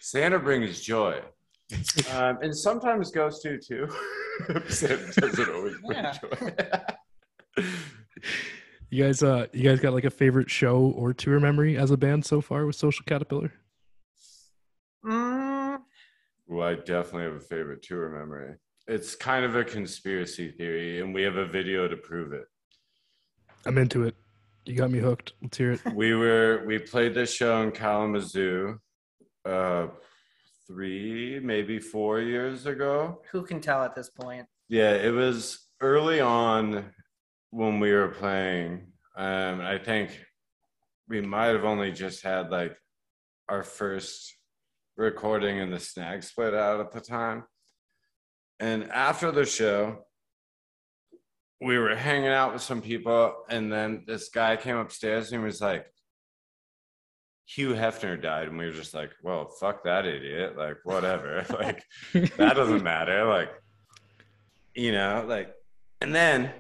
Santa 0.02 0.40
brings 0.40 0.82
joy, 0.82 1.22
um, 2.12 2.40
and 2.42 2.56
sometimes 2.56 3.12
ghosts 3.12 3.44
do 3.44 3.58
too. 3.60 3.88
Santa 4.70 5.12
doesn't 5.22 5.50
always 5.50 5.76
bring 5.86 5.98
Yeah. 5.98 6.18
joy. 7.58 7.64
You 8.90 9.04
guys, 9.04 9.22
uh, 9.22 9.48
you 9.52 9.64
guys 9.70 9.82
got 9.82 9.92
like 9.92 10.06
a 10.06 10.10
favorite 10.10 10.50
show 10.50 10.78
or 10.96 11.14
tour 11.14 11.42
memory 11.42 11.76
as 11.76 11.92
a 11.92 11.98
band 11.98 12.26
so 12.26 12.40
far 12.40 12.66
with 12.66 12.78
Social 12.78 13.04
Caterpillar? 13.06 13.52
Mm, 15.06 15.80
well, 16.48 16.68
I 16.70 16.76
definitely 16.76 17.24
have 17.24 17.34
a 17.34 17.40
favorite 17.42 17.84
tour 17.84 18.08
memory. 18.18 18.56
It's 18.88 19.14
kind 19.14 19.44
of 19.44 19.58
a 19.58 19.66
conspiracy 19.66 20.52
theory, 20.52 21.02
and 21.02 21.14
we 21.14 21.22
have 21.24 21.36
a 21.36 21.46
video 21.46 21.90
to 21.90 21.98
prove 21.98 22.32
it. 22.32 22.46
I'm 23.66 23.78
into 23.78 24.04
it. 24.04 24.16
You 24.68 24.76
got 24.76 24.92
me 24.92 25.00
hooked. 25.00 25.34
Let's 25.42 25.58
hear 25.58 25.72
it. 25.72 25.82
we 25.94 26.14
were 26.14 26.64
we 26.66 26.78
played 26.78 27.14
this 27.14 27.34
show 27.34 27.62
in 27.64 27.72
Kalamazoo 27.72 28.78
uh 29.46 29.88
three 30.68 31.40
maybe 31.42 31.80
four 31.80 32.20
years 32.20 32.66
ago 32.66 33.22
who 33.32 33.44
can 33.44 33.62
tell 33.62 33.82
at 33.84 33.96
this 33.96 34.10
point? 34.10 34.46
yeah 34.68 34.92
it 34.92 35.14
was 35.14 35.68
early 35.80 36.20
on 36.20 36.84
when 37.52 37.80
we 37.80 37.94
were 37.94 38.10
playing 38.10 38.88
um 39.16 39.62
i 39.62 39.78
think 39.78 40.20
we 41.08 41.22
might 41.22 41.48
have 41.56 41.64
only 41.64 41.92
just 41.94 42.22
had 42.22 42.50
like 42.52 42.76
our 43.48 43.64
first 43.64 44.36
recording 44.98 45.60
in 45.60 45.72
the 45.72 45.80
snag 45.80 46.22
split 46.22 46.54
out 46.54 46.82
at 46.82 46.92
the 46.92 47.00
time 47.00 47.46
and 48.60 48.92
after 48.92 49.32
the 49.32 49.46
show 49.46 50.00
we 51.62 51.78
were 51.78 51.96
hanging 51.96 52.30
out 52.30 52.54
with 52.54 52.62
some 52.62 52.82
people 52.82 53.36
and 53.50 53.72
then 53.72 54.04
this 54.06 54.30
guy 54.30 54.56
came 54.56 54.78
upstairs 54.78 55.32
and 55.32 55.44
was 55.44 55.62
like 55.62 55.88
Hugh 57.48 57.74
Hefner 57.74 58.22
died, 58.22 58.50
and 58.50 58.58
we 58.58 58.66
were 58.66 58.74
just 58.74 58.94
like, 58.94 59.12
well, 59.24 59.48
fuck 59.48 59.86
that 59.86 60.06
idiot. 60.06 60.58
Like, 60.58 60.80
whatever. 60.84 61.46
like, 61.50 61.82
that 62.14 62.56
doesn't 62.56 62.84
matter. 62.84 63.26
Like, 63.26 63.50
you 64.76 64.92
know, 64.92 65.24
like, 65.26 65.54
and 66.02 66.14
then 66.14 66.52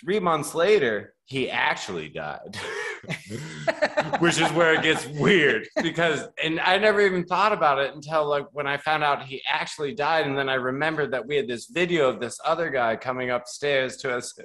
three 0.00 0.18
months 0.18 0.54
later, 0.54 1.14
he 1.26 1.48
actually 1.48 2.08
died, 2.08 2.58
which 4.18 4.40
is 4.40 4.50
where 4.52 4.74
it 4.74 4.82
gets 4.82 5.06
weird 5.06 5.68
because, 5.82 6.28
and 6.42 6.60
I 6.60 6.78
never 6.78 7.00
even 7.00 7.24
thought 7.24 7.52
about 7.52 7.78
it 7.78 7.94
until 7.94 8.26
like 8.28 8.46
when 8.52 8.66
I 8.66 8.76
found 8.76 9.04
out 9.04 9.24
he 9.24 9.42
actually 9.48 9.94
died. 9.94 10.26
And 10.26 10.36
then 10.36 10.48
I 10.48 10.54
remembered 10.54 11.12
that 11.12 11.26
we 11.26 11.36
had 11.36 11.48
this 11.48 11.66
video 11.66 12.08
of 12.08 12.20
this 12.20 12.38
other 12.44 12.70
guy 12.70 12.96
coming 12.96 13.30
upstairs 13.30 13.96
to 13.98 14.16
us 14.16 14.38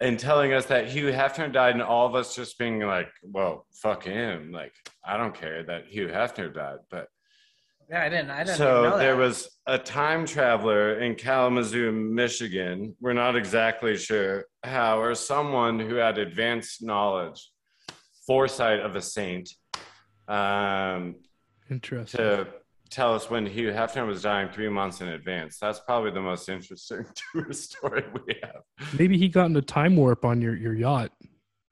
and 0.00 0.18
telling 0.18 0.52
us 0.52 0.66
that 0.66 0.88
Hugh 0.88 1.10
Hefner 1.10 1.52
died, 1.52 1.74
and 1.74 1.82
all 1.82 2.06
of 2.06 2.14
us 2.14 2.34
just 2.34 2.58
being 2.58 2.80
like, 2.80 3.08
well, 3.22 3.66
fuck 3.72 4.04
him. 4.04 4.52
Like, 4.52 4.72
I 5.04 5.16
don't 5.16 5.34
care 5.34 5.64
that 5.64 5.86
Hugh 5.88 6.08
Hefner 6.08 6.54
died. 6.54 6.78
But 6.90 7.08
Yeah, 7.90 8.02
I 8.02 8.08
didn't. 8.08 8.30
I 8.30 8.44
didn't 8.44 8.58
so 8.58 8.64
know 8.64 8.82
that. 8.82 8.92
So 8.92 8.98
there 8.98 9.16
was 9.16 9.48
a 9.66 9.78
time 9.78 10.26
traveler 10.26 11.00
in 11.00 11.14
Kalamazoo, 11.14 11.90
Michigan. 11.90 12.94
We're 13.00 13.14
not 13.14 13.34
exactly 13.34 13.96
sure 13.96 14.44
how, 14.62 15.00
or 15.00 15.14
someone 15.14 15.78
who 15.78 15.94
had 15.94 16.18
advanced 16.18 16.82
knowledge, 16.82 17.50
foresight 18.26 18.80
of 18.80 18.94
a 18.94 19.00
saint, 19.00 19.48
um, 20.28 21.16
Interesting. 21.70 22.18
to 22.18 22.48
tell 22.90 23.14
us 23.14 23.30
when 23.30 23.46
Hugh 23.46 23.70
Hefner 23.70 24.06
was 24.06 24.22
dying 24.22 24.50
three 24.50 24.68
months 24.68 25.00
in 25.00 25.08
advance. 25.08 25.58
That's 25.58 25.80
probably 25.80 26.10
the 26.10 26.20
most 26.20 26.48
interesting 26.48 27.06
tour 27.32 27.52
story 27.52 28.04
we 28.12 28.34
have. 28.42 28.62
Maybe 28.98 29.16
he 29.16 29.28
got 29.28 29.46
in 29.46 29.56
a 29.56 29.62
time 29.62 29.96
warp 29.96 30.26
on 30.26 30.42
your, 30.42 30.54
your 30.54 30.74
yacht. 30.74 31.12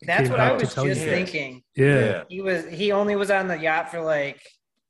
That's 0.03 0.29
what 0.29 0.41
I 0.41 0.53
was 0.53 0.63
just 0.63 0.77
you. 0.77 0.95
thinking. 0.95 1.63
Yeah. 1.75 2.25
He 2.29 2.43
was. 2.43 2.67
He 2.67 2.93
only 2.93 3.17
was 3.17 3.31
on 3.31 3.49
the 3.49 3.59
yacht 3.59 3.91
for 3.91 4.01
like. 4.03 4.41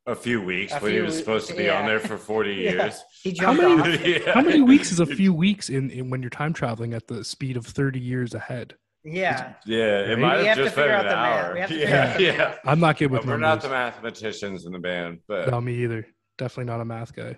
A 0.08 0.14
few 0.14 0.40
weeks 0.40 0.72
A 0.72 0.78
when 0.78 0.92
he 0.92 1.00
was 1.00 1.18
supposed 1.18 1.48
to 1.48 1.54
be 1.56 1.64
yeah. 1.64 1.80
on 1.80 1.86
there 1.86 1.98
for 1.98 2.16
40 2.16 2.50
Yeah. 2.54 2.70
years. 2.70 3.02
He 3.22 3.36
How 3.36 3.52
many- 3.52 4.18
Yeah. 4.24 4.32
How 4.34 4.40
many 4.40 4.60
weeks 4.60 4.92
is 4.92 5.00
a 5.00 5.06
few 5.20 5.34
weeks 5.34 5.68
in, 5.68 5.90
in 5.90 6.10
when 6.10 6.22
you're 6.22 6.30
time 6.30 6.52
traveling 6.52 6.94
at 6.94 7.08
the 7.08 7.24
speed 7.24 7.56
of 7.56 7.66
30 7.66 7.98
years 7.98 8.32
ahead? 8.32 8.76
Yeah. 9.02 9.54
Yeah, 9.66 10.00
it 10.02 10.08
Right? 10.10 10.18
might 10.18 10.36
have 10.38 10.46
have 10.46 10.56
just 10.58 10.76
been 10.76 10.88
an 10.88 10.94
out 10.94 11.02
the 11.04 11.16
hour. 11.16 11.54
We 11.54 11.60
have 11.60 11.68
to 11.70 11.74
figure 11.74 11.88
yeah, 11.90 12.18
yeah. 12.18 12.54
I'm 12.64 12.78
not 12.78 12.98
good 12.98 13.10
with 13.10 13.22
But 13.22 13.28
we're 13.28 13.36
not 13.38 13.60
the 13.62 13.68
mathematicians 13.68 14.64
in 14.64 14.72
the 14.72 14.78
band, 14.78 15.20
but 15.26 15.48
No, 15.50 15.60
me 15.60 15.74
either. 15.82 16.06
Definitely 16.38 16.70
not 16.72 16.80
a 16.80 16.84
math 16.84 17.12
guy. 17.14 17.36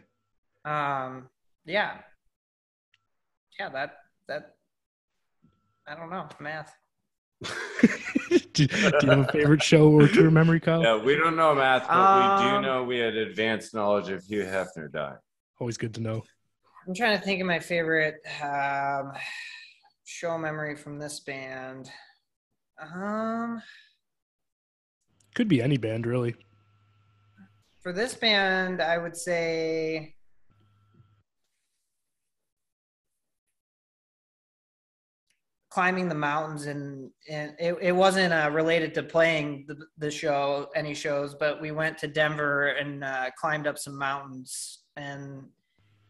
Um. 0.65 1.29
Yeah. 1.65 1.99
Yeah. 3.59 3.69
That. 3.71 3.97
That. 4.29 4.57
I 5.87 5.95
don't 5.95 6.11
know 6.11 6.27
math. 6.41 6.75
do, 8.31 8.67
do 8.67 8.67
you 9.03 9.09
have 9.11 9.19
a 9.21 9.33
favorite 9.33 9.63
show 9.63 9.89
or 9.91 10.09
tour 10.09 10.31
memory, 10.31 10.61
Kyle? 10.61 10.83
yeah, 10.83 10.97
we 10.97 11.15
don't 11.15 11.37
know 11.37 11.55
math, 11.55 11.87
but 11.87 12.39
we 12.41 12.45
do 12.45 12.57
Um, 12.57 12.63
know 12.63 12.83
we 12.85 12.99
had 12.99 13.15
advanced 13.17 13.75
knowledge 13.75 14.09
of 14.09 14.25
Hugh 14.25 14.43
Hefner 14.45 14.91
dying. 14.91 15.19
Always 15.61 15.77
good 15.77 15.95
to 15.95 16.01
know. 16.01 16.23
I'm 16.87 16.95
trying 16.95 17.19
to 17.19 17.25
think 17.25 17.41
of 17.41 17.47
my 17.47 17.59
favorite 17.61 18.17
um, 18.43 19.13
show 20.05 20.37
memory 20.39 20.75
from 20.77 20.99
this 20.99 21.21
band. 21.21 21.91
Um, 22.81 23.61
Could 25.35 25.49
be 25.49 25.61
any 25.63 25.77
band, 25.77 26.07
really. 26.07 26.35
for 27.83 27.93
this 27.93 28.15
band, 28.15 28.81
I 28.83 28.99
would 28.99 29.17
say 29.17 30.15
climbing 35.71 36.09
the 36.09 36.15
mountains 36.15 36.67
and, 36.67 37.11
and 37.29 37.55
it, 37.59 37.77
it 37.81 37.93
wasn't 37.93 38.33
uh, 38.33 38.49
related 38.53 38.95
to 38.95 39.03
playing 39.03 39.65
the, 39.69 39.77
the 39.99 40.11
show 40.11 40.69
any 40.75 40.95
shows 40.95 41.35
but 41.35 41.61
we 41.61 41.71
went 41.71 41.99
to 41.99 42.07
denver 42.07 42.69
and 42.69 43.05
uh, 43.05 43.31
climbed 43.39 43.67
up 43.67 43.79
some 43.79 43.97
mountains 43.99 44.85
and 44.97 45.45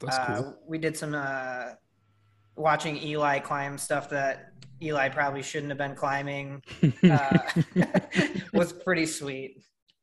uh, 0.07 0.37
cool. 0.37 0.59
we 0.67 0.79
did 0.79 0.97
some 0.97 1.15
uh, 1.15 1.71
watching 2.57 2.97
eli 2.99 3.39
climb 3.39 3.77
stuff 3.77 4.09
that 4.09 4.53
eli 4.81 5.09
probably 5.09 5.43
shouldn't 5.43 5.71
have 5.71 5.79
been 5.79 5.95
climbing 5.95 6.63
uh, 7.11 7.39
was 8.53 8.73
pretty 8.73 9.07
sweet 9.07 9.61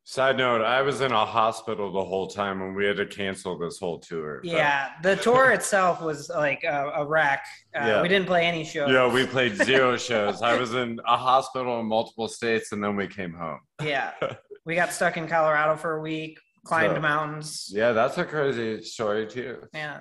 Side 0.08 0.38
note, 0.38 0.62
I 0.62 0.84
was 0.84 1.01
in 1.01 1.12
a 1.12 1.26
hospital 1.26 1.91
the 1.91 2.03
whole 2.06 2.28
time 2.28 2.60
when 2.60 2.76
we 2.76 2.86
had 2.86 2.97
to 2.97 3.08
cancel 3.08 3.58
this 3.58 3.80
whole 3.80 3.97
tour. 3.97 4.39
but- 4.43 4.51
yeah 4.51 4.89
the 5.01 5.16
tour 5.16 5.51
itself 5.51 5.99
was 5.99 6.30
like 6.30 6.64
a, 6.64 6.91
a 6.97 7.06
wreck 7.06 7.43
uh, 7.76 7.80
Yeah. 7.88 8.01
we 8.03 8.08
didn't 8.08 8.28
play 8.28 8.45
any 8.45 8.64
shows 8.64 8.91
Yeah, 8.91 9.12
we 9.12 9.26
played 9.26 9.56
zero 9.56 9.97
shows. 9.97 10.43
I 10.43 10.58
was 10.60 10.76
in 10.76 10.99
a 11.08 11.18
hospital 11.18 11.80
in 11.80 11.88
multiple 11.88 12.28
states 12.28 12.72
and 12.72 12.84
then 12.84 12.95
we 12.95 13.08
came 13.08 13.34
home. 13.34 13.60
Yeah. 13.84 14.12
We 14.68 14.74
got 14.74 14.91
stuck 14.91 15.16
in 15.16 15.28
Colorado 15.28 15.76
for 15.76 15.97
a 15.97 16.01
week, 16.01 16.39
climbed 16.66 16.95
So- 16.95 17.01
mountains. 17.01 17.70
Yeah, 17.72 17.91
that's 17.91 18.18
a 18.18 18.26
crazy 18.26 18.82
story 18.84 19.28
too. 19.28 19.58
Yeah. 19.76 19.99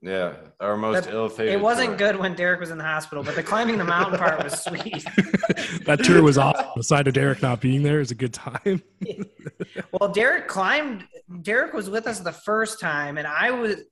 Yeah, 0.00 0.34
our 0.60 0.76
most 0.76 1.06
That- 1.06 1.14
ill-fated. 1.14 1.54
It 1.54 1.60
wasn't 1.60 1.88
tour. 1.88 2.12
good 2.12 2.16
when 2.16 2.34
Derek 2.34 2.60
was 2.60 2.70
in 2.70 2.78
the 2.78 2.84
hospital, 2.84 3.24
but 3.24 3.34
the 3.34 3.42
climbing 3.42 3.78
the 3.78 3.84
mountain 3.84 4.16
part 4.18 4.42
was 4.44 4.52
sweet. 4.64 5.04
that 5.86 6.00
tour 6.04 6.22
was 6.22 6.38
awesome. 6.38 6.66
Aside 6.76 7.08
of 7.08 7.14
Derek 7.14 7.42
not 7.42 7.60
being 7.60 7.82
there, 7.82 8.00
is 8.00 8.12
a 8.12 8.14
good 8.14 8.32
time. 8.32 8.80
well, 9.92 10.08
Derek 10.10 10.46
climbed 10.48 11.04
Derek 11.42 11.72
was 11.74 11.90
with 11.90 12.06
us 12.06 12.20
the 12.20 12.32
first 12.32 12.78
time 12.80 13.18
and 13.18 13.26
I 13.26 13.50
was 13.50 13.82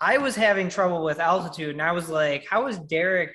I 0.00 0.18
was 0.18 0.36
having 0.36 0.68
trouble 0.68 1.02
with 1.04 1.18
altitude 1.18 1.70
and 1.70 1.82
I 1.82 1.90
was 1.92 2.08
like, 2.08 2.46
how 2.48 2.68
is 2.68 2.78
Derek 2.78 3.34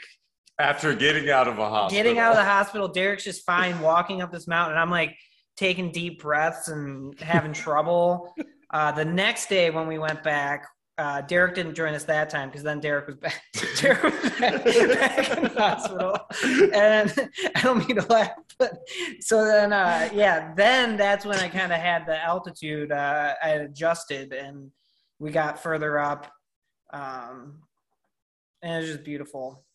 After 0.57 0.95
getting 0.95 1.29
out 1.29 1.49
of 1.49 1.59
a 1.59 1.67
hospital. 1.69 2.01
getting 2.03 2.17
out 2.19 2.31
of 2.31 2.37
the 2.37 2.45
hospital? 2.45 2.87
Derek's 2.87 3.25
just 3.25 3.45
fine 3.45 3.81
walking 3.81 4.21
up 4.21 4.31
this 4.31 4.47
mountain. 4.47 4.71
And 4.71 4.79
I'm 4.79 4.89
like 4.89 5.17
taking 5.57 5.91
deep 5.91 6.21
breaths 6.21 6.69
and 6.69 7.19
having 7.19 7.51
trouble. 7.51 8.33
Uh, 8.69 8.91
the 8.93 9.03
next 9.05 9.49
day 9.49 9.69
when 9.69 9.85
we 9.87 9.97
went 9.99 10.23
back, 10.23 10.65
uh, 10.97 11.21
Derek 11.21 11.55
didn't 11.55 11.73
join 11.73 11.93
us 11.93 12.03
that 12.03 12.29
time 12.29 12.49
because 12.49 12.63
then 12.63 12.79
Derek 12.79 13.07
was 13.07 13.15
back. 13.15 13.41
Derek 13.77 14.03
was 14.03 14.29
back, 14.39 14.63
back 14.63 15.37
in 15.37 15.43
the 15.43 15.53
hospital, 15.57 16.17
and 16.73 17.29
I 17.55 17.61
don't 17.61 17.87
mean 17.87 17.97
to 17.97 18.05
laugh, 18.07 18.31
but 18.59 18.77
so 19.19 19.43
then, 19.43 19.73
uh, 19.73 20.09
yeah, 20.13 20.53
then 20.55 20.95
that's 20.95 21.25
when 21.25 21.39
I 21.39 21.47
kind 21.47 21.73
of 21.73 21.79
had 21.79 22.05
the 22.05 22.23
altitude. 22.23 22.91
Uh, 22.91 23.33
I 23.41 23.49
adjusted, 23.49 24.33
and 24.33 24.69
we 25.17 25.31
got 25.31 25.61
further 25.63 25.97
up, 25.97 26.31
um, 26.91 27.61
and 28.61 28.75
it 28.75 28.77
was 28.81 28.89
just 28.91 29.03
beautiful. 29.03 29.65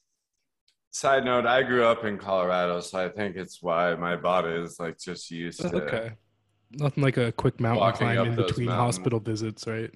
Side 0.92 1.24
note, 1.24 1.46
I 1.46 1.64
grew 1.64 1.84
up 1.84 2.04
in 2.04 2.16
Colorado, 2.16 2.80
so 2.80 3.04
I 3.04 3.08
think 3.08 3.36
it's 3.36 3.60
why 3.60 3.94
my 3.96 4.14
body 4.14 4.50
is 4.50 4.78
like 4.78 4.98
just 4.98 5.30
used 5.30 5.62
That's 5.62 5.72
to 5.72 5.82
okay. 5.82 6.12
Nothing 6.70 7.02
like 7.02 7.16
a 7.16 7.32
quick 7.32 7.60
mountain 7.60 7.92
climb 7.92 8.18
in 8.18 8.36
between 8.36 8.66
mountains. 8.66 8.96
hospital 8.96 9.20
visits, 9.20 9.66
right? 9.66 9.90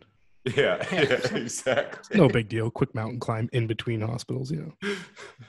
Yeah, 0.44 0.84
yeah, 0.92 1.36
exactly. 1.36 2.18
No 2.18 2.28
big 2.28 2.48
deal. 2.48 2.68
Quick 2.68 2.94
mountain 2.96 3.20
climb 3.20 3.48
in 3.52 3.68
between 3.68 4.00
hospitals, 4.00 4.50
you 4.50 4.74
know. 4.82 4.94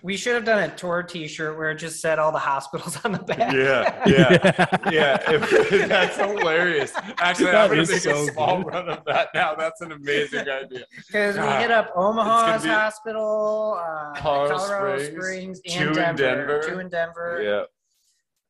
We 0.04 0.16
should 0.18 0.36
have 0.36 0.46
done 0.46 0.70
a 0.70 0.76
tour 0.76 1.02
T-shirt 1.02 1.58
where 1.58 1.72
it 1.72 1.78
just 1.78 2.00
said 2.00 2.20
all 2.20 2.32
the 2.32 2.38
hospitals 2.38 3.04
on 3.04 3.14
the 3.14 3.18
back. 3.20 3.54
Yeah, 3.54 4.04
yeah, 4.06 4.78
yeah. 4.92 5.32
If- 5.32 5.88
that's 5.90 6.18
hilarious. 6.18 6.94
Actually, 7.18 7.46
That 7.46 7.56
I'm 7.56 7.70
gonna 7.72 7.88
make 7.88 8.02
so 8.02 8.24
a 8.24 8.32
small 8.32 8.58
good. 8.62 8.74
run 8.74 8.90
of 8.90 9.04
that 9.06 9.30
now. 9.34 9.56
That's 9.56 9.82
an 9.82 9.94
amazing 9.94 10.48
idea. 10.48 10.86
Because 10.96 11.38
we 11.38 11.44
hit 11.44 11.72
up 11.72 11.92
Omaha's 11.96 12.64
hospital, 12.64 13.80
uh, 13.84 14.14
Colorado 14.16 14.58
Colorado, 14.58 15.04
Springs, 15.04 15.58
Springs, 15.58 15.62
two 15.76 15.88
and 15.90 15.98
in 15.98 16.16
Denver, 16.16 16.16
Denver. 16.18 16.62
Two 16.70 16.80
in 16.80 16.90
Denver. 16.90 17.68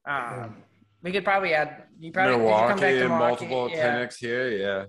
Yeah, 0.06 0.14
Um, 0.44 0.58
we 1.02 1.14
could 1.14 1.24
probably 1.24 1.54
add. 1.54 1.84
You 2.00 2.12
probably 2.12 2.34
did 2.38 2.44
you 2.44 2.50
come 2.50 2.80
Milwaukee 2.80 2.82
back 2.82 2.90
to 2.92 3.00
and 3.00 3.10
Milwaukee? 3.10 3.46
multiple 3.46 3.70
yeah. 3.70 3.92
clinics 3.92 4.18
here. 4.18 4.50
Yeah. 4.50 4.86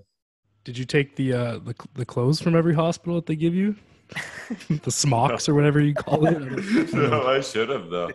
Did 0.65 0.77
you 0.77 0.83
take 0.85 1.15
the 1.15 1.31
uh 1.33 1.59
the, 1.59 1.75
the 1.93 2.05
clothes 2.05 2.41
from 2.41 2.55
every 2.55 2.73
hospital 2.73 3.15
that 3.15 3.25
they 3.27 3.35
give 3.37 3.55
you? 3.55 3.75
the 4.83 4.91
smocks 4.91 5.49
or 5.49 5.55
whatever 5.55 5.79
you 5.79 5.93
call 5.95 6.27
it. 6.27 6.35
I 6.35 6.39
don't- 6.39 6.53
I 6.53 6.55
don't 6.83 6.93
know. 6.93 7.07
no, 7.21 7.27
I 7.27 7.41
should 7.41 7.69
have 7.69 7.89
though. 7.89 8.11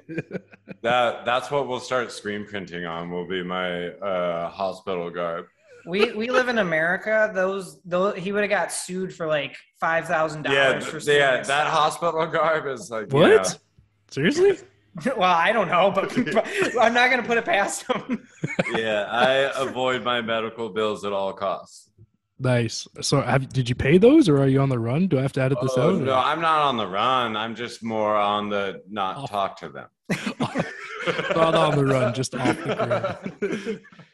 That 0.83 1.25
that's 1.25 1.51
what 1.51 1.67
we'll 1.69 1.81
start 1.81 2.13
screen 2.13 2.45
printing 2.47 2.85
on. 2.87 3.11
Will 3.11 3.27
be 3.27 3.43
my 3.43 3.89
uh, 3.89 4.49
hospital 4.51 5.11
garb. 5.11 5.47
We 5.87 6.13
we 6.13 6.31
live 6.31 6.49
in 6.49 6.59
America. 6.59 7.33
Those 7.35 7.81
those 7.85 8.17
he 8.17 8.33
would 8.33 8.43
have 8.43 8.51
got 8.51 8.71
sued 8.73 9.15
for 9.15 9.27
like 9.27 9.57
five 9.81 10.07
thousand 10.07 10.45
Yeah, 10.45 10.69
dollars 10.79 10.85
for 10.87 10.99
yeah. 11.11 11.37
That 11.37 11.47
stuff. 11.47 11.69
hospital 11.69 12.27
garb 12.27 12.67
is 12.67 12.91
like 12.91 13.13
What? 13.13 13.31
yeah. 13.31 13.45
Seriously? 14.11 14.59
well, 15.17 15.23
I 15.23 15.53
don't 15.53 15.69
know, 15.69 15.91
but 15.91 16.17
I'm 16.81 16.93
not 16.95 17.11
gonna 17.11 17.23
put 17.23 17.39
it 17.39 17.45
past 17.45 17.85
him. 17.91 18.27
yeah, 18.77 19.07
I 19.09 19.51
avoid 19.61 20.05
my 20.05 20.21
medical 20.21 20.69
bills 20.69 21.05
at 21.05 21.13
all 21.13 21.33
costs. 21.33 21.90
Nice. 22.43 22.89
So, 23.03 23.21
have 23.21 23.49
did 23.53 23.69
you 23.69 23.75
pay 23.75 23.99
those, 23.99 24.27
or 24.29 24.39
are 24.39 24.47
you 24.49 24.61
on 24.61 24.71
the 24.71 24.79
run? 24.79 25.09
Do 25.09 25.19
I 25.19 25.23
have 25.23 25.33
to 25.35 25.43
edit 25.43 25.59
this 25.61 25.75
Oh, 25.77 25.97
out? 25.97 26.01
no, 26.03 26.15
I'm 26.17 26.41
not 26.41 26.63
on 26.63 26.77
the 26.79 26.87
run. 26.87 27.37
I'm 27.37 27.55
just 27.55 27.83
more 27.83 28.17
on 28.17 28.49
the 28.49 28.83
not 28.91 29.17
Oh. 29.19 29.27
talk 29.27 29.59
to 29.59 29.69
them. 29.69 29.89
Not 31.35 31.55
on 31.55 31.77
the 31.77 31.85
run, 31.87 32.13
just 32.13 32.35
off 32.35 32.57
the 32.59 33.31
grid. 33.41 33.81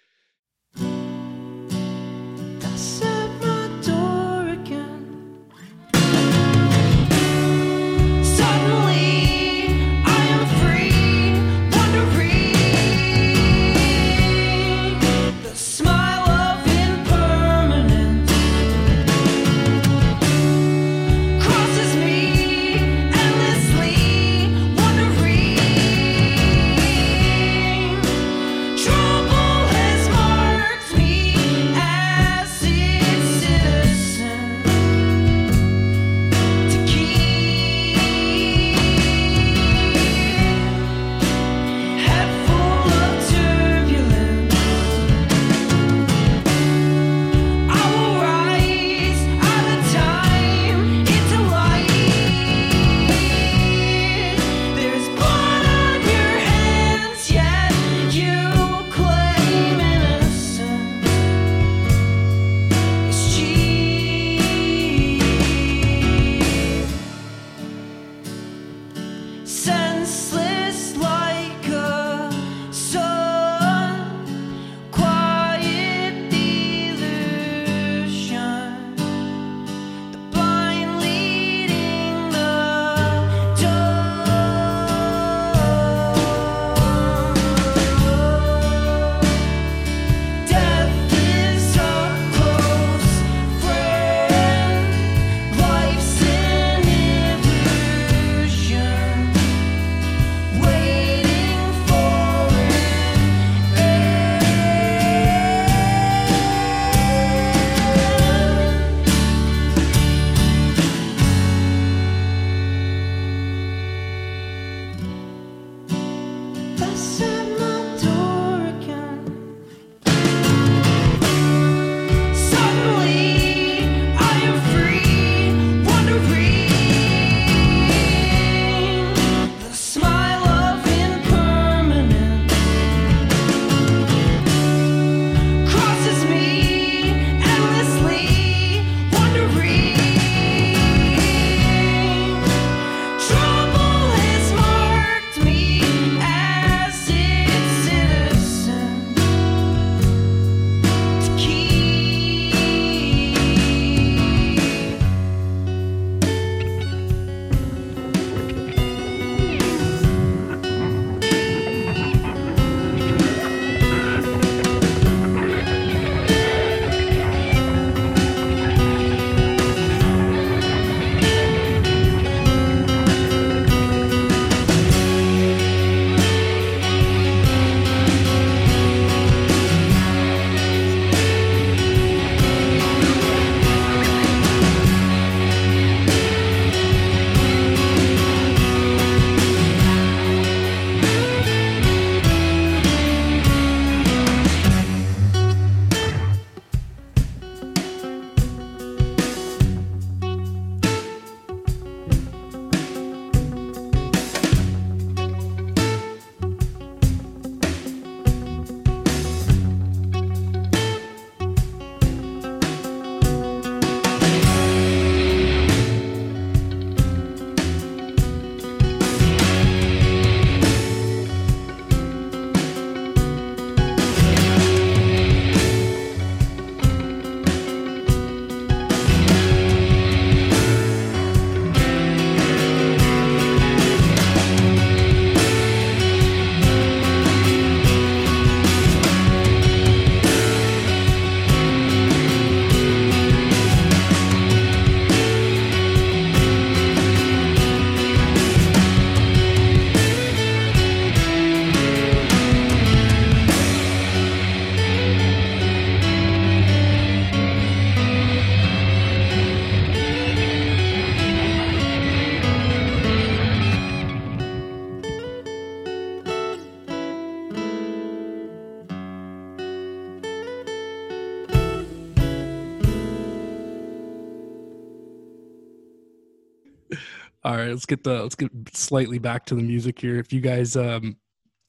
let's 277.76 277.84
get 277.84 278.02
the 278.02 278.22
let's 278.22 278.34
get 278.34 278.50
slightly 278.72 279.18
back 279.18 279.44
to 279.44 279.54
the 279.54 279.62
music 279.62 280.00
here. 280.00 280.16
If 280.16 280.32
you 280.32 280.40
guys, 280.40 280.76
um, 280.76 281.18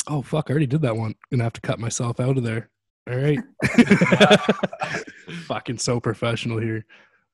oh 0.07 0.21
fuck, 0.21 0.49
I 0.49 0.51
already 0.51 0.65
did 0.65 0.81
that 0.83 0.95
one. 0.95 1.15
Gonna 1.29 1.43
have 1.43 1.53
to 1.53 1.61
cut 1.61 1.79
myself 1.79 2.21
out 2.21 2.37
of 2.37 2.43
there. 2.43 2.69
All 3.09 3.17
right, 3.17 3.39
fucking 5.45 5.79
so 5.79 5.99
professional 5.99 6.59
here. 6.59 6.85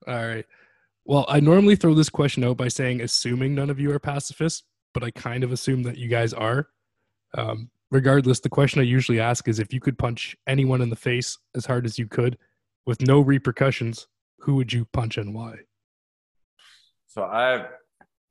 All 0.07 0.27
right. 0.27 0.45
Well, 1.05 1.25
I 1.27 1.39
normally 1.39 1.75
throw 1.75 1.93
this 1.93 2.09
question 2.09 2.43
out 2.43 2.57
by 2.57 2.67
saying, 2.67 3.01
assuming 3.01 3.53
none 3.53 3.69
of 3.69 3.79
you 3.79 3.91
are 3.91 3.99
pacifists, 3.99 4.63
but 4.93 5.03
I 5.03 5.11
kind 5.11 5.43
of 5.43 5.51
assume 5.51 5.83
that 5.83 5.97
you 5.97 6.07
guys 6.07 6.33
are. 6.33 6.69
Um, 7.37 7.69
regardless, 7.91 8.39
the 8.39 8.49
question 8.49 8.81
I 8.81 8.85
usually 8.85 9.19
ask 9.19 9.47
is 9.47 9.59
if 9.59 9.73
you 9.73 9.81
could 9.81 9.99
punch 9.99 10.35
anyone 10.47 10.81
in 10.81 10.89
the 10.89 10.95
face 10.95 11.37
as 11.55 11.65
hard 11.65 11.85
as 11.85 11.99
you 11.99 12.07
could 12.07 12.37
with 12.85 13.01
no 13.01 13.19
repercussions, 13.19 14.07
who 14.39 14.55
would 14.55 14.73
you 14.73 14.85
punch 14.85 15.17
and 15.17 15.33
why? 15.33 15.57
So 17.07 17.23
I 17.23 17.49
have 17.49 17.67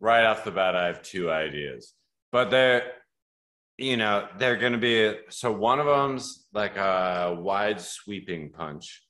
right 0.03 0.25
off 0.25 0.45
the 0.45 0.51
bat, 0.51 0.75
I 0.77 0.87
have 0.89 1.01
two 1.03 1.31
ideas, 1.31 1.95
but 2.33 2.51
they're, 2.51 2.83
you 3.79 3.97
know, 3.97 4.29
they're 4.39 4.57
going 4.57 4.73
to 4.75 4.79
be 4.79 5.17
so 5.31 5.51
one 5.53 5.79
of 5.81 5.87
them's 5.87 6.47
like 6.53 6.77
a 6.77 7.35
wide 7.39 7.81
sweeping 7.81 8.51
punch, 8.51 9.03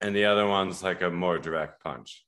and 0.00 0.14
the 0.16 0.24
other 0.24 0.46
one's 0.46 0.82
like 0.82 1.02
a 1.02 1.10
more 1.10 1.38
direct 1.38 1.82
punch. 1.82 2.24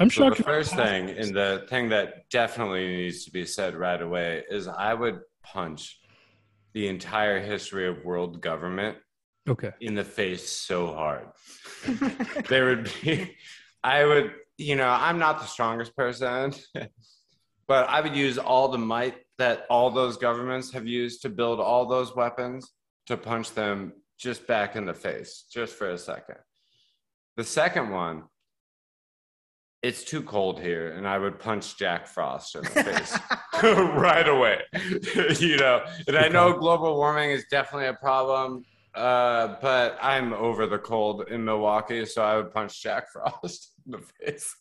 I'm 0.00 0.10
So 0.10 0.24
shocked. 0.24 0.38
the 0.38 0.42
first 0.42 0.74
thing, 0.74 1.10
and 1.10 1.32
the 1.36 1.66
thing 1.68 1.90
that 1.90 2.28
definitely 2.30 2.88
needs 2.96 3.24
to 3.26 3.30
be 3.30 3.44
said 3.46 3.76
right 3.76 4.00
away, 4.02 4.42
is 4.50 4.66
I 4.66 4.94
would 4.94 5.20
punch 5.44 6.00
the 6.72 6.88
entire 6.88 7.38
history 7.40 7.86
of 7.86 8.04
world 8.04 8.40
government 8.40 8.96
Okay. 9.48 9.70
in 9.80 9.94
the 9.94 10.02
face 10.04 10.48
so 10.48 10.86
hard. 10.86 11.26
there 12.48 12.64
would 12.70 12.90
be, 13.02 13.36
I 13.84 14.04
would, 14.04 14.32
you 14.58 14.76
know, 14.76 14.88
I'm 14.88 15.18
not 15.18 15.40
the 15.40 15.46
strongest 15.46 15.96
person, 15.96 16.52
but 17.66 17.88
I 17.88 18.00
would 18.00 18.16
use 18.16 18.38
all 18.38 18.68
the 18.68 18.78
might 18.78 19.16
that 19.38 19.66
all 19.68 19.90
those 19.90 20.16
governments 20.16 20.72
have 20.72 20.86
used 20.86 21.22
to 21.22 21.28
build 21.28 21.60
all 21.60 21.86
those 21.86 22.14
weapons 22.14 22.70
to 23.06 23.16
punch 23.16 23.52
them 23.52 23.92
just 24.18 24.46
back 24.46 24.76
in 24.76 24.86
the 24.86 24.94
face, 24.94 25.44
just 25.52 25.74
for 25.74 25.90
a 25.90 25.98
second. 25.98 26.36
The 27.36 27.44
second 27.44 27.90
one, 27.90 28.24
it's 29.82 30.04
too 30.04 30.22
cold 30.22 30.60
here, 30.60 30.92
and 30.92 31.06
I 31.06 31.18
would 31.18 31.38
punch 31.38 31.76
Jack 31.76 32.06
Frost 32.06 32.54
in 32.54 32.62
the 32.62 32.70
face 32.70 33.18
right 33.62 34.28
away. 34.28 34.60
you 35.40 35.56
know, 35.56 35.84
and 36.06 36.16
I 36.16 36.28
know 36.28 36.56
global 36.56 36.96
warming 36.96 37.30
is 37.30 37.44
definitely 37.50 37.88
a 37.88 37.94
problem, 37.94 38.64
uh, 38.94 39.56
but 39.60 39.98
I'm 40.00 40.32
over 40.32 40.66
the 40.66 40.78
cold 40.78 41.28
in 41.28 41.44
Milwaukee, 41.44 42.06
so 42.06 42.22
I 42.22 42.36
would 42.36 42.52
punch 42.52 42.80
Jack 42.80 43.10
Frost 43.12 43.73
in 43.86 43.92
the 43.92 43.98
face. 43.98 44.56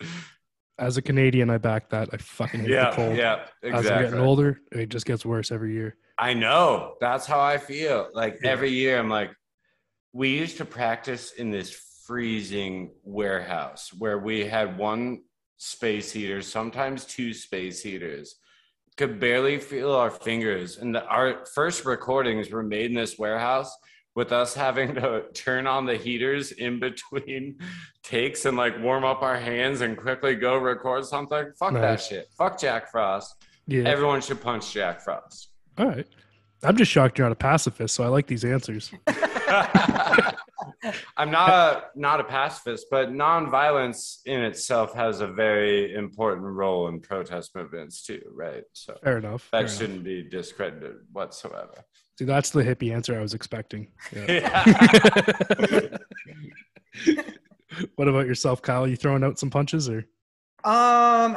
As 0.79 0.97
a 0.97 1.01
Canadian, 1.01 1.49
I 1.49 1.57
back 1.59 1.89
that. 1.89 2.09
I 2.13 2.17
fucking 2.17 2.61
hate 2.61 2.69
the 2.69 2.91
cold. 2.93 3.15
yeah, 3.17 3.45
exactly. 3.61 3.69
As 3.71 3.91
I'm 3.91 4.03
getting 4.05 4.19
older, 4.19 4.59
it 4.71 4.89
just 4.89 5.05
gets 5.05 5.25
worse 5.25 5.51
every 5.51 5.73
year. 5.73 5.95
I 6.17 6.33
know. 6.33 6.95
That's 6.99 7.25
how 7.25 7.39
I 7.39 7.57
feel. 7.57 8.09
Like 8.13 8.39
Yeah. 8.43 8.51
every 8.51 8.71
year, 8.71 8.97
I'm 8.99 9.09
like, 9.09 9.31
we 10.13 10.29
used 10.29 10.57
to 10.57 10.65
practice 10.65 11.31
in 11.33 11.51
this 11.51 11.71
freezing 12.05 12.91
warehouse 13.03 13.91
where 13.97 14.17
we 14.19 14.45
had 14.45 14.77
one 14.77 15.23
space 15.57 16.11
heater, 16.11 16.41
sometimes 16.41 17.05
two 17.05 17.33
space 17.33 17.81
heaters. 17.81 18.35
Could 18.97 19.19
barely 19.19 19.57
feel 19.59 19.91
our 19.91 20.11
fingers. 20.11 20.77
And 20.77 20.93
the, 20.93 21.03
our 21.05 21.45
first 21.53 21.85
recordings 21.85 22.51
were 22.51 22.61
made 22.61 22.87
in 22.91 22.95
this 22.95 23.17
warehouse 23.17 23.75
with 24.15 24.31
us 24.31 24.53
having 24.53 24.95
to 24.95 25.23
turn 25.33 25.65
on 25.67 25.85
the 25.85 25.95
heaters 25.95 26.51
in 26.51 26.79
between 26.79 27.57
takes 28.03 28.45
and 28.45 28.57
like 28.57 28.79
warm 28.81 29.03
up 29.03 29.21
our 29.21 29.37
hands 29.37 29.81
and 29.81 29.97
quickly 29.97 30.35
go 30.35 30.57
record 30.57 31.05
something. 31.05 31.51
Fuck 31.57 31.73
that 31.73 32.01
shit. 32.01 32.27
Fuck 32.37 32.59
Jack 32.59 32.91
Frost. 32.91 33.35
Yeah. 33.67 33.83
Everyone 33.83 34.21
should 34.21 34.41
punch 34.41 34.73
Jack 34.73 35.01
Frost. 35.01 35.49
All 35.77 35.87
right. 35.87 36.07
I'm 36.63 36.77
just 36.77 36.91
shocked 36.91 37.17
you're 37.17 37.27
not 37.27 37.33
a 37.33 37.35
pacifist, 37.35 37.95
so 37.95 38.03
I 38.03 38.07
like 38.07 38.27
these 38.27 38.45
answers. 38.45 38.91
I'm 41.17 41.31
not 41.31 41.49
a 41.49 41.83
not 41.95 42.19
a 42.19 42.23
pacifist, 42.23 42.87
but 42.89 43.09
nonviolence 43.09 44.19
in 44.25 44.41
itself 44.41 44.93
has 44.93 45.21
a 45.21 45.27
very 45.27 45.93
important 45.93 46.45
role 46.45 46.87
in 46.87 46.99
protest 46.99 47.55
movements 47.55 48.03
too, 48.03 48.21
right? 48.33 48.63
So 48.73 48.97
Fair 49.03 49.17
enough. 49.17 49.49
that 49.51 49.61
enough. 49.61 49.77
shouldn't 49.77 50.03
be 50.03 50.23
discredited 50.23 50.97
whatsoever. 51.11 51.83
See, 52.19 52.25
that's 52.25 52.51
the 52.51 52.63
hippie 52.63 52.93
answer 52.93 53.17
I 53.17 53.21
was 53.21 53.33
expecting. 53.33 53.87
Yeah. 54.15 55.97
Yeah. 57.05 57.21
what 57.95 58.07
about 58.07 58.27
yourself, 58.27 58.61
Kyle? 58.61 58.87
You 58.87 58.95
throwing 58.95 59.23
out 59.23 59.39
some 59.39 59.49
punches 59.49 59.89
or? 59.89 60.05
Um, 60.63 61.35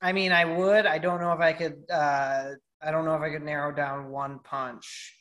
I 0.00 0.12
mean, 0.14 0.32
I 0.32 0.46
would. 0.46 0.86
I 0.86 0.96
don't 0.98 1.20
know 1.20 1.32
if 1.32 1.40
I 1.40 1.52
could. 1.52 1.84
Uh, 1.92 2.52
I 2.82 2.90
don't 2.90 3.04
know 3.04 3.14
if 3.14 3.20
I 3.20 3.30
could 3.30 3.42
narrow 3.42 3.70
down 3.74 4.08
one 4.10 4.38
punch. 4.42 5.14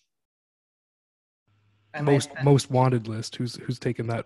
I 1.93 2.02
might- 2.02 2.14
most 2.14 2.30
most 2.43 2.72
wanted 2.72 3.08
list. 3.10 3.36
Who's 3.36 3.56
who's 3.56 3.78
taking 3.78 4.08
that? 4.08 4.26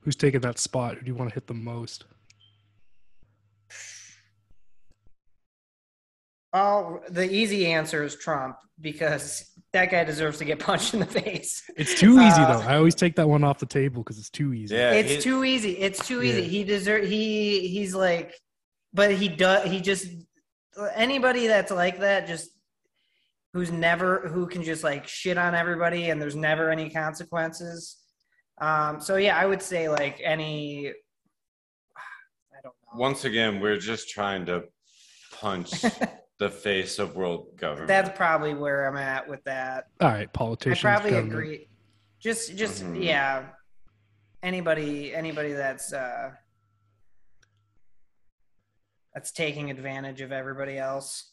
Who's 0.00 0.16
taking 0.16 0.40
that 0.40 0.58
spot? 0.58 0.94
Who 0.96 1.00
do 1.02 1.06
you 1.08 1.14
want 1.14 1.30
to 1.30 1.34
hit 1.34 1.46
the 1.48 1.54
most? 1.54 2.06
Well, 6.56 7.02
the 7.10 7.30
easy 7.30 7.66
answer 7.70 8.02
is 8.02 8.16
Trump 8.16 8.56
because 8.80 9.44
that 9.74 9.90
guy 9.90 10.04
deserves 10.04 10.38
to 10.38 10.46
get 10.46 10.58
punched 10.58 10.94
in 10.94 11.00
the 11.00 11.04
face. 11.06 11.62
It's 11.76 12.00
too 12.00 12.18
easy 12.18 12.40
Uh, 12.40 12.60
though. 12.60 12.66
I 12.66 12.76
always 12.76 12.94
take 12.94 13.14
that 13.16 13.28
one 13.28 13.44
off 13.44 13.58
the 13.58 13.66
table 13.66 14.02
because 14.02 14.18
it's 14.18 14.30
too 14.30 14.54
easy. 14.54 14.74
Yeah, 14.74 14.92
it's 14.92 15.16
he- 15.16 15.20
too 15.30 15.44
easy. 15.44 15.72
It's 15.72 16.06
too 16.06 16.22
easy. 16.22 16.40
Yeah. 16.40 16.48
He 16.48 16.64
deserve. 16.64 17.04
He 17.06 17.68
he's 17.68 17.94
like, 17.94 18.32
but 18.94 19.10
he 19.12 19.28
does. 19.28 19.70
He 19.70 19.82
just 19.82 20.06
anybody 20.94 21.46
that's 21.46 21.70
like 21.70 21.98
that 22.00 22.26
just 22.26 22.48
who's 23.52 23.70
never 23.70 24.26
who 24.26 24.46
can 24.46 24.62
just 24.62 24.82
like 24.82 25.06
shit 25.06 25.36
on 25.36 25.54
everybody 25.54 26.08
and 26.08 26.22
there's 26.22 26.36
never 26.36 26.70
any 26.70 26.88
consequences. 26.88 27.98
Um. 28.62 28.98
So 29.02 29.16
yeah, 29.16 29.36
I 29.36 29.44
would 29.44 29.60
say 29.60 29.90
like 29.90 30.22
any. 30.24 30.88
I 30.88 32.60
don't 32.62 32.72
know. 32.94 32.98
Once 32.98 33.26
again, 33.26 33.60
we're 33.60 33.76
just 33.76 34.08
trying 34.08 34.46
to 34.46 34.64
punch 35.38 35.84
the 36.38 36.50
face 36.50 36.98
of 36.98 37.16
world 37.16 37.56
government. 37.56 37.88
That's 37.88 38.14
probably 38.16 38.54
where 38.54 38.86
I'm 38.86 38.96
at 38.96 39.26
with 39.28 39.42
that. 39.44 39.88
All 40.00 40.08
right, 40.08 40.30
politicians. 40.32 40.84
I 40.84 40.94
probably 40.94 41.10
government. 41.12 41.32
agree. 41.32 41.68
Just, 42.20 42.56
just 42.56 42.82
Mhm. 42.84 43.02
yeah. 43.02 43.46
Anybody, 44.42 45.14
anybody 45.14 45.52
that's 45.54 45.92
uh 45.92 46.32
that's 49.14 49.32
taking 49.32 49.70
advantage 49.70 50.20
of 50.20 50.30
everybody 50.30 50.76
else. 50.76 51.32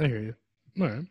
I 0.00 0.06
hear 0.06 0.20
you. 0.22 0.34
All 0.80 0.88
right. 0.88 1.04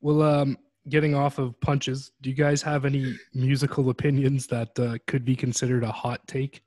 Well, 0.00 0.22
um, 0.22 0.58
getting 0.88 1.14
off 1.14 1.38
of 1.38 1.58
punches, 1.60 2.10
do 2.20 2.28
you 2.30 2.34
guys 2.34 2.62
have 2.62 2.84
any 2.84 3.14
musical 3.32 3.90
opinions 3.90 4.48
that 4.48 4.76
uh, 4.80 4.98
could 5.06 5.24
be 5.24 5.36
considered 5.36 5.84
a 5.84 5.92
hot 5.92 6.26
take? 6.26 6.62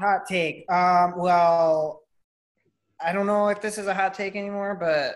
Hot 0.00 0.26
take. 0.28 0.70
Um, 0.72 1.14
well, 1.16 2.02
I 3.04 3.12
don't 3.12 3.26
know 3.26 3.48
if 3.48 3.60
this 3.60 3.78
is 3.78 3.86
a 3.86 3.94
hot 3.94 4.14
take 4.14 4.34
anymore, 4.36 4.74
but 4.74 5.14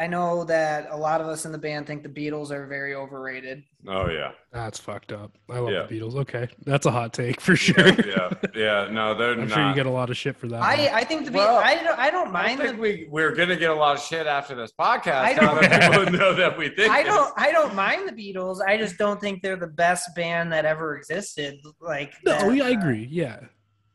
I 0.00 0.06
know 0.06 0.44
that 0.44 0.86
a 0.90 0.96
lot 0.96 1.20
of 1.20 1.26
us 1.26 1.44
in 1.44 1.50
the 1.50 1.58
band 1.58 1.88
think 1.88 2.04
the 2.04 2.08
Beatles 2.08 2.52
are 2.52 2.68
very 2.68 2.94
overrated. 2.94 3.64
oh 3.88 4.08
yeah, 4.08 4.30
That's 4.52 4.78
fucked 4.78 5.10
up. 5.10 5.36
I 5.50 5.58
love 5.58 5.72
Yeah. 5.72 5.86
the 5.86 5.98
Beatles. 6.00 6.14
Okay, 6.14 6.46
that's 6.64 6.86
a 6.86 6.92
hot 6.92 7.12
take 7.12 7.40
for 7.40 7.56
sure. 7.56 7.88
yeah, 8.06 8.30
yeah. 8.54 8.88
No, 8.92 9.14
they're 9.18 9.32
I'm 9.32 9.48
not. 9.48 9.50
sure 9.50 9.68
you 9.68 9.74
get 9.74 9.86
a 9.86 9.90
lot 9.90 10.08
of 10.08 10.16
shit 10.16 10.36
for 10.36 10.46
that. 10.48 10.62
I, 10.62 10.76
one. 10.84 10.94
I 10.94 11.02
think 11.02 11.24
the 11.24 11.32
Beatles. 11.32 11.34
Well, 11.34 11.56
I 11.56 11.74
don't. 11.82 11.98
I 11.98 12.10
don't 12.10 12.28
I 12.28 12.30
mind 12.30 12.60
think 12.60 12.76
the. 12.76 12.80
we 12.80 13.08
we're 13.10 13.34
gonna 13.34 13.56
get 13.56 13.70
a 13.70 13.74
lot 13.74 13.96
of 13.96 14.02
shit 14.04 14.28
after 14.28 14.54
this 14.54 14.70
podcast. 14.78 15.14
I 15.14 15.34
don't- 15.34 15.60
that 15.62 16.12
know 16.12 16.32
that 16.32 16.56
we 16.56 16.68
think. 16.68 16.92
I 16.92 17.02
don't. 17.02 17.32
I 17.36 17.50
don't 17.50 17.74
mind 17.74 18.08
the 18.08 18.12
Beatles. 18.12 18.60
I 18.64 18.76
just 18.76 18.98
don't 18.98 19.20
think 19.20 19.42
they're 19.42 19.56
the 19.56 19.66
best 19.66 20.14
band 20.14 20.52
that 20.52 20.64
ever 20.64 20.96
existed. 20.96 21.56
Like 21.80 22.14
no, 22.24 22.38
that, 22.38 22.54
yeah, 22.54 22.64
I 22.66 22.70
uh, 22.74 22.78
agree. 22.78 23.08
Yeah, 23.10 23.40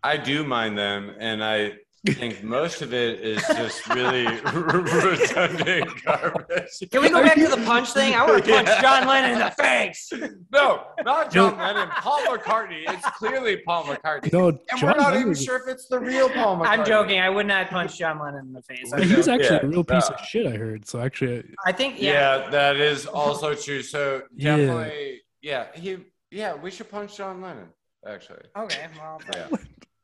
I 0.04 0.18
do 0.18 0.44
mind 0.44 0.78
them, 0.78 1.16
and 1.18 1.42
I 1.42 1.76
think 2.12 2.44
most 2.44 2.82
of 2.82 2.94
it 2.94 3.22
is 3.22 3.42
just 3.48 3.88
really 3.88 4.26
redundant 4.54 5.90
garbage. 6.04 6.68
Can 6.92 7.02
we 7.02 7.10
go 7.10 7.24
back 7.24 7.36
to 7.36 7.48
the 7.48 7.62
punch 7.66 7.94
thing? 7.94 8.14
I 8.14 8.26
want 8.26 8.44
to 8.44 8.52
punch 8.52 8.68
Yeah. 8.68 8.82
John 8.82 9.08
Lennon 9.08 9.32
in 9.32 9.40
the 9.40 9.52
face. 9.52 10.12
No, 10.52 10.84
not 11.06 11.32
John 11.32 11.58
Lennon. 11.58 11.88
Paul 12.02 12.22
McCartney. 12.26 12.84
It's 12.90 13.06
clearly 13.12 13.58
Paul 13.58 13.86
McCartney. 13.86 14.34
no, 14.34 14.50
And 14.50 14.60
John 14.78 14.82
we're 14.82 14.88
not 14.98 15.14
Lennon 15.14 15.22
even 15.32 15.34
sure 15.36 15.56
if 15.58 15.68
it's 15.68 15.88
the 15.88 16.00
real 16.00 16.30
Paul 16.30 16.58
McCartney. 16.58 16.68
I'm 16.68 16.86
joking. 16.86 17.20
I 17.22 17.30
would 17.30 17.46
not 17.48 17.70
punch 17.70 17.98
John 17.98 18.20
Lennon 18.20 18.48
in 18.48 18.54
the 18.54 18.62
face. 18.64 18.92
I, 18.92 19.02
He 19.04 19.16
was 19.16 19.28
actually 19.30 19.56
Yeah, 19.58 19.66
a 19.66 19.68
real 19.68 19.84
piece 19.86 20.10
no. 20.10 20.16
of 20.16 20.26
shit. 20.26 20.46
I 20.46 20.58
heard. 20.58 20.86
So 20.86 21.00
actually, 21.00 21.44
I 21.66 21.72
think 21.72 22.02
yeah. 22.02 22.44
Yeah, 22.44 22.50
that 22.50 22.76
is 22.76 23.06
also 23.06 23.54
true. 23.56 23.82
So 23.82 24.24
Yeah. 24.36 24.58
definitely, 24.58 25.22
yeah, 25.42 25.68
he, 25.74 25.98
yeah, 26.32 26.54
we 26.54 26.70
should 26.70 26.90
punch 26.92 27.16
John 27.16 27.42
Lennon. 27.42 27.70
Actually, 28.06 28.42
Okay. 28.58 28.88
Well, 29.00 29.22
yeah. 29.34 29.48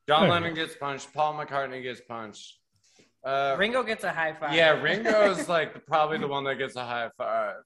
John 0.10 0.24
Alright. 0.24 0.42
Lennon 0.42 0.56
gets 0.56 0.76
punched. 0.76 1.14
Paul 1.14 1.36
McCartney 1.36 1.84
gets 1.84 2.02
punched. 2.02 2.58
Uh, 3.24 3.56
Ringo 3.60 3.84
gets 3.84 4.04
a 4.04 4.12
high 4.12 4.34
five. 4.34 4.56
yeah, 4.56 4.72
Ringo's 4.72 5.48
like 5.58 5.86
probably 5.86 6.18
the 6.18 6.28
one 6.28 6.44
that 6.46 6.56
gets 6.56 6.76
a 6.76 6.84
high 6.84 7.10
five. 7.16 7.58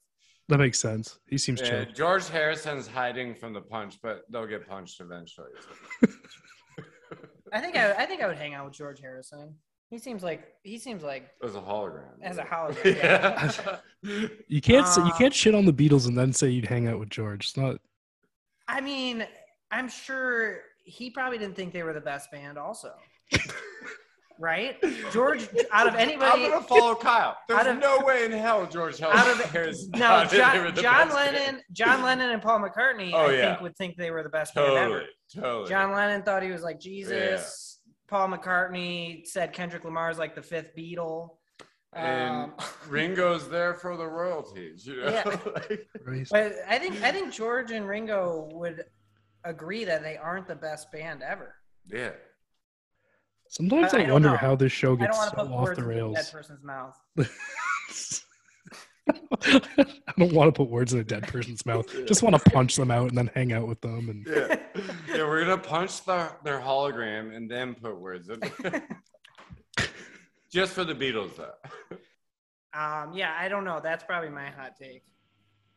that 0.50 0.58
makes 0.58 0.78
sense. 0.78 1.18
He 1.26 1.38
seems 1.38 1.62
Yeah, 1.62 1.84
chill. 1.86 1.94
George 1.94 2.28
Harrison's 2.28 2.86
hiding 2.86 3.34
from 3.34 3.54
the 3.54 3.62
punch, 3.62 3.96
but 4.02 4.24
they'll 4.30 4.46
get 4.46 4.68
punched 4.68 5.00
eventually. 5.00 5.48
I 7.50 7.60
think 7.62 7.76
I, 7.76 7.92
I 7.94 8.04
think 8.04 8.20
I 8.20 8.26
would 8.26 8.36
hang 8.36 8.52
out 8.52 8.66
with 8.66 8.74
George 8.74 9.00
Harrison. 9.00 9.54
He 9.88 9.96
seems 9.96 10.22
like 10.22 10.42
he 10.64 10.76
seems 10.76 11.02
like 11.02 11.30
As 11.42 11.54
a 11.54 11.60
hologram. 11.62 12.20
As 12.22 12.36
a 12.36 12.42
hologram, 12.44 12.96
yeah. 14.04 14.28
You 14.48 14.60
can't 14.60 14.86
say, 14.86 15.00
you 15.00 15.08
Uh, 15.12 15.16
can't 15.16 15.32
shit 15.32 15.54
on 15.54 15.64
the 15.64 15.72
Beatles 15.72 16.06
and 16.08 16.18
then 16.18 16.30
say 16.34 16.50
you'd 16.50 16.66
hang 16.66 16.88
out 16.88 16.98
with 16.98 17.08
George. 17.08 17.46
It's 17.46 17.56
not. 17.56 17.76
I 18.68 18.82
mean, 18.82 19.26
I'm 19.70 19.88
sure 19.88 20.58
he 20.84 21.10
probably 21.10 21.38
didn't 21.38 21.56
think 21.56 21.72
they 21.72 21.82
were 21.82 21.92
the 21.92 22.00
best 22.00 22.30
band, 22.30 22.58
also. 22.58 22.92
right? 24.38 24.76
George, 25.12 25.48
out 25.72 25.86
of 25.86 25.94
anybody, 25.94 26.44
I'm 26.44 26.50
gonna 26.50 26.64
follow 26.64 26.94
Kyle. 26.94 27.36
There's 27.48 27.66
of- 27.66 27.78
no 27.78 28.00
way 28.00 28.24
in 28.24 28.32
hell 28.32 28.66
George 28.66 29.00
out 29.00 29.28
of 29.28 29.40
Harrison. 29.50 29.90
no, 29.92 29.98
thought 29.98 30.30
John, 30.30 30.74
the 30.74 30.82
John 30.82 31.08
best 31.08 31.16
Lennon, 31.16 31.34
band. 31.54 31.62
John 31.72 32.02
Lennon 32.02 32.30
and 32.30 32.42
Paul 32.42 32.60
McCartney, 32.60 33.12
Oh, 33.12 33.26
I 33.28 33.32
yeah. 33.34 33.48
think 33.50 33.60
would 33.62 33.76
think 33.76 33.96
they 33.96 34.10
were 34.10 34.22
the 34.22 34.28
best 34.28 34.54
band 34.54 34.72
ever. 34.76 34.88
Totally, 34.88 35.08
totally. 35.34 35.68
John 35.68 35.92
Lennon 35.92 36.22
thought 36.22 36.42
he 36.42 36.50
was 36.50 36.62
like 36.62 36.80
Jesus. 36.80 37.80
Paul 38.08 38.28
McCartney 38.28 39.26
said 39.26 39.52
Kendrick 39.52 39.84
Lamar 39.84 40.10
is 40.10 40.18
like 40.18 40.34
the 40.34 40.42
fifth 40.42 40.70
Beatle. 40.76 41.30
and 41.94 42.44
Um, 42.44 42.54
Ringo's 42.88 43.48
there 43.48 43.74
for 43.74 43.96
the 43.96 44.06
royalties. 44.06 44.86
You 44.86 44.96
know? 45.04 45.10
Yeah. 45.10 45.22
Like- 45.54 45.88
but 46.30 46.52
I 46.68 46.78
think 46.78 47.02
I 47.02 47.10
think 47.12 47.32
George 47.32 47.70
and 47.70 47.88
Ringo 47.88 48.48
would 48.52 48.84
agree 49.44 49.84
that 49.84 50.02
they 50.02 50.16
aren't 50.16 50.48
the 50.48 50.54
best 50.56 50.90
band 50.92 51.22
ever. 51.22 51.54
yeah. 51.90 52.10
Sometimes 53.48 53.92
I- 53.94 53.98
I, 53.98 54.00
I 54.00 54.04
don't 54.04 54.12
wonder 54.14 54.30
know. 54.30 54.36
how 54.36 54.56
this 54.56 54.72
show 54.72 54.94
I 54.94 54.96
don't 54.96 55.06
gets 55.06 55.18
want 55.18 55.30
so 55.30 55.36
to 55.36 55.42
put 55.44 55.52
off 55.52 55.64
words 55.64 55.78
the 55.78 55.84
in 55.84 55.90
a 55.90 55.92
dead 55.92 56.00
rails. 56.00 56.30
person's 56.30 56.64
mouth. 56.64 56.98
I 59.06 59.60
don't 60.18 60.32
want 60.32 60.48
to 60.48 60.52
put 60.58 60.70
words 60.70 60.94
in 60.94 61.00
a 61.00 61.04
dead 61.04 61.28
person's 61.28 61.66
mouth. 61.66 61.86
Just 62.06 62.22
want 62.22 62.34
to 62.42 62.50
punch 62.50 62.76
them 62.76 62.90
out 62.90 63.08
and 63.10 63.18
then 63.18 63.30
hang 63.34 63.52
out 63.52 63.68
with 63.68 63.80
them. 63.82 64.08
And 64.08 64.26
Yeah. 64.26 64.56
yeah, 65.08 65.24
we're 65.28 65.40
gonna 65.44 65.58
punch 65.58 66.04
the, 66.04 66.32
their 66.42 66.58
hologram 66.58 67.36
and 67.36 67.50
then 67.50 67.74
put 67.74 68.00
words 68.00 68.28
in. 68.30 68.40
Just 70.50 70.72
for 70.72 70.84
the 70.84 70.94
Beatles, 70.94 71.36
though. 71.36 71.52
Um, 72.72 73.12
yeah, 73.12 73.36
I 73.38 73.48
don't 73.48 73.64
know. 73.64 73.80
That's 73.82 74.04
probably 74.04 74.30
my 74.30 74.46
hot 74.50 74.76
take. 74.80 75.02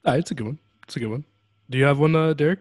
Ah, 0.05 0.13
it's 0.13 0.31
a 0.31 0.35
good 0.35 0.45
one. 0.45 0.59
It's 0.83 0.95
a 0.95 0.99
good 0.99 1.09
one. 1.09 1.25
Do 1.69 1.77
you 1.77 1.83
have 1.83 1.99
one, 1.99 2.15
uh, 2.15 2.33
Derek? 2.33 2.59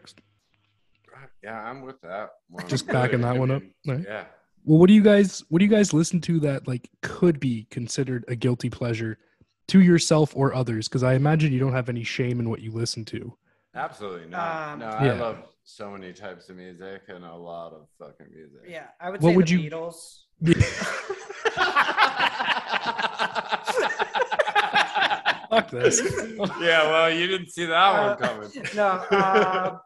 Yeah, 1.43 1.61
I'm 1.61 1.83
with 1.83 2.01
that. 2.03 2.31
One. 2.49 2.67
Just 2.69 2.87
backing 2.87 3.21
that 3.23 3.37
one 3.37 3.51
up. 3.51 3.63
mean, 3.63 3.73
All 3.89 3.95
right. 3.95 4.05
Yeah. 4.07 4.25
Well, 4.65 4.79
what 4.79 4.89
do 4.89 4.95
you 4.95 5.03
guys 5.03 5.45
what 5.49 5.61
do 5.61 5.65
you 5.65 5.71
guys 5.71 5.93
listen 5.93 6.21
to 6.23 6.41
that 6.41 6.67
like 6.67 6.89
could 7.03 7.39
be 7.39 7.67
considered 7.71 8.25
a 8.29 8.35
guilty 8.35 8.69
pleasure 8.71 9.19
to 9.69 9.81
yourself 9.81 10.35
or 10.37 10.55
others? 10.55 10.89
Because 10.89 11.03
I 11.05 11.15
imagine 11.15 11.53
you 11.53 11.61
don't 11.61 11.73
have 11.73 11.89
any 11.89 12.03
shame 12.05 12.41
in 12.41 12.51
what 12.51 12.61
you 12.61 12.73
listen 12.73 13.05
to. 13.07 13.37
Absolutely 13.75 14.27
not. 14.29 14.73
Um, 14.73 14.79
no, 14.81 14.87
I 14.87 15.05
Yeah. 15.07 15.13
love 15.21 15.37
so 15.65 15.91
many 15.91 16.13
types 16.13 16.49
of 16.49 16.57
music 16.57 17.03
and 17.09 17.25
a 17.25 17.35
lot 17.35 17.73
of 17.75 17.87
fucking 17.99 18.27
music. 18.35 18.61
Yeah, 18.69 18.87
I 19.01 19.11
would 19.11 19.21
What 19.21 19.31
say 19.31 19.37
would 19.37 19.47
the 19.49 19.53
you- 19.53 19.71
Beatles. 19.71 20.23
Fuck 25.51 25.71
this. 25.71 26.01
yeah, 26.61 26.83
well, 26.85 27.11
you 27.11 27.27
didn't 27.27 27.51
see 27.51 27.67
that 27.67 27.75
Uh, 27.75 28.17
one 28.17 28.19
coming. 28.19 28.51
No, 28.75 28.87
uh, 29.17 29.79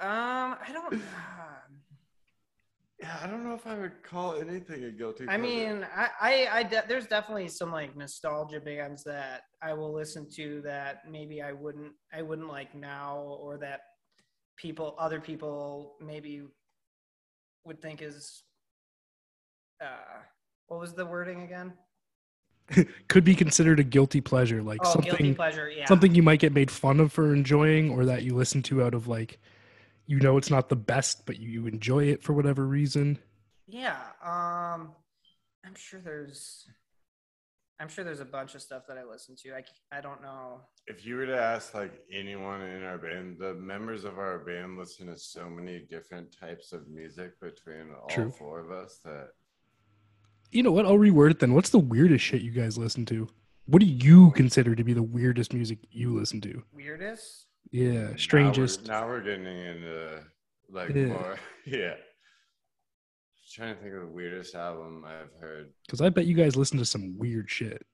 um, 0.00 0.56
I 0.66 0.70
don't. 0.72 0.94
uh, 0.94 0.98
Yeah, 3.00 3.16
I 3.22 3.26
don't 3.28 3.44
know 3.44 3.54
if 3.54 3.66
I 3.66 3.76
would 3.76 4.02
call 4.02 4.34
anything 4.40 4.84
a 4.84 4.90
guilty. 4.90 5.24
I 5.24 5.36
pleasure. 5.36 5.42
mean, 5.42 5.86
I, 5.94 6.08
I, 6.20 6.48
I 6.58 6.62
de- 6.64 6.84
there's 6.88 7.06
definitely 7.06 7.48
some 7.48 7.70
like 7.70 7.96
nostalgia 7.96 8.60
bands 8.60 9.04
that 9.04 9.42
I 9.62 9.72
will 9.74 9.92
listen 9.94 10.28
to 10.36 10.60
that 10.62 11.02
maybe 11.10 11.40
I 11.40 11.52
wouldn't, 11.52 11.92
I 12.12 12.22
wouldn't 12.22 12.48
like 12.48 12.74
now, 12.74 13.18
or 13.18 13.56
that 13.58 13.80
people, 14.56 14.96
other 14.98 15.20
people 15.20 15.94
maybe 16.00 16.42
would 17.64 17.80
think 17.80 18.02
is, 18.02 18.42
uh, 19.80 20.20
what 20.66 20.80
was 20.80 20.92
the 20.94 21.06
wording 21.06 21.42
again? 21.42 21.72
could 23.08 23.24
be 23.24 23.34
considered 23.34 23.78
a 23.80 23.84
guilty 23.84 24.20
pleasure, 24.20 24.60
like 24.62 24.80
Oh, 24.84 24.92
guilty 24.94 25.08
something 25.10 25.34
pleasure. 25.36 25.70
Yeah. 25.70 25.86
something 25.86 26.14
you 26.14 26.22
might 26.22 26.40
get 26.40 26.52
made 26.52 26.70
fun 26.70 26.98
of 27.00 27.12
for 27.12 27.32
enjoying, 27.32 27.90
or 27.90 28.04
that 28.06 28.24
you 28.24 28.34
listen 28.34 28.60
to 28.64 28.82
out 28.82 28.92
of 28.94 29.06
like, 29.06 29.38
you 30.08 30.18
know, 30.18 30.36
it's 30.38 30.50
not 30.50 30.68
the 30.68 30.74
best, 30.76 31.24
but 31.26 31.38
you 31.38 31.66
enjoy 31.68 32.04
it 32.06 32.22
for 32.24 32.32
whatever 32.32 32.66
reason. 32.66 33.18
Yeah. 33.68 33.98
Um, 34.24 34.92
I'm 35.64 35.74
sure 35.76 36.00
there's, 36.00 36.66
I'm 37.78 37.88
sure 37.88 38.04
there's 38.04 38.20
a 38.20 38.24
bunch 38.24 38.54
of 38.54 38.62
stuff 38.62 38.84
that 38.88 38.96
I 38.98 39.04
listen 39.04 39.36
to. 39.42 39.52
I, 39.54 39.62
I 39.96 40.00
don't 40.00 40.22
know. 40.22 40.62
if 40.86 41.04
you 41.06 41.14
were 41.16 41.26
to 41.26 41.38
ask 41.38 41.74
like 41.74 41.92
anyone 42.12 42.62
in 42.62 42.82
our 42.82 42.96
band, 42.98 43.36
the 43.38 43.52
members 43.54 44.04
of 44.04 44.18
our 44.18 44.38
band 44.38 44.78
listen 44.78 45.06
to 45.08 45.16
so 45.18 45.48
many 45.48 45.86
different 45.90 46.34
types 46.34 46.72
of 46.72 46.88
music 46.88 47.38
between 47.40 47.92
all 48.00 48.08
True. 48.08 48.32
four 48.32 48.60
of 48.60 48.70
us 48.72 48.98
that 49.04 49.28
You 50.50 50.62
know 50.62 50.72
what? 50.72 50.86
I'll 50.86 50.96
reword 50.98 51.32
it 51.32 51.38
then. 51.40 51.52
What's 51.52 51.70
the 51.70 51.78
weirdest 51.78 52.24
shit 52.24 52.40
you 52.40 52.50
guys 52.52 52.78
listen 52.78 53.04
to? 53.06 53.28
What 53.66 53.80
do 53.80 53.86
you 53.86 54.30
consider 54.30 54.74
to 54.74 54.82
be 54.82 54.94
the 54.94 55.02
weirdest 55.02 55.52
music 55.52 55.80
you 55.90 56.18
listen 56.18 56.40
to? 56.40 56.62
Weirdest. 56.72 57.44
Yeah, 57.70 58.10
strangest. 58.16 58.86
Now 58.86 59.06
we're, 59.06 59.20
now 59.22 59.28
we're 59.28 59.36
getting 59.38 59.46
into 59.46 60.24
like 60.70 60.90
Yeah. 60.90 61.04
more, 61.06 61.36
yeah. 61.66 61.94
trying 63.54 63.74
to 63.76 63.80
think 63.82 63.94
of 63.94 64.00
the 64.02 64.06
weirdest 64.06 64.54
album 64.54 65.04
I've 65.06 65.32
heard. 65.40 65.70
Because 65.86 66.00
I 66.00 66.08
bet 66.10 66.26
you 66.26 66.34
guys 66.34 66.56
listen 66.56 66.78
to 66.78 66.84
some 66.84 67.16
weird 67.18 67.50
shit. 67.50 67.84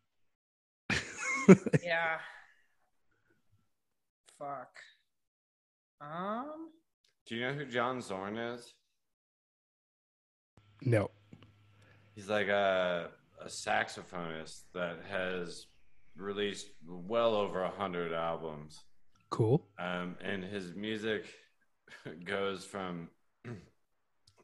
Yeah. 1.82 2.16
Fuck. 4.38 4.70
Um. 6.00 6.70
Do 7.26 7.34
you 7.34 7.42
know 7.42 7.52
who 7.54 7.64
John 7.66 8.00
Zorn 8.00 8.36
is? 8.36 8.72
no. 10.82 11.10
He's 12.14 12.28
like 12.28 12.48
a, 12.48 13.08
a 13.42 13.46
saxophonist 13.46 14.62
that 14.74 14.98
has 15.10 15.66
released 16.16 16.68
well 16.86 17.34
over 17.34 17.62
a 17.64 17.70
hundred 17.70 18.12
albums. 18.12 18.84
Cool. 19.34 19.66
Um, 19.80 20.14
and 20.22 20.44
his 20.44 20.76
music 20.76 21.26
goes 22.24 22.64
from 22.64 23.08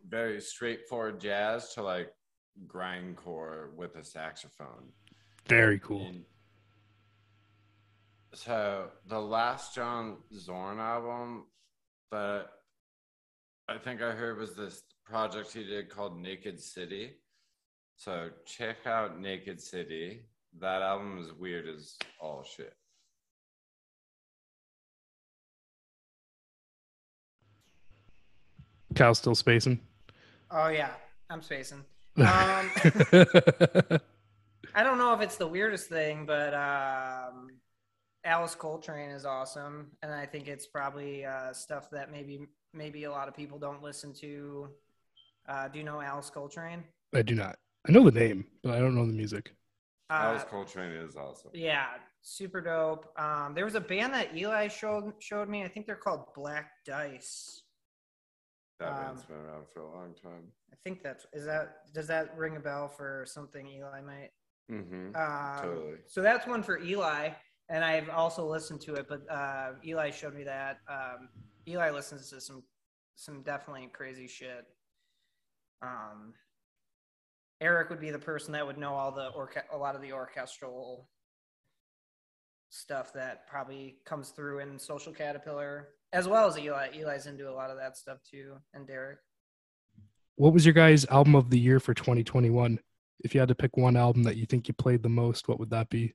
very 0.09 0.41
straightforward 0.41 1.21
jazz 1.21 1.75
to 1.75 1.83
like 1.85 2.13
grindcore 2.67 3.73
with 3.77 3.95
a 3.95 4.03
saxophone. 4.03 4.89
Very 5.47 5.79
cool. 5.79 6.07
And 6.07 6.25
so 8.35 8.89
the 9.07 9.21
last 9.21 9.77
John 9.77 10.17
Zorn 10.37 10.81
album 10.81 11.45
that 12.11 12.47
I 13.69 13.79
think 13.79 14.03
I 14.03 14.11
heard 14.11 14.39
was 14.39 14.57
this 14.57 14.83
project 15.05 15.53
he 15.53 15.63
did 15.63 15.89
called 15.89 16.19
Naked 16.19 16.61
City. 16.61 17.13
So 17.95 18.31
check 18.45 18.79
out 18.87 19.21
Naked 19.21 19.61
City. 19.61 20.23
That 20.59 20.83
album 20.83 21.21
is 21.21 21.33
weird 21.33 21.69
as 21.69 21.95
all 22.21 22.43
shit. 22.43 22.75
Cal's 29.01 29.17
still 29.17 29.35
spacing. 29.35 29.81
Oh 30.51 30.69
yeah, 30.69 30.91
I'm 31.31 31.41
spacing. 31.43 31.85
Um, 32.19 32.27
I 34.75 34.83
don't 34.83 34.99
know 34.99 35.15
if 35.15 35.23
it's 35.23 35.37
the 35.37 35.47
weirdest 35.47 35.89
thing, 35.89 36.27
but 36.27 36.53
um, 36.53 37.49
Alice 38.25 38.55
Coltrane 38.55 39.09
is 39.09 39.25
awesome, 39.25 39.93
and 40.03 40.13
I 40.13 40.27
think 40.27 40.49
it's 40.49 40.67
probably 40.67 41.25
uh, 41.25 41.55
stuff 41.55 41.89
that 41.93 42.11
maybe 42.13 42.47
maybe 42.75 43.05
a 43.05 43.11
lot 43.11 43.27
of 43.27 43.35
people 43.35 43.59
don't 43.59 43.83
listen 43.83 44.13
to. 44.15 44.69
Uh, 45.49 45.69
do 45.69 45.79
you 45.79 45.85
know 45.85 46.03
Alice 46.03 46.29
Coltrane? 46.29 46.85
I 47.15 47.23
do 47.23 47.35
not. 47.35 47.57
I 47.89 47.93
know 47.93 48.05
the 48.05 48.21
name, 48.21 48.45
but 48.63 48.75
I 48.75 48.81
don't 48.81 48.95
know 48.95 49.07
the 49.07 49.15
music. 49.15 49.55
Uh, 50.11 50.25
Alice 50.25 50.45
Coltrane 50.45 50.93
is 50.93 51.17
awesome. 51.17 51.53
Yeah, 51.55 51.87
super 52.21 52.61
dope. 52.61 53.19
Um, 53.19 53.55
there 53.55 53.65
was 53.65 53.77
a 53.77 53.81
band 53.81 54.13
that 54.13 54.37
Eli 54.37 54.69
showed 54.69 55.15
showed 55.21 55.49
me. 55.49 55.65
I 55.65 55.69
think 55.69 55.87
they're 55.87 55.97
called 55.97 56.35
Black 56.35 56.73
Dice. 56.85 57.63
That 58.81 58.93
um, 58.93 59.05
band's 59.05 59.25
been 59.25 59.37
around 59.37 59.67
for 59.73 59.81
a 59.81 59.91
long 59.91 60.15
time. 60.21 60.51
I 60.73 60.77
think 60.83 61.03
that's 61.03 61.27
is 61.33 61.45
that 61.45 61.93
does 61.95 62.07
that 62.09 62.37
ring 62.37 62.57
a 62.57 62.61
bell 62.61 62.89
for 62.89 63.25
something 63.29 63.69
Eli 63.69 64.01
might? 64.01 64.31
Mm-hmm. 64.73 65.15
Um, 65.15 65.63
Totally. 65.63 65.97
So 66.07 66.23
that's 66.23 66.47
one 66.47 66.63
for 66.63 66.79
Eli, 66.79 67.31
and 67.69 67.85
I've 67.85 68.09
also 68.09 68.49
listened 68.49 68.81
to 68.83 68.95
it. 68.95 69.07
But 69.09 69.31
uh, 69.31 69.73
Eli 69.85 70.11
showed 70.11 70.35
me 70.35 70.45
that. 70.45 70.79
Um, 70.89 71.29
Eli 71.69 71.91
listens 71.91 72.31
to 72.31 72.41
some 72.41 72.63
some 73.17 73.43
definitely 73.43 73.89
crazy 73.93 74.27
shit. 74.27 74.65
Um, 75.83 76.33
Eric 77.61 77.91
would 77.91 78.01
be 78.01 78.11
the 78.11 78.19
person 78.19 78.53
that 78.53 78.67
would 78.67 78.79
know 78.79 78.95
all 78.95 79.13
the 79.13 79.31
orche- 79.37 79.65
a 79.71 79.77
lot 79.77 79.95
of 79.95 80.01
the 80.01 80.13
orchestral 80.13 81.09
stuff 82.71 83.13
that 83.13 83.47
probably 83.47 83.99
comes 84.07 84.31
through 84.31 84.61
in 84.61 84.79
Social 84.79 85.13
Caterpillar, 85.13 85.89
as 86.13 86.27
well 86.29 86.47
as 86.49 86.59
Eli. 86.59 86.89
Eli's 86.95 87.27
into 87.27 87.49
a 87.49 87.53
lot 87.55 87.71
of 87.71 87.77
that 87.79 87.97
stuff 87.97 88.19
too, 88.29 88.57
and 88.75 88.87
Derek. 88.87 89.19
What 90.37 90.53
was 90.53 90.65
your 90.65 90.73
guys' 90.73 91.07
album 91.07 91.35
of 91.35 91.51
the 91.51 91.59
year 91.59 91.81
for 91.81 91.95
2021? 91.95 92.79
If 93.23 93.35
you 93.35 93.41
had 93.41 93.49
to 93.49 93.55
pick 93.55 93.77
one 93.77 93.97
album 93.97 94.23
that 94.23 94.37
you 94.37 94.47
think 94.47 94.69
you 94.69 94.75
played 94.75 95.03
the 95.03 95.09
most, 95.09 95.49
what 95.49 95.59
would 95.61 95.71
that 95.71 95.91
be? 95.91 96.15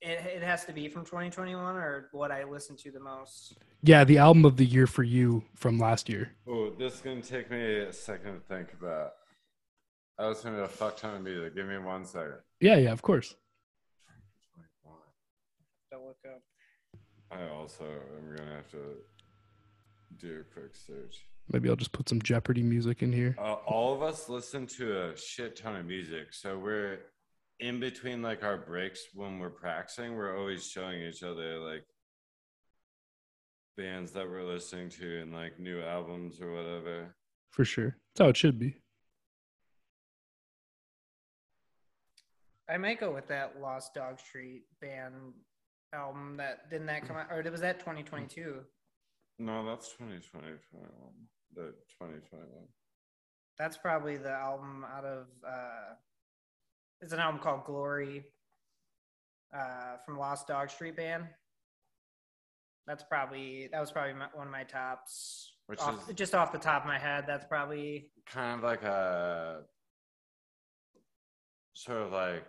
It, 0.00 0.20
it 0.24 0.42
has 0.42 0.64
to 0.66 0.72
be 0.72 0.88
from 0.88 1.04
2021 1.04 1.76
or 1.76 2.08
what 2.12 2.30
I 2.30 2.44
listened 2.44 2.78
to 2.80 2.90
the 2.90 3.00
most. 3.00 3.58
Yeah, 3.82 4.04
the 4.04 4.18
album 4.18 4.44
of 4.44 4.56
the 4.56 4.64
year 4.64 4.86
for 4.86 5.02
you 5.02 5.42
from 5.56 5.78
last 5.78 6.08
year. 6.08 6.30
Oh, 6.48 6.70
this 6.70 6.94
is 6.94 7.00
gonna 7.00 7.20
take 7.20 7.50
me 7.50 7.80
a 7.80 7.92
second 7.92 8.34
to 8.34 8.40
think 8.48 8.72
about. 8.80 9.10
I 10.18 10.28
was 10.28 10.40
gonna 10.40 10.62
a 10.62 10.68
fuck 10.68 10.96
ton 10.96 11.16
of 11.16 11.22
music. 11.22 11.54
Give 11.54 11.66
me 11.66 11.78
one 11.78 12.04
second. 12.04 12.38
Yeah, 12.60 12.76
yeah, 12.76 12.92
of 12.92 13.02
course. 13.02 13.34
To 15.92 15.98
look 15.98 16.18
up. 16.26 16.42
I 17.30 17.48
also 17.48 17.84
am 17.84 18.36
gonna 18.36 18.54
have 18.56 18.70
to 18.70 18.96
do 20.16 20.40
a 20.40 20.54
quick 20.54 20.74
search. 20.74 21.26
Maybe 21.50 21.68
I'll 21.68 21.76
just 21.76 21.92
put 21.92 22.08
some 22.08 22.20
Jeopardy 22.20 22.62
music 22.62 23.02
in 23.02 23.12
here. 23.12 23.36
Uh, 23.38 23.54
all 23.66 23.94
of 23.94 24.02
us 24.02 24.28
listen 24.28 24.66
to 24.78 25.10
a 25.10 25.16
shit 25.16 25.56
ton 25.56 25.76
of 25.76 25.86
music, 25.86 26.32
so 26.32 26.58
we're 26.58 27.00
in 27.60 27.80
between 27.80 28.22
like 28.22 28.44
our 28.44 28.56
breaks 28.56 29.06
when 29.14 29.38
we're 29.38 29.50
practicing. 29.50 30.14
We're 30.14 30.38
always 30.38 30.66
showing 30.66 31.02
each 31.02 31.22
other 31.22 31.58
like 31.58 31.84
bands 33.76 34.12
that 34.12 34.28
we're 34.28 34.44
listening 34.44 34.88
to 34.90 35.20
and 35.20 35.32
like 35.32 35.58
new 35.58 35.82
albums 35.82 36.40
or 36.40 36.52
whatever. 36.52 37.14
For 37.50 37.64
sure. 37.64 37.96
That's 38.14 38.24
how 38.24 38.28
it 38.28 38.36
should 38.36 38.58
be. 38.58 38.76
I 42.68 42.76
might 42.76 43.00
go 43.00 43.14
with 43.14 43.28
that 43.28 43.60
Lost 43.60 43.94
Dog 43.94 44.20
Street 44.20 44.64
band 44.80 45.14
album. 45.92 46.36
That 46.36 46.70
didn't 46.70 46.86
that 46.86 47.06
come 47.06 47.16
out, 47.16 47.26
or 47.30 47.42
was 47.50 47.60
that 47.60 47.78
2022? 47.80 48.60
No, 49.38 49.64
that's 49.64 49.90
2020, 49.92 50.46
21. 50.70 50.90
The 51.54 51.62
2021. 51.98 52.46
That's 53.58 53.76
probably 53.76 54.16
the 54.16 54.30
album 54.30 54.84
out 54.84 55.04
of. 55.04 55.26
uh 55.46 55.94
It's 57.00 57.12
an 57.12 57.20
album 57.20 57.40
called 57.40 57.64
Glory, 57.64 58.24
uh, 59.56 59.96
from 60.04 60.18
Lost 60.18 60.46
Dog 60.48 60.70
Street 60.70 60.96
band. 60.96 61.24
That's 62.86 63.02
probably 63.02 63.68
that 63.72 63.80
was 63.80 63.92
probably 63.92 64.14
my, 64.14 64.26
one 64.32 64.46
of 64.46 64.52
my 64.52 64.64
tops. 64.64 65.52
Which 65.66 65.80
Off- 65.80 66.08
is- 66.08 66.14
just 66.14 66.34
off 66.34 66.52
the 66.52 66.58
top 66.58 66.82
of 66.82 66.88
my 66.88 66.98
head, 66.98 67.24
that's 67.26 67.44
probably 67.44 68.10
kind 68.26 68.58
of 68.58 68.64
like 68.64 68.82
a 68.82 69.62
sort 71.74 71.98
of 72.02 72.12
like 72.12 72.44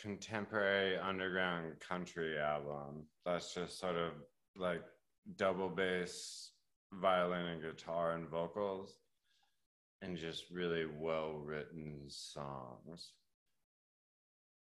contemporary 0.00 0.96
underground 0.98 1.72
country 1.80 2.38
album 2.38 3.04
that's 3.24 3.54
just 3.54 3.78
sort 3.78 3.96
of 3.96 4.12
like 4.56 4.82
double 5.36 5.68
bass 5.68 6.52
violin 6.94 7.46
and 7.46 7.62
guitar 7.62 8.12
and 8.12 8.28
vocals 8.28 8.98
and 10.02 10.16
just 10.16 10.44
really 10.50 10.86
well 10.98 11.34
written 11.44 12.00
songs 12.08 13.12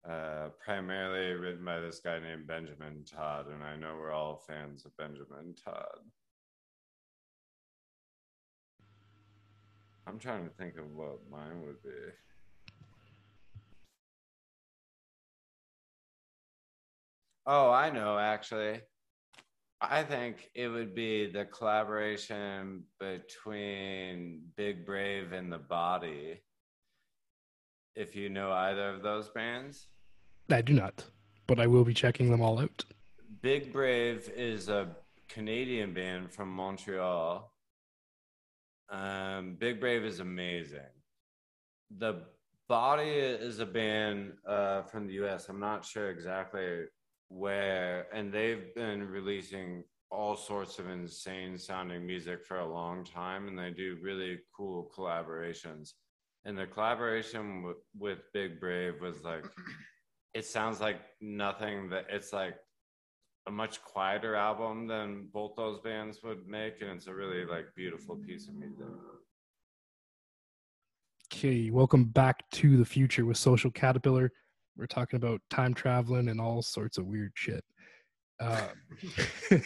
uh, 0.07 0.49
primarily 0.63 1.33
written 1.33 1.65
by 1.65 1.79
this 1.79 1.99
guy 1.99 2.19
named 2.19 2.45
benjamin 2.45 3.03
todd 3.03 3.47
and 3.51 3.63
i 3.63 3.75
know 3.75 3.95
we're 3.99 4.11
all 4.11 4.35
fans 4.47 4.85
of 4.85 4.95
benjamin 4.97 5.55
todd 5.63 5.99
I'm 10.05 10.19
trying 10.19 10.43
to 10.43 10.49
think 10.49 10.77
of 10.77 10.93
what 10.93 11.19
mine 11.31 11.61
would 11.65 11.81
be. 11.81 11.89
Oh, 17.45 17.71
I 17.71 17.89
know 17.89 18.17
actually. 18.17 18.81
I 19.81 20.03
think 20.03 20.49
it 20.55 20.69
would 20.69 20.95
be 20.95 21.29
the 21.29 21.43
collaboration 21.45 22.83
between 23.01 24.43
Big 24.55 24.85
Brave 24.85 25.33
and 25.33 25.51
The 25.51 25.57
Body. 25.57 26.41
If 27.95 28.15
you 28.15 28.29
know 28.29 28.51
either 28.51 28.89
of 28.89 29.03
those 29.03 29.29
bands. 29.29 29.87
I 30.49 30.61
do 30.61 30.73
not, 30.73 31.03
but 31.47 31.59
I 31.59 31.67
will 31.67 31.83
be 31.83 31.93
checking 31.93 32.31
them 32.31 32.41
all 32.41 32.59
out. 32.59 32.85
Big 33.41 33.73
Brave 33.73 34.31
is 34.35 34.69
a 34.69 34.95
Canadian 35.27 35.93
band 35.93 36.31
from 36.31 36.49
Montreal. 36.49 37.51
Um, 38.89 39.57
Big 39.59 39.81
Brave 39.81 40.05
is 40.05 40.21
amazing. 40.21 40.79
The 41.97 42.23
Body 42.69 43.09
is 43.09 43.59
a 43.59 43.65
band 43.65 44.33
uh, 44.47 44.83
from 44.83 45.07
the 45.07 45.13
US. 45.25 45.49
I'm 45.49 45.59
not 45.59 45.83
sure 45.83 46.09
exactly 46.09 46.85
where, 47.33 48.07
and 48.13 48.31
they've 48.31 48.73
been 48.75 49.03
releasing 49.07 49.83
all 50.11 50.35
sorts 50.35 50.77
of 50.77 50.87
insane 50.87 51.57
sounding 51.57 52.05
music 52.05 52.45
for 52.45 52.59
a 52.59 52.73
long 52.73 53.03
time, 53.03 53.47
and 53.47 53.57
they 53.57 53.71
do 53.71 53.97
really 54.01 54.39
cool 54.55 54.91
collaborations. 54.95 55.93
And 56.45 56.57
the 56.57 56.67
collaboration 56.67 57.63
w- 57.63 57.75
with 57.97 58.19
Big 58.33 58.59
Brave 58.59 59.01
was 59.01 59.23
like, 59.23 59.45
it 60.35 60.45
sounds 60.45 60.79
like 60.79 61.01
nothing 61.21 61.89
that 61.89 62.05
it's 62.09 62.31
like 62.33 62.55
a 63.47 63.51
much 63.51 63.81
quieter 63.81 64.35
album 64.35 64.87
than 64.87 65.27
both 65.33 65.55
those 65.57 65.79
bands 65.79 66.19
would 66.23 66.47
make, 66.47 66.81
and 66.81 66.91
it's 66.91 67.07
a 67.07 67.13
really 67.13 67.45
like 67.45 67.65
beautiful 67.75 68.15
piece 68.15 68.47
of 68.47 68.53
music. 68.53 68.85
Okay, 71.33 71.71
welcome 71.71 72.05
back 72.05 72.47
to 72.51 72.77
the 72.77 72.85
future 72.85 73.25
with 73.25 73.37
Social 73.37 73.71
Caterpillar. 73.71 74.31
We're 74.77 74.87
talking 74.87 75.17
about 75.17 75.41
time 75.49 75.73
traveling 75.73 76.29
and 76.29 76.41
all 76.41 76.61
sorts 76.61 76.97
of 76.97 77.05
weird 77.05 77.31
shit. 77.35 77.63
Uh, 78.39 78.67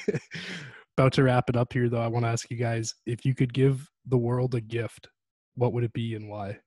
about 0.98 1.14
to 1.14 1.24
wrap 1.24 1.50
it 1.50 1.56
up 1.56 1.72
here, 1.72 1.90
though. 1.90 2.02
I 2.02 2.08
want 2.08 2.26
to 2.26 2.30
ask 2.30 2.52
you 2.52 2.58
guys 2.58 2.94
if 3.06 3.26
you 3.26 3.34
could 3.34 3.54
give 3.54 3.90
the 4.06 4.18
world 4.18 4.56
a 4.56 4.62
gift, 4.62 5.08
what 5.56 5.74
would 5.74 5.84
it 5.84 5.94
be 5.94 6.16
and 6.16 6.30
why? 6.30 6.60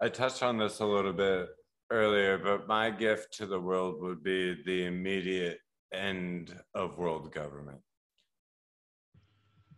I 0.00 0.08
touched 0.08 0.42
on 0.42 0.58
this 0.58 0.78
a 0.80 0.86
little 0.86 1.12
bit 1.12 1.48
earlier, 1.90 2.38
but 2.38 2.68
my 2.68 2.90
gift 2.90 3.32
to 3.38 3.46
the 3.46 3.58
world 3.58 4.00
would 4.00 4.22
be 4.22 4.56
the 4.64 4.84
immediate 4.84 5.58
end 5.92 6.54
of 6.74 6.98
world 6.98 7.32
government. 7.32 7.80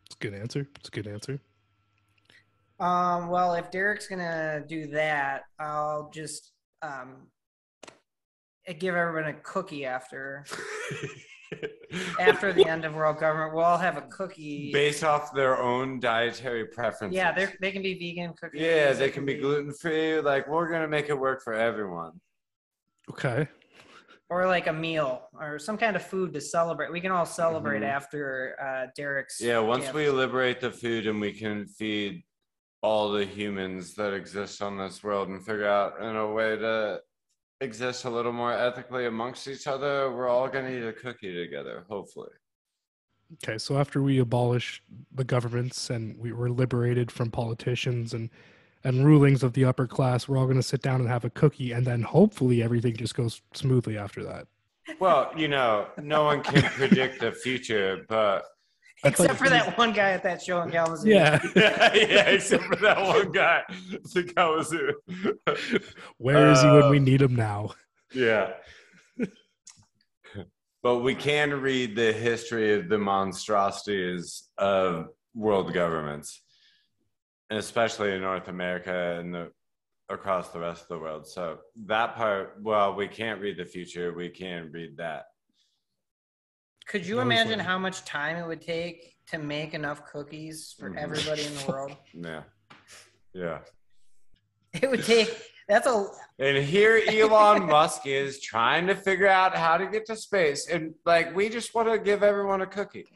It's 0.06 0.16
a 0.16 0.18
good 0.18 0.34
answer. 0.34 0.66
It's 0.78 0.88
a 0.88 0.90
good 0.90 1.06
answer. 1.06 1.40
Um, 2.80 3.28
well, 3.28 3.54
if 3.54 3.70
Derek's 3.70 4.06
gonna 4.08 4.64
do 4.66 4.86
that, 4.88 5.42
I'll 5.58 6.10
just 6.12 6.52
um, 6.82 7.26
give 8.78 8.94
everyone 8.94 9.30
a 9.30 9.34
cookie 9.40 9.84
after 9.84 10.44
after 12.20 12.52
the 12.52 12.66
end 12.66 12.84
of 12.86 12.94
world 12.94 13.18
government. 13.18 13.54
We'll 13.54 13.64
all 13.64 13.76
have 13.78 13.98
a 13.98 14.02
cookie. 14.02 14.72
Based 14.72 15.04
off 15.04 15.34
their 15.34 15.58
own 15.60 16.00
dietary 16.00 16.66
preferences. 16.68 17.14
yeah, 17.16 17.32
they 17.32 17.48
they 17.60 17.70
can 17.70 17.82
be 17.82 17.94
vegan 17.98 18.32
cookies. 18.40 18.62
Yeah, 18.62 18.92
they 18.94 19.10
can 19.10 19.26
be 19.26 19.34
gluten 19.34 19.72
free. 19.74 20.20
Like 20.20 20.48
we're 20.48 20.70
gonna 20.70 20.88
make 20.88 21.10
it 21.10 21.18
work 21.18 21.42
for 21.42 21.52
everyone. 21.52 22.12
Okay. 23.10 23.46
or 24.30 24.46
like 24.46 24.68
a 24.68 24.72
meal 24.72 25.22
or 25.34 25.58
some 25.58 25.76
kind 25.76 25.96
of 25.96 26.02
food 26.06 26.32
to 26.32 26.40
celebrate. 26.40 26.92
We 26.92 27.00
can 27.00 27.10
all 27.10 27.26
celebrate 27.26 27.80
Mhm. 27.82 27.88
after 27.88 28.56
uh, 28.62 28.86
Derek's. 28.94 29.40
Yeah, 29.40 29.58
once 29.58 29.82
gift. 29.84 29.94
we 29.96 30.08
liberate 30.08 30.60
the 30.60 30.70
food 30.70 31.08
and 31.08 31.20
we 31.20 31.32
can 31.32 31.66
feed 31.66 32.22
all 32.82 33.10
the 33.10 33.24
humans 33.24 33.94
that 33.94 34.14
exist 34.14 34.62
on 34.62 34.78
this 34.78 35.02
world 35.02 35.28
and 35.28 35.44
figure 35.44 35.68
out 35.68 36.00
in 36.00 36.16
a 36.16 36.32
way 36.32 36.56
to 36.56 37.00
exist 37.60 38.04
a 38.04 38.10
little 38.10 38.32
more 38.32 38.52
ethically 38.52 39.06
amongst 39.06 39.46
each 39.48 39.66
other, 39.66 40.10
we're 40.10 40.28
all 40.28 40.48
gonna 40.48 40.70
eat 40.70 40.86
a 40.86 40.92
cookie 40.92 41.34
together, 41.34 41.84
hopefully. 41.88 42.30
Okay, 43.34 43.58
so 43.58 43.78
after 43.78 44.02
we 44.02 44.18
abolish 44.18 44.82
the 45.14 45.24
governments 45.24 45.90
and 45.90 46.18
we 46.18 46.32
were 46.32 46.50
liberated 46.50 47.10
from 47.12 47.30
politicians 47.30 48.14
and 48.14 48.30
and 48.84 49.04
rulings 49.04 49.42
of 49.42 49.52
the 49.52 49.64
upper 49.64 49.86
class, 49.86 50.26
we're 50.26 50.38
all 50.38 50.46
going 50.46 50.56
to 50.56 50.62
sit 50.62 50.80
down 50.80 51.00
and 51.00 51.08
have 51.08 51.24
a 51.24 51.30
cookie, 51.30 51.72
and 51.72 51.86
then 51.86 52.02
hopefully 52.02 52.62
everything 52.62 52.96
just 52.96 53.14
goes 53.14 53.42
smoothly 53.52 53.98
after 53.98 54.24
that. 54.24 54.46
Well, 54.98 55.30
you 55.36 55.48
know, 55.48 55.88
no 55.98 56.24
one 56.24 56.42
can 56.42 56.62
predict 56.72 57.20
the 57.20 57.32
future, 57.32 58.04
but 58.08 58.44
Except 59.04 59.30
like- 59.30 59.38
for 59.38 59.48
that 59.48 59.78
one 59.78 59.92
guy 59.92 60.10
at 60.10 60.22
that 60.24 60.42
show 60.42 60.60
in 60.62 60.70
Kalamazoo. 60.70 61.08
Yeah. 61.08 61.40
yeah, 61.56 61.92
except 62.28 62.64
for 62.64 62.76
that 62.76 63.00
one 63.00 63.32
guy, 63.32 63.62
the 64.12 64.24
Kawazu. 64.24 64.92
Where 66.18 66.50
is 66.50 66.60
he 66.60 66.68
when 66.68 66.90
we 66.90 66.98
Uh, 66.98 67.02
need 67.02 67.22
him 67.22 67.34
now? 67.34 67.70
Yeah. 68.14 68.52
but 70.82 70.98
we 70.98 71.14
can 71.14 71.50
read 71.60 71.94
the 71.96 72.12
history 72.12 72.74
of 72.74 72.88
the 72.88 72.98
monstrosities 72.98 74.48
of 74.58 75.08
world 75.34 75.72
governments, 75.72 76.42
and 77.50 77.58
especially 77.58 78.12
in 78.14 78.20
North 78.22 78.48
America 78.48 79.16
and 79.18 79.34
the, 79.34 79.52
across 80.08 80.48
the 80.50 80.58
rest 80.58 80.82
of 80.82 80.88
the 80.88 80.98
world. 80.98 81.26
So 81.26 81.58
that 81.86 82.16
part, 82.16 82.56
well, 82.60 82.94
we 82.94 83.08
can't 83.08 83.40
read 83.40 83.56
the 83.58 83.64
future. 83.64 84.12
We 84.12 84.28
can 84.28 84.70
read 84.72 84.96
that. 84.96 85.24
Could 86.90 87.06
you 87.06 87.20
imagine 87.20 87.58
like- 87.58 87.66
how 87.68 87.78
much 87.78 88.04
time 88.04 88.36
it 88.36 88.44
would 88.48 88.60
take 88.60 89.14
to 89.28 89.38
make 89.38 89.74
enough 89.74 90.04
cookies 90.06 90.74
for 90.76 90.90
Mhm. 90.90 90.96
everybody 90.98 91.44
in 91.46 91.54
the 91.54 91.64
world? 91.68 91.96
Yeah. 92.12 92.42
Yeah. 93.32 93.58
It 94.72 94.90
would 94.90 95.04
take. 95.04 95.30
That's 95.68 95.86
a. 95.86 96.06
And 96.40 96.56
here 96.64 97.00
Elon 97.06 97.66
Musk 97.66 98.06
is 98.06 98.40
trying 98.40 98.88
to 98.88 98.96
figure 98.96 99.28
out 99.28 99.56
how 99.56 99.76
to 99.76 99.86
get 99.86 100.04
to 100.06 100.16
space. 100.16 100.68
And 100.68 100.94
like, 101.04 101.32
we 101.32 101.48
just 101.48 101.76
want 101.76 101.88
to 101.88 101.96
give 101.96 102.24
everyone 102.24 102.60
a 102.60 102.66
cookie. 102.66 103.06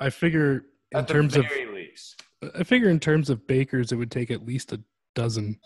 I 0.00 0.10
figure 0.10 0.64
in 0.90 0.98
At 0.98 1.06
the 1.06 1.14
terms 1.14 1.36
of 1.36 1.46
least. 1.72 2.20
I 2.58 2.64
figure 2.64 2.88
in 2.88 2.98
terms 2.98 3.30
of 3.30 3.46
bakers, 3.46 3.92
it 3.92 3.96
would 3.96 4.10
take 4.10 4.32
at 4.32 4.44
least 4.44 4.72
a 4.72 4.80
dozen. 5.14 5.60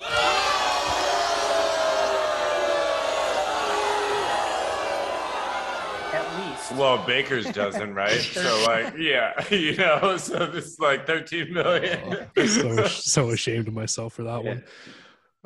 Well, 6.72 7.04
Baker's 7.06 7.50
doesn't, 7.50 7.94
right? 7.94 8.10
So 8.38 8.64
like, 8.66 8.94
yeah, 8.98 9.32
you 9.54 9.76
know, 9.76 10.16
so 10.16 10.50
it's 10.54 10.78
like 10.78 11.06
13 11.06 11.52
million. 11.52 12.26
so 12.46 12.86
so 12.86 13.30
ashamed 13.30 13.68
of 13.68 13.74
myself 13.74 14.14
for 14.14 14.24
that 14.24 14.44
one. 14.44 14.64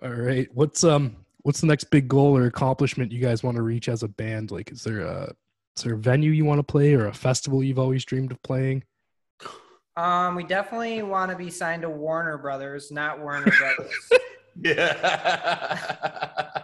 All 0.02 0.10
right, 0.10 0.48
what's 0.52 0.84
um 0.84 1.16
what's 1.42 1.60
the 1.60 1.66
next 1.66 1.84
big 1.84 2.08
goal 2.08 2.36
or 2.36 2.46
accomplishment 2.46 3.12
you 3.12 3.20
guys 3.20 3.42
want 3.42 3.56
to 3.56 3.62
reach 3.62 3.88
as 3.88 4.02
a 4.02 4.08
band? 4.08 4.50
Like, 4.50 4.72
is 4.72 4.82
there 4.82 5.00
a 5.00 5.34
is 5.76 5.84
there 5.84 5.94
a 5.94 5.98
venue 5.98 6.30
you 6.30 6.44
want 6.44 6.58
to 6.58 6.64
play 6.64 6.94
or 6.94 7.06
a 7.06 7.14
festival 7.14 7.62
you've 7.62 7.78
always 7.78 8.04
dreamed 8.04 8.32
of 8.32 8.42
playing? 8.42 8.84
Um, 9.96 10.36
we 10.36 10.44
definitely 10.44 11.02
want 11.02 11.30
to 11.30 11.36
be 11.36 11.50
signed 11.50 11.82
to 11.82 11.90
Warner 11.90 12.38
Brothers, 12.38 12.90
not 12.90 13.20
Warner 13.20 13.52
Brothers. 13.58 14.10
yeah. 14.62 16.62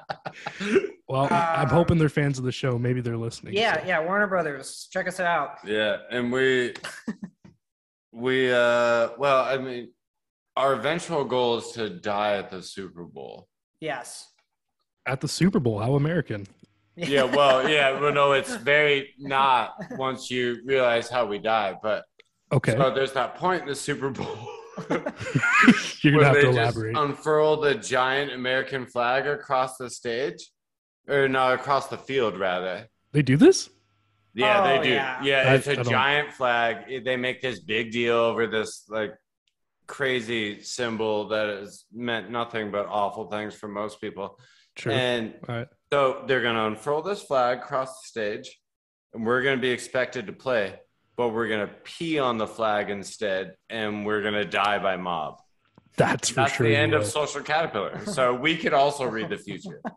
Well, 1.08 1.26
I'm 1.30 1.62
Um, 1.68 1.68
hoping 1.70 1.96
they're 1.98 2.08
fans 2.10 2.38
of 2.38 2.44
the 2.44 2.52
show. 2.52 2.78
Maybe 2.78 3.00
they're 3.00 3.16
listening. 3.16 3.54
yeah, 3.54 3.80
so- 3.80 3.86
yeah, 3.86 4.00
Warner 4.04 4.26
Brothers. 4.26 4.88
Check 4.92 5.08
us 5.08 5.20
out. 5.20 5.56
yeah, 5.64 5.98
and 6.10 6.30
we 6.30 6.74
we 8.12 8.52
uh 8.52 9.10
well, 9.18 9.44
I 9.44 9.56
mean, 9.58 9.92
our 10.56 10.74
eventual 10.74 11.24
goal 11.24 11.58
is 11.58 11.70
to 11.72 11.88
die 11.90 12.36
at 12.36 12.50
the 12.50 12.62
Super 12.62 13.04
Bowl. 13.04 13.48
Yes. 13.80 14.26
At 15.06 15.20
the 15.20 15.28
Super 15.28 15.60
Bowl, 15.60 15.78
how 15.78 15.94
American? 15.94 16.46
Yeah, 17.00 17.22
well, 17.22 17.68
yeah, 17.70 17.96
well, 18.00 18.12
no, 18.12 18.32
it's 18.32 18.56
very 18.56 19.14
not 19.20 19.74
once 19.92 20.32
you 20.32 20.60
realize 20.66 21.08
how 21.08 21.26
we 21.26 21.38
die, 21.38 21.76
but 21.80 22.04
Okay, 22.50 22.72
so 22.72 22.90
there's 22.92 23.12
that 23.12 23.36
point 23.36 23.62
in 23.62 23.68
the 23.68 23.74
Super 23.76 24.10
Bowl. 24.10 24.36
you're 26.02 26.12
gonna 26.14 26.24
have 26.24 26.40
to 26.40 26.48
elaborate. 26.48 26.96
unfurl 26.96 27.60
the 27.60 27.76
giant 27.76 28.32
American 28.32 28.84
flag 28.84 29.28
across 29.28 29.76
the 29.76 29.88
stage, 29.88 30.50
or 31.08 31.28
no, 31.28 31.52
across 31.54 31.88
the 31.88 31.98
field 31.98 32.38
rather. 32.38 32.86
they 33.12 33.22
do 33.22 33.36
this? 33.36 33.70
Yeah, 34.34 34.60
Oh, 34.62 34.66
they 34.78 34.82
do. 34.88 34.94
yeah. 34.94 35.22
Yeah, 35.22 35.50
I- 35.50 35.54
it's 35.54 35.66
I 35.68 35.72
a 35.72 35.76
don't- 35.76 35.88
giant 35.88 36.32
flag. 36.32 37.04
They 37.04 37.16
make 37.16 37.40
this 37.40 37.58
big 37.60 37.90
deal 37.90 38.14
over 38.16 38.46
this 38.46 38.84
like 38.88 39.12
crazy 39.86 40.62
symbol 40.62 41.28
that 41.28 41.48
has 41.48 41.84
meant 41.92 42.30
nothing 42.30 42.70
but 42.70 42.86
awful 42.86 43.28
things 43.30 43.54
for 43.54 43.68
most 43.68 44.00
people. 44.00 44.38
Sure. 44.76 44.92
And 44.92 45.34
All 45.48 45.56
right. 45.56 45.68
so 45.92 46.22
they're 46.26 46.42
going 46.42 46.54
to 46.54 46.66
unfurl 46.66 47.02
this 47.02 47.22
flag 47.22 47.58
across 47.58 48.02
the 48.02 48.08
stage, 48.08 48.60
and 49.14 49.26
we're 49.26 49.42
going 49.42 49.56
to 49.56 49.60
be 49.62 49.70
expected 49.70 50.26
to 50.26 50.32
play, 50.32 50.78
but 51.16 51.30
we're 51.30 51.48
going 51.48 51.66
to 51.66 51.74
pee 51.84 52.18
on 52.18 52.38
the 52.38 52.46
flag 52.46 52.90
instead, 52.90 53.54
and 53.70 54.04
we're 54.06 54.22
going 54.22 54.34
to 54.34 54.44
die 54.44 54.78
by 54.78 54.96
mob. 54.96 55.40
That's 55.96 56.28
for 56.28 56.34
That's 56.36 56.52
sure. 56.52 56.66
the 56.66 56.72
you 56.74 56.78
end 56.78 56.94
of. 56.94 57.04
Social 57.06 57.40
Caterpillar. 57.40 58.04
So 58.04 58.34
we 58.34 58.56
could 58.56 58.72
also 58.74 59.04
read 59.06 59.30
the 59.30 59.38
future. 59.38 59.80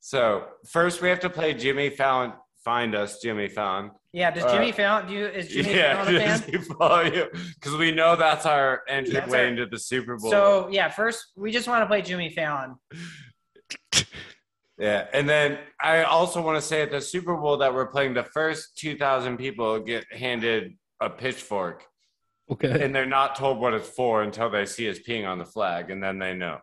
so 0.00 0.44
first 0.68 1.00
we 1.02 1.08
have 1.08 1.20
to 1.20 1.30
play 1.30 1.54
Jimmy 1.54 1.90
Fallon. 1.90 2.32
Find 2.64 2.94
us, 2.94 3.20
Jimmy 3.20 3.48
Fallon. 3.48 3.90
Yeah, 4.12 4.30
does 4.30 4.44
Uh, 4.44 4.52
Jimmy 4.52 4.70
Fallon 4.72 5.08
do 5.08 5.14
you 5.14 5.26
is 5.26 5.48
Jimmy 5.48 5.74
yeah, 5.74 6.04
Fallon 6.04 6.16
a 6.16 6.38
fan? 6.38 6.60
follow 6.78 7.00
you 7.02 7.26
because 7.54 7.76
we 7.76 7.90
know 7.90 8.14
that's 8.14 8.46
our 8.46 8.82
entryway 8.88 9.20
That's 9.20 9.34
our- 9.34 9.44
into 9.46 9.66
the 9.66 9.78
Super 9.78 10.16
Bowl. 10.16 10.30
So 10.30 10.68
yeah, 10.70 10.88
first 10.88 11.32
we 11.36 11.50
just 11.50 11.66
want 11.66 11.82
to 11.82 11.86
play 11.86 12.02
Jimmy 12.02 12.30
Fallon. 12.30 12.76
Yeah, 14.78 15.06
and 15.12 15.28
then 15.28 15.58
I 15.80 16.02
also 16.02 16.42
want 16.42 16.56
to 16.56 16.62
say 16.66 16.82
at 16.82 16.90
the 16.90 17.00
Super 17.00 17.36
Bowl 17.36 17.58
that 17.58 17.72
we're 17.72 17.86
playing, 17.86 18.14
the 18.14 18.24
first 18.24 18.76
two 18.76 18.96
thousand 18.96 19.36
people 19.36 19.78
get 19.78 20.04
handed 20.12 20.76
a 20.98 21.08
pitchfork, 21.08 21.84
Okay. 22.50 22.82
and 22.82 22.92
they're 22.92 23.06
not 23.06 23.36
told 23.36 23.60
what 23.60 23.74
it's 23.74 23.88
for 23.88 24.22
until 24.22 24.50
they 24.50 24.66
see 24.66 24.88
us 24.90 24.98
peeing 24.98 25.28
on 25.28 25.38
the 25.38 25.44
flag, 25.44 25.90
and 25.90 26.02
then 26.02 26.18
they 26.18 26.34
know. 26.34 26.58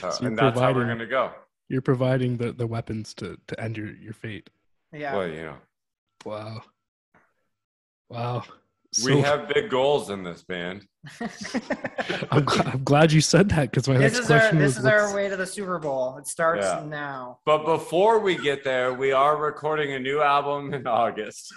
So, 0.00 0.10
So 0.10 0.18
you're 0.20 0.28
and 0.30 0.38
that's 0.38 0.58
how 0.58 0.68
we're 0.68 0.72
providing- 0.84 0.88
gonna 0.98 1.06
go. 1.06 1.30
You're 1.68 1.82
providing 1.82 2.36
the, 2.36 2.52
the 2.52 2.66
weapons 2.66 3.14
to, 3.14 3.38
to 3.46 3.60
end 3.60 3.76
your, 3.78 3.92
your 3.94 4.12
fate. 4.12 4.50
Yeah. 4.92 5.16
Well, 5.16 5.28
you 5.28 5.42
know, 5.42 5.56
Wow. 6.24 6.62
Wow. 8.10 8.44
we 9.04 9.20
have 9.22 9.48
big 9.48 9.70
goals 9.70 10.10
in 10.10 10.22
this 10.22 10.42
band. 10.42 10.86
I'm, 12.30 12.44
gl- 12.44 12.74
I'm 12.74 12.84
glad 12.84 13.10
you 13.10 13.20
said 13.22 13.48
that 13.50 13.70
because 13.70 13.88
my 13.88 13.96
this 13.96 14.12
next 14.14 14.18
is 14.26 14.30
our 14.30 14.52
this 14.52 14.76
was 14.76 14.78
is 14.78 14.84
our 14.84 15.14
way 15.14 15.28
to 15.30 15.36
the 15.36 15.46
Super 15.46 15.78
Bowl. 15.78 16.18
It 16.18 16.26
starts 16.26 16.66
Yeah. 16.66 16.84
now. 16.86 17.38
But 17.46 17.64
before 17.64 18.18
we 18.18 18.36
get 18.36 18.64
there, 18.64 18.92
we 18.92 19.12
are 19.12 19.36
recording 19.38 19.94
a 19.94 19.98
new 19.98 20.20
album 20.20 20.74
in 20.74 20.86
August. 20.86 21.52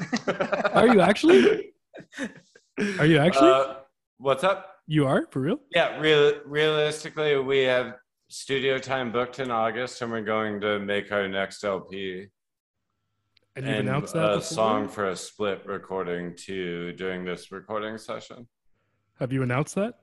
Are 0.74 0.88
you 0.88 1.02
actually? 1.02 1.74
Are 3.00 3.06
you 3.06 3.18
actually? 3.18 3.52
Uh, 3.52 3.76
what's 4.18 4.44
up? 4.46 4.75
You 4.88 5.08
are 5.08 5.26
for 5.32 5.40
real? 5.40 5.60
Yeah, 5.72 6.00
real, 6.00 6.34
realistically, 6.46 7.38
we 7.40 7.60
have 7.64 7.96
studio 8.28 8.78
time 8.78 9.12
booked 9.12 9.40
in 9.40 9.52
August, 9.52 10.02
and 10.02 10.12
we're 10.12 10.22
going 10.22 10.62
to 10.62 10.80
make 10.80 11.12
our 11.12 11.28
next 11.28 11.64
LP 11.64 12.28
And 13.56 13.66
you've 13.66 13.76
and 13.76 13.88
announced 13.90 14.14
that 14.14 14.26
a 14.26 14.28
before? 14.38 14.42
song 14.42 14.88
for 14.88 15.10
a 15.10 15.16
split 15.16 15.66
recording 15.66 16.36
too 16.38 16.94
during 16.94 17.26
this 17.26 17.52
recording 17.52 17.98
session. 17.98 18.48
Have 19.20 19.32
you 19.32 19.44
announced 19.44 19.76
that? 19.76 19.96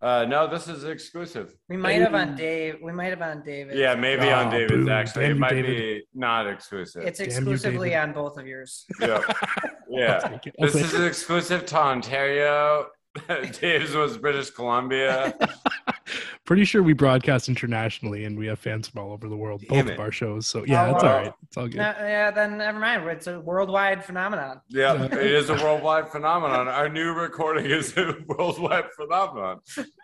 Uh, 0.00 0.24
no, 0.24 0.48
this 0.48 0.66
is 0.66 0.82
exclusive. 0.82 1.54
We 1.68 1.76
might 1.76 2.00
have 2.00 2.14
on 2.14 2.34
Dave. 2.34 2.78
We 2.82 2.90
might 2.90 3.10
have 3.10 3.22
on 3.22 3.44
David. 3.44 3.78
Yeah, 3.78 3.94
maybe 3.94 4.32
on 4.32 4.48
Oh, 4.48 4.50
David's 4.50 4.72
boom. 4.84 4.88
actually. 4.88 5.22
Damn 5.26 5.30
It 5.36 5.38
might 5.38 5.50
David. 5.50 5.66
be 5.76 6.02
not 6.12 6.48
exclusive. 6.48 7.04
It's 7.04 7.18
Damn 7.20 7.28
you, 7.28 7.34
exclusively 7.36 7.94
on 7.94 8.12
both 8.12 8.36
of 8.36 8.44
yours. 8.48 8.84
yeah, 9.00 9.20
yeah. 9.88 10.18
take 10.18 10.48
it. 10.48 10.56
I'll 10.60 10.66
This 10.66 10.74
is 10.92 10.98
exclusive 10.98 11.66
to 11.66 11.76
Ontario. 11.78 12.86
Dave's 13.60 13.94
was 13.94 14.16
British 14.16 14.50
Columbia. 14.50 15.34
Pretty 16.44 16.64
sure 16.64 16.82
we 16.82 16.92
broadcast 16.92 17.48
internationally 17.48 18.24
and 18.24 18.36
we 18.38 18.46
have 18.46 18.58
fans 18.58 18.88
from 18.88 19.02
all 19.02 19.12
over 19.12 19.28
the 19.28 19.36
world, 19.36 19.62
Damn 19.68 19.84
both 19.84 19.90
it. 19.92 19.94
of 19.94 20.00
our 20.00 20.10
shows. 20.12 20.46
So 20.46 20.60
oh, 20.60 20.64
yeah, 20.66 20.86
Oh, 20.86 20.94
it's 20.94 21.02
wow. 21.04 21.10
all 21.10 21.16
right. 21.22 21.32
It's 21.46 21.56
all 21.56 21.68
good. 21.68 21.76
No, 21.76 21.94
yeah, 21.98 22.30
then 22.30 22.58
never 22.58 22.78
mind. 22.78 23.08
It's 23.08 23.26
a 23.26 23.40
worldwide 23.40 24.04
phenomenon. 24.04 24.60
Yeah, 24.68 24.94
Yeah. 24.94 25.04
it 25.18 25.30
is 25.32 25.50
a 25.50 25.54
worldwide 25.54 26.10
phenomenon. 26.10 26.68
Our 26.68 26.88
new 26.88 27.12
recording 27.12 27.66
is 27.66 27.96
a 27.96 28.14
worldwide 28.26 28.90
phenomenon. 28.96 29.60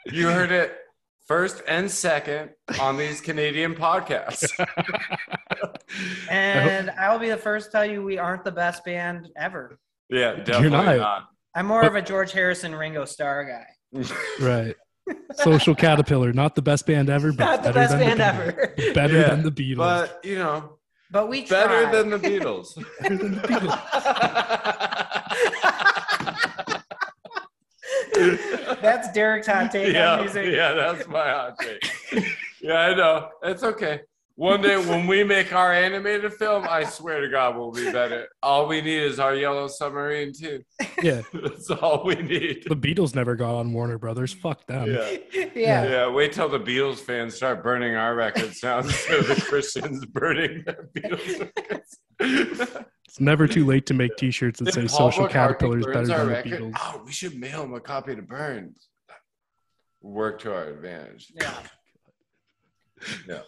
You 0.07 0.29
heard 0.29 0.53
it 0.53 0.77
first 1.27 1.63
and 1.67 1.91
second 1.91 2.51
on 2.81 2.97
these 2.97 3.21
Canadian 3.21 3.75
podcasts. 3.75 4.49
And 6.31 6.91
I 6.91 7.11
will 7.13 7.19
be 7.19 7.31
the 7.31 7.37
first 7.37 7.67
to 7.67 7.73
tell 7.73 7.87
you 7.87 8.03
we 8.03 8.19
aren't 8.19 8.45
the 8.45 8.53
best 8.53 8.85
band 8.85 9.29
ever. 9.37 9.79
Yeah, 10.11 10.35
definitely 10.35 10.71
not. 10.71 10.97
not. 10.99 11.29
I'm 11.59 11.67
more 11.67 11.83
of 11.83 11.97
a 11.97 12.03
George 12.03 12.31
Harrison 12.31 12.73
Ringo 12.73 13.05
Starr 13.05 13.45
guy. 13.45 13.67
right. 14.41 14.77
Social 15.35 15.75
Caterpillar, 15.75 16.33
not 16.33 16.55
the 16.55 16.63
best 16.63 16.87
band 16.87 17.11
ever, 17.11 17.33
but 17.33 17.45
Not 17.45 17.63
the 17.65 17.73
better 17.73 17.81
best 17.81 17.91
than 17.99 18.17
band 18.17 18.21
the, 18.21 18.25
ever. 18.27 18.75
Beatles. 18.79 18.95
Better 18.95 19.15
Yeah, 19.19 19.29
than 19.31 19.43
the 19.43 19.51
Beatles. 19.51 19.77
But 19.79 20.21
you 20.25 20.39
know, 20.39 20.79
But 21.11 21.29
we 21.29 21.47
better 21.47 21.91
than 21.91 22.11
the 22.11 22.19
Beatles. 22.29 22.77
better 23.01 23.17
than 23.17 23.35
the 23.35 23.41
Beatles. 23.49 23.79
That's 28.81 29.11
Derek's 29.13 29.49
hot 29.49 29.73
take 29.73 29.93
yeah, 29.93 30.13
on 30.13 30.21
music. 30.21 30.47
yeah, 30.55 30.75
that's 30.75 31.09
my 31.09 31.29
hot 31.29 31.59
take. 31.59 31.83
yeah, 32.61 32.75
I 32.75 32.95
know. 32.95 33.31
It's 33.43 33.65
okay. 33.65 34.01
One 34.39 34.63
day 34.63 34.77
when 34.77 35.09
we 35.09 35.25
make 35.25 35.53
our 35.53 35.73
animated 35.73 36.33
film, 36.33 36.65
I 36.71 36.85
swear 36.85 37.21
to 37.21 37.29
God, 37.29 37.57
we'll 37.57 37.73
be 37.73 37.91
better. 37.91 38.29
All 38.41 38.69
we 38.69 38.81
need 38.81 39.03
is 39.03 39.19
our 39.19 39.35
yellow 39.35 39.67
submarine 39.67 40.33
too. 40.33 40.63
Yeah. 41.03 41.23
That's 41.33 41.69
all 41.73 42.05
we 42.05 42.15
need. 42.15 42.63
The 42.69 42.77
Beatles 42.77 43.17
never 43.17 43.35
got 43.35 43.57
on 43.57 43.73
Warner 43.73 43.99
Brothers. 43.99 44.33
Fuck 44.33 44.65
them. 44.69 44.93
Yeah. 44.93 45.17
yeah. 45.57 45.85
Yeah, 45.89 46.09
wait 46.11 46.33
till 46.35 46.49
the 46.49 46.61
Beatles 46.61 47.01
fans 47.01 47.35
start 47.35 47.65
burning 47.65 47.97
our 47.97 48.15
records 48.15 48.63
now 48.63 48.79
instead 48.79 49.19
of 49.19 49.27
the 49.27 49.35
Christians 49.49 50.07
burning 50.07 50.63
the 50.65 50.89
Beatles 50.95 51.41
records. 51.41 51.99
It's 53.09 53.19
never 53.19 53.49
too 53.49 53.67
late 53.67 53.87
to 53.87 53.95
make 53.95 54.17
T-shirts 54.17 54.61
that 54.61 54.69
If 54.69 54.75
say 54.75 54.87
Paul 54.87 55.11
"Social 55.11 55.27
Caterpillars" 55.27 55.85
better 55.85 55.95
burns 55.95 56.11
our 56.11 56.27
than 56.27 56.29
the 56.29 56.57
Beatles." 56.57 56.75
Oh, 56.79 57.03
we 57.05 57.11
should 57.11 57.37
mail 57.37 57.65
him 57.65 57.75
a 57.75 57.81
copy 57.81 58.15
to 58.15 58.23
burn. 58.23 58.73
Work 60.01 60.43
to 60.43 60.55
our 60.55 60.69
advantage. 60.69 61.33
Yeah. 61.35 61.55
Yeah. 63.29 63.43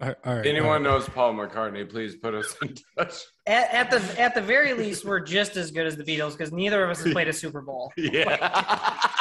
All 0.00 0.08
right, 0.08 0.16
all 0.24 0.34
right, 0.36 0.46
Anyone 0.46 0.66
all 0.68 0.72
right. 0.74 0.82
knows 0.82 1.08
Paul 1.08 1.34
McCartney, 1.34 1.88
please 1.88 2.16
put 2.16 2.34
us 2.34 2.54
in 2.62 2.74
touch. 2.98 3.14
At, 3.46 3.72
at 3.72 3.90
the 3.90 4.20
at 4.20 4.34
the 4.34 4.40
very 4.40 4.72
least, 4.74 5.04
we're 5.04 5.20
just 5.20 5.56
as 5.56 5.70
good 5.70 5.86
as 5.86 5.96
the 5.96 6.02
Beatles 6.02 6.32
because 6.32 6.52
neither 6.52 6.82
of 6.82 6.90
us 6.90 7.02
has 7.04 7.12
played 7.12 7.28
a 7.28 7.32
Super 7.32 7.60
Bowl. 7.62 7.92
Yeah. 7.96 8.36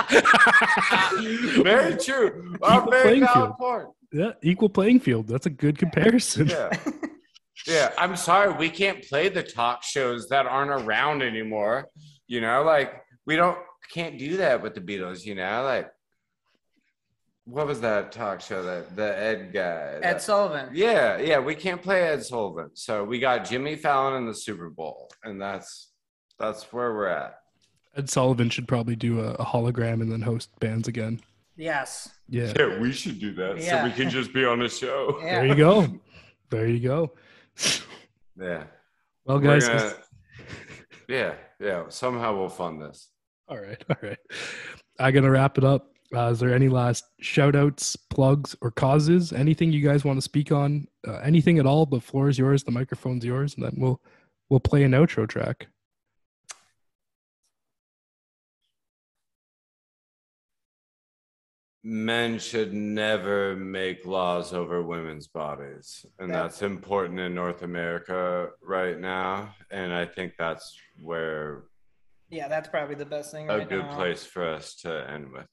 very 1.64 1.98
true. 1.98 2.54
Equal 2.56 2.92
very 2.92 3.04
playing 3.04 3.20
valid 3.22 3.34
field. 3.36 3.58
point. 3.58 3.88
Yeah, 4.12 4.32
equal 4.42 4.70
playing 4.70 5.00
field. 5.00 5.28
That's 5.28 5.46
a 5.46 5.50
good 5.50 5.78
comparison. 5.78 6.48
Yeah. 6.48 6.70
Yeah. 7.66 7.92
I'm 7.98 8.18
sorry, 8.18 8.52
we 8.54 8.70
can't 8.70 9.02
play 9.08 9.30
the 9.30 9.42
talk 9.42 9.84
shows 9.84 10.28
that 10.30 10.46
aren't 10.48 10.72
around 10.72 11.22
anymore. 11.22 11.88
You 12.28 12.42
know, 12.42 12.64
like 12.64 13.02
we 13.26 13.38
don't 13.38 13.58
can't 13.94 14.18
do 14.20 14.36
that 14.38 14.62
with 14.62 14.74
the 14.74 14.82
Beatles, 14.82 15.24
you 15.24 15.36
know, 15.36 15.64
like 15.64 15.90
what 17.46 17.68
was 17.68 17.82
that 17.82 18.12
talk 18.12 18.39
show 18.41 18.64
that 18.64 18.96
the 18.96 19.18
Ed 19.18 19.52
guy? 19.54 19.94
Ed 19.96 20.02
that- 20.04 20.22
Sullivan. 20.22 20.70
yeah, 20.74 21.18
yeah, 21.18 21.39
we 21.39 21.56
can't 21.56 21.82
play 21.82 22.04
Ed 22.04 22.24
Sullivan. 22.24 22.70
So 22.74 23.04
we 23.04 23.20
got 23.20 23.46
Jimmy 23.46 23.76
Fallon 23.76 24.16
in 24.16 24.26
the 24.28 24.34
Super 24.36 24.70
Bowl, 24.70 25.10
and 25.24 25.41
that's 25.41 25.91
that's 26.39 26.72
where 26.74 26.94
we're 26.94 27.08
at. 27.08 27.39
Ed 27.96 28.10
Sullivan 28.10 28.50
should 28.50 28.68
probably 28.68 28.96
do 28.96 29.20
a, 29.22 29.34
a 29.34 29.46
hologram 29.46 30.02
and 30.02 30.12
then 30.12 30.22
host 30.22 30.50
bands 30.60 30.88
again. 30.88 31.20
Yes. 31.56 32.10
Yeah, 32.28 32.52
Yeah, 32.58 32.80
we 32.80 32.91
should 32.91 33.20
do 33.20 33.32
that 33.36 33.60
Yeah. 33.62 33.82
so 33.82 33.88
we 33.88 33.91
can 33.94 34.10
just 34.10 34.34
be 34.34 34.44
on 34.46 34.62
a 34.64 34.70
show. 34.70 35.20
Yeah. 35.24 35.41
there 35.41 35.46
you 35.48 35.56
go. 35.56 36.00
There 36.50 36.68
you 36.68 36.80
go. 36.80 37.12
Yeah. 38.39 38.64
Well, 39.26 39.38
guys. 39.38 39.68
gonna- 39.68 39.94
yeah, 41.08 41.36
yeah. 41.60 41.84
Somehow 41.89 42.36
we'll 42.36 42.50
fund 42.50 42.82
this. 42.82 43.10
All 43.48 43.60
right, 43.60 43.82
all 43.89 43.96
right. 44.02 44.18
I'm 45.00 45.14
gonna 45.14 45.30
wrap 45.30 45.60
it 45.60 45.64
up. 45.64 45.93
Uh, 46.14 46.30
is 46.30 46.39
there 46.39 46.53
any 46.53 46.70
last 46.70 47.05
shout 47.22 47.55
outs, 47.55 47.95
plugs, 47.95 48.55
or 48.61 48.70
causes? 48.72 49.34
Anything 49.34 49.72
you 49.72 49.82
guys 49.82 50.05
want 50.05 50.18
to 50.18 50.22
speak 50.22 50.51
on? 50.51 50.88
Uh, 51.07 51.18
anything 51.18 51.57
at 51.57 51.66
all? 51.66 51.86
The 51.86 51.99
floor 51.99 52.30
is 52.30 52.38
yours. 52.38 52.64
The 52.64 52.72
microphone's 52.72 53.26
yours, 53.26 53.55
and 53.55 53.64
then 53.66 53.74
we'll 53.78 53.99
we'll 54.49 54.59
play 54.59 54.84
an 54.84 54.91
outro 54.91 55.28
track. 55.28 55.68
Men 61.86 62.39
should 62.39 62.74
never 62.74 63.57
make 63.57 64.05
laws 64.05 64.53
over 64.53 64.82
women's 64.82 65.28
bodies. 65.28 66.05
And 66.18 66.34
that's 66.34 66.61
important 66.61 67.20
in 67.20 67.36
North 67.36 67.61
America 67.61 68.51
right 68.61 68.97
now. 68.97 69.53
And 69.70 69.91
I 69.93 70.05
think 70.05 70.34
that's 70.38 70.78
where 71.01 71.64
Yeah, 72.30 72.47
that's 72.47 72.70
probably 72.70 72.95
the 72.95 73.05
best 73.05 73.32
thing. 73.34 73.49
a 73.49 73.57
right 73.57 73.68
good 73.68 73.84
now. 73.84 73.95
place 73.95 74.24
for 74.24 74.47
us 74.47 74.76
to 74.76 75.09
end 75.09 75.30
with. 75.34 75.45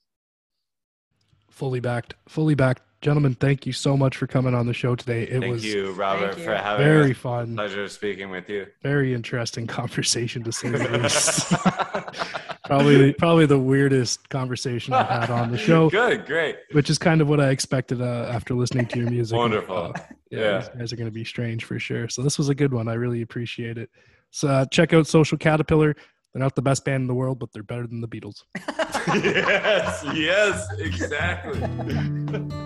Fully 1.51 1.81
backed. 1.81 2.15
Fully 2.29 2.55
backed. 2.55 2.83
Gentlemen, 3.03 3.35
thank 3.35 3.65
you 3.65 3.73
so 3.73 3.97
much 3.97 4.17
for 4.19 4.27
coming 4.27 4.55
on 4.55 4.67
the 4.67 4.75
show 4.75 4.95
today. 4.95 5.23
It 5.23 5.41
Thank 5.41 5.53
was 5.53 5.65
you, 5.65 5.93
Robert, 5.93 6.35
Thank 6.35 6.45
for 6.45 6.51
you. 6.53 6.57
having 6.59 6.85
very 6.87 7.11
us. 7.13 7.17
fun, 7.17 7.55
Pleasure 7.57 7.89
speaking 7.89 8.29
with 8.29 8.47
you. 8.51 8.67
very 8.83 9.15
interesting 9.15 9.67
conversation 9.67 10.43
to 10.45 10.53
say 10.53 10.69
the 10.69 10.99
least. 10.99 11.51
probably 12.67 13.15
probably 13.15 13.47
the 13.47 13.59
weirdest 13.59 14.29
conversation 14.29 14.93
I've 14.93 15.09
had 15.09 15.31
on 15.31 15.51
the 15.51 15.57
show. 15.69 15.89
Good, 15.89 16.27
great. 16.27 16.57
which 16.73 16.91
is 16.91 16.99
kind 16.99 17.23
of 17.23 17.29
what 17.29 17.41
I 17.41 17.49
expected 17.49 18.03
uh, 18.03 18.29
after 18.31 18.53
listening 18.55 18.85
to 18.89 18.99
your 18.99 19.11
music. 19.11 19.37
Wonderful. 19.37 19.77
Uh, 19.77 19.93
yeah, 20.31 20.39
Yeah. 20.41 20.59
these 20.59 20.69
guys 20.69 20.93
are 20.93 20.97
going 20.97 21.09
to 21.09 21.11
be 21.13 21.25
strange 21.25 21.65
for 21.65 21.79
sure. 21.79 22.09
So 22.11 22.21
this 22.23 22.37
was 22.37 22.51
a 22.51 22.55
good 22.55 22.73
one. 22.75 22.87
I 22.87 22.95
really 22.95 23.23
appreciate 23.23 23.79
it. 23.79 23.89
So 24.31 24.49
uh, 24.49 24.67
check 24.67 24.93
out 24.93 25.07
Social 25.07 25.39
Caterpillar. 25.39 25.95
They're 26.35 26.43
not 26.43 26.55
the 26.55 26.63
best 26.63 26.85
band 26.85 27.01
in 27.01 27.07
the 27.09 27.15
world, 27.15 27.39
but 27.39 27.51
they're 27.53 27.63
better 27.63 27.87
than 27.87 28.01
the 28.03 28.09
Beatles. 28.09 28.45
yes, 29.15 30.05
yes, 30.15 30.71
exactly. 30.79 31.61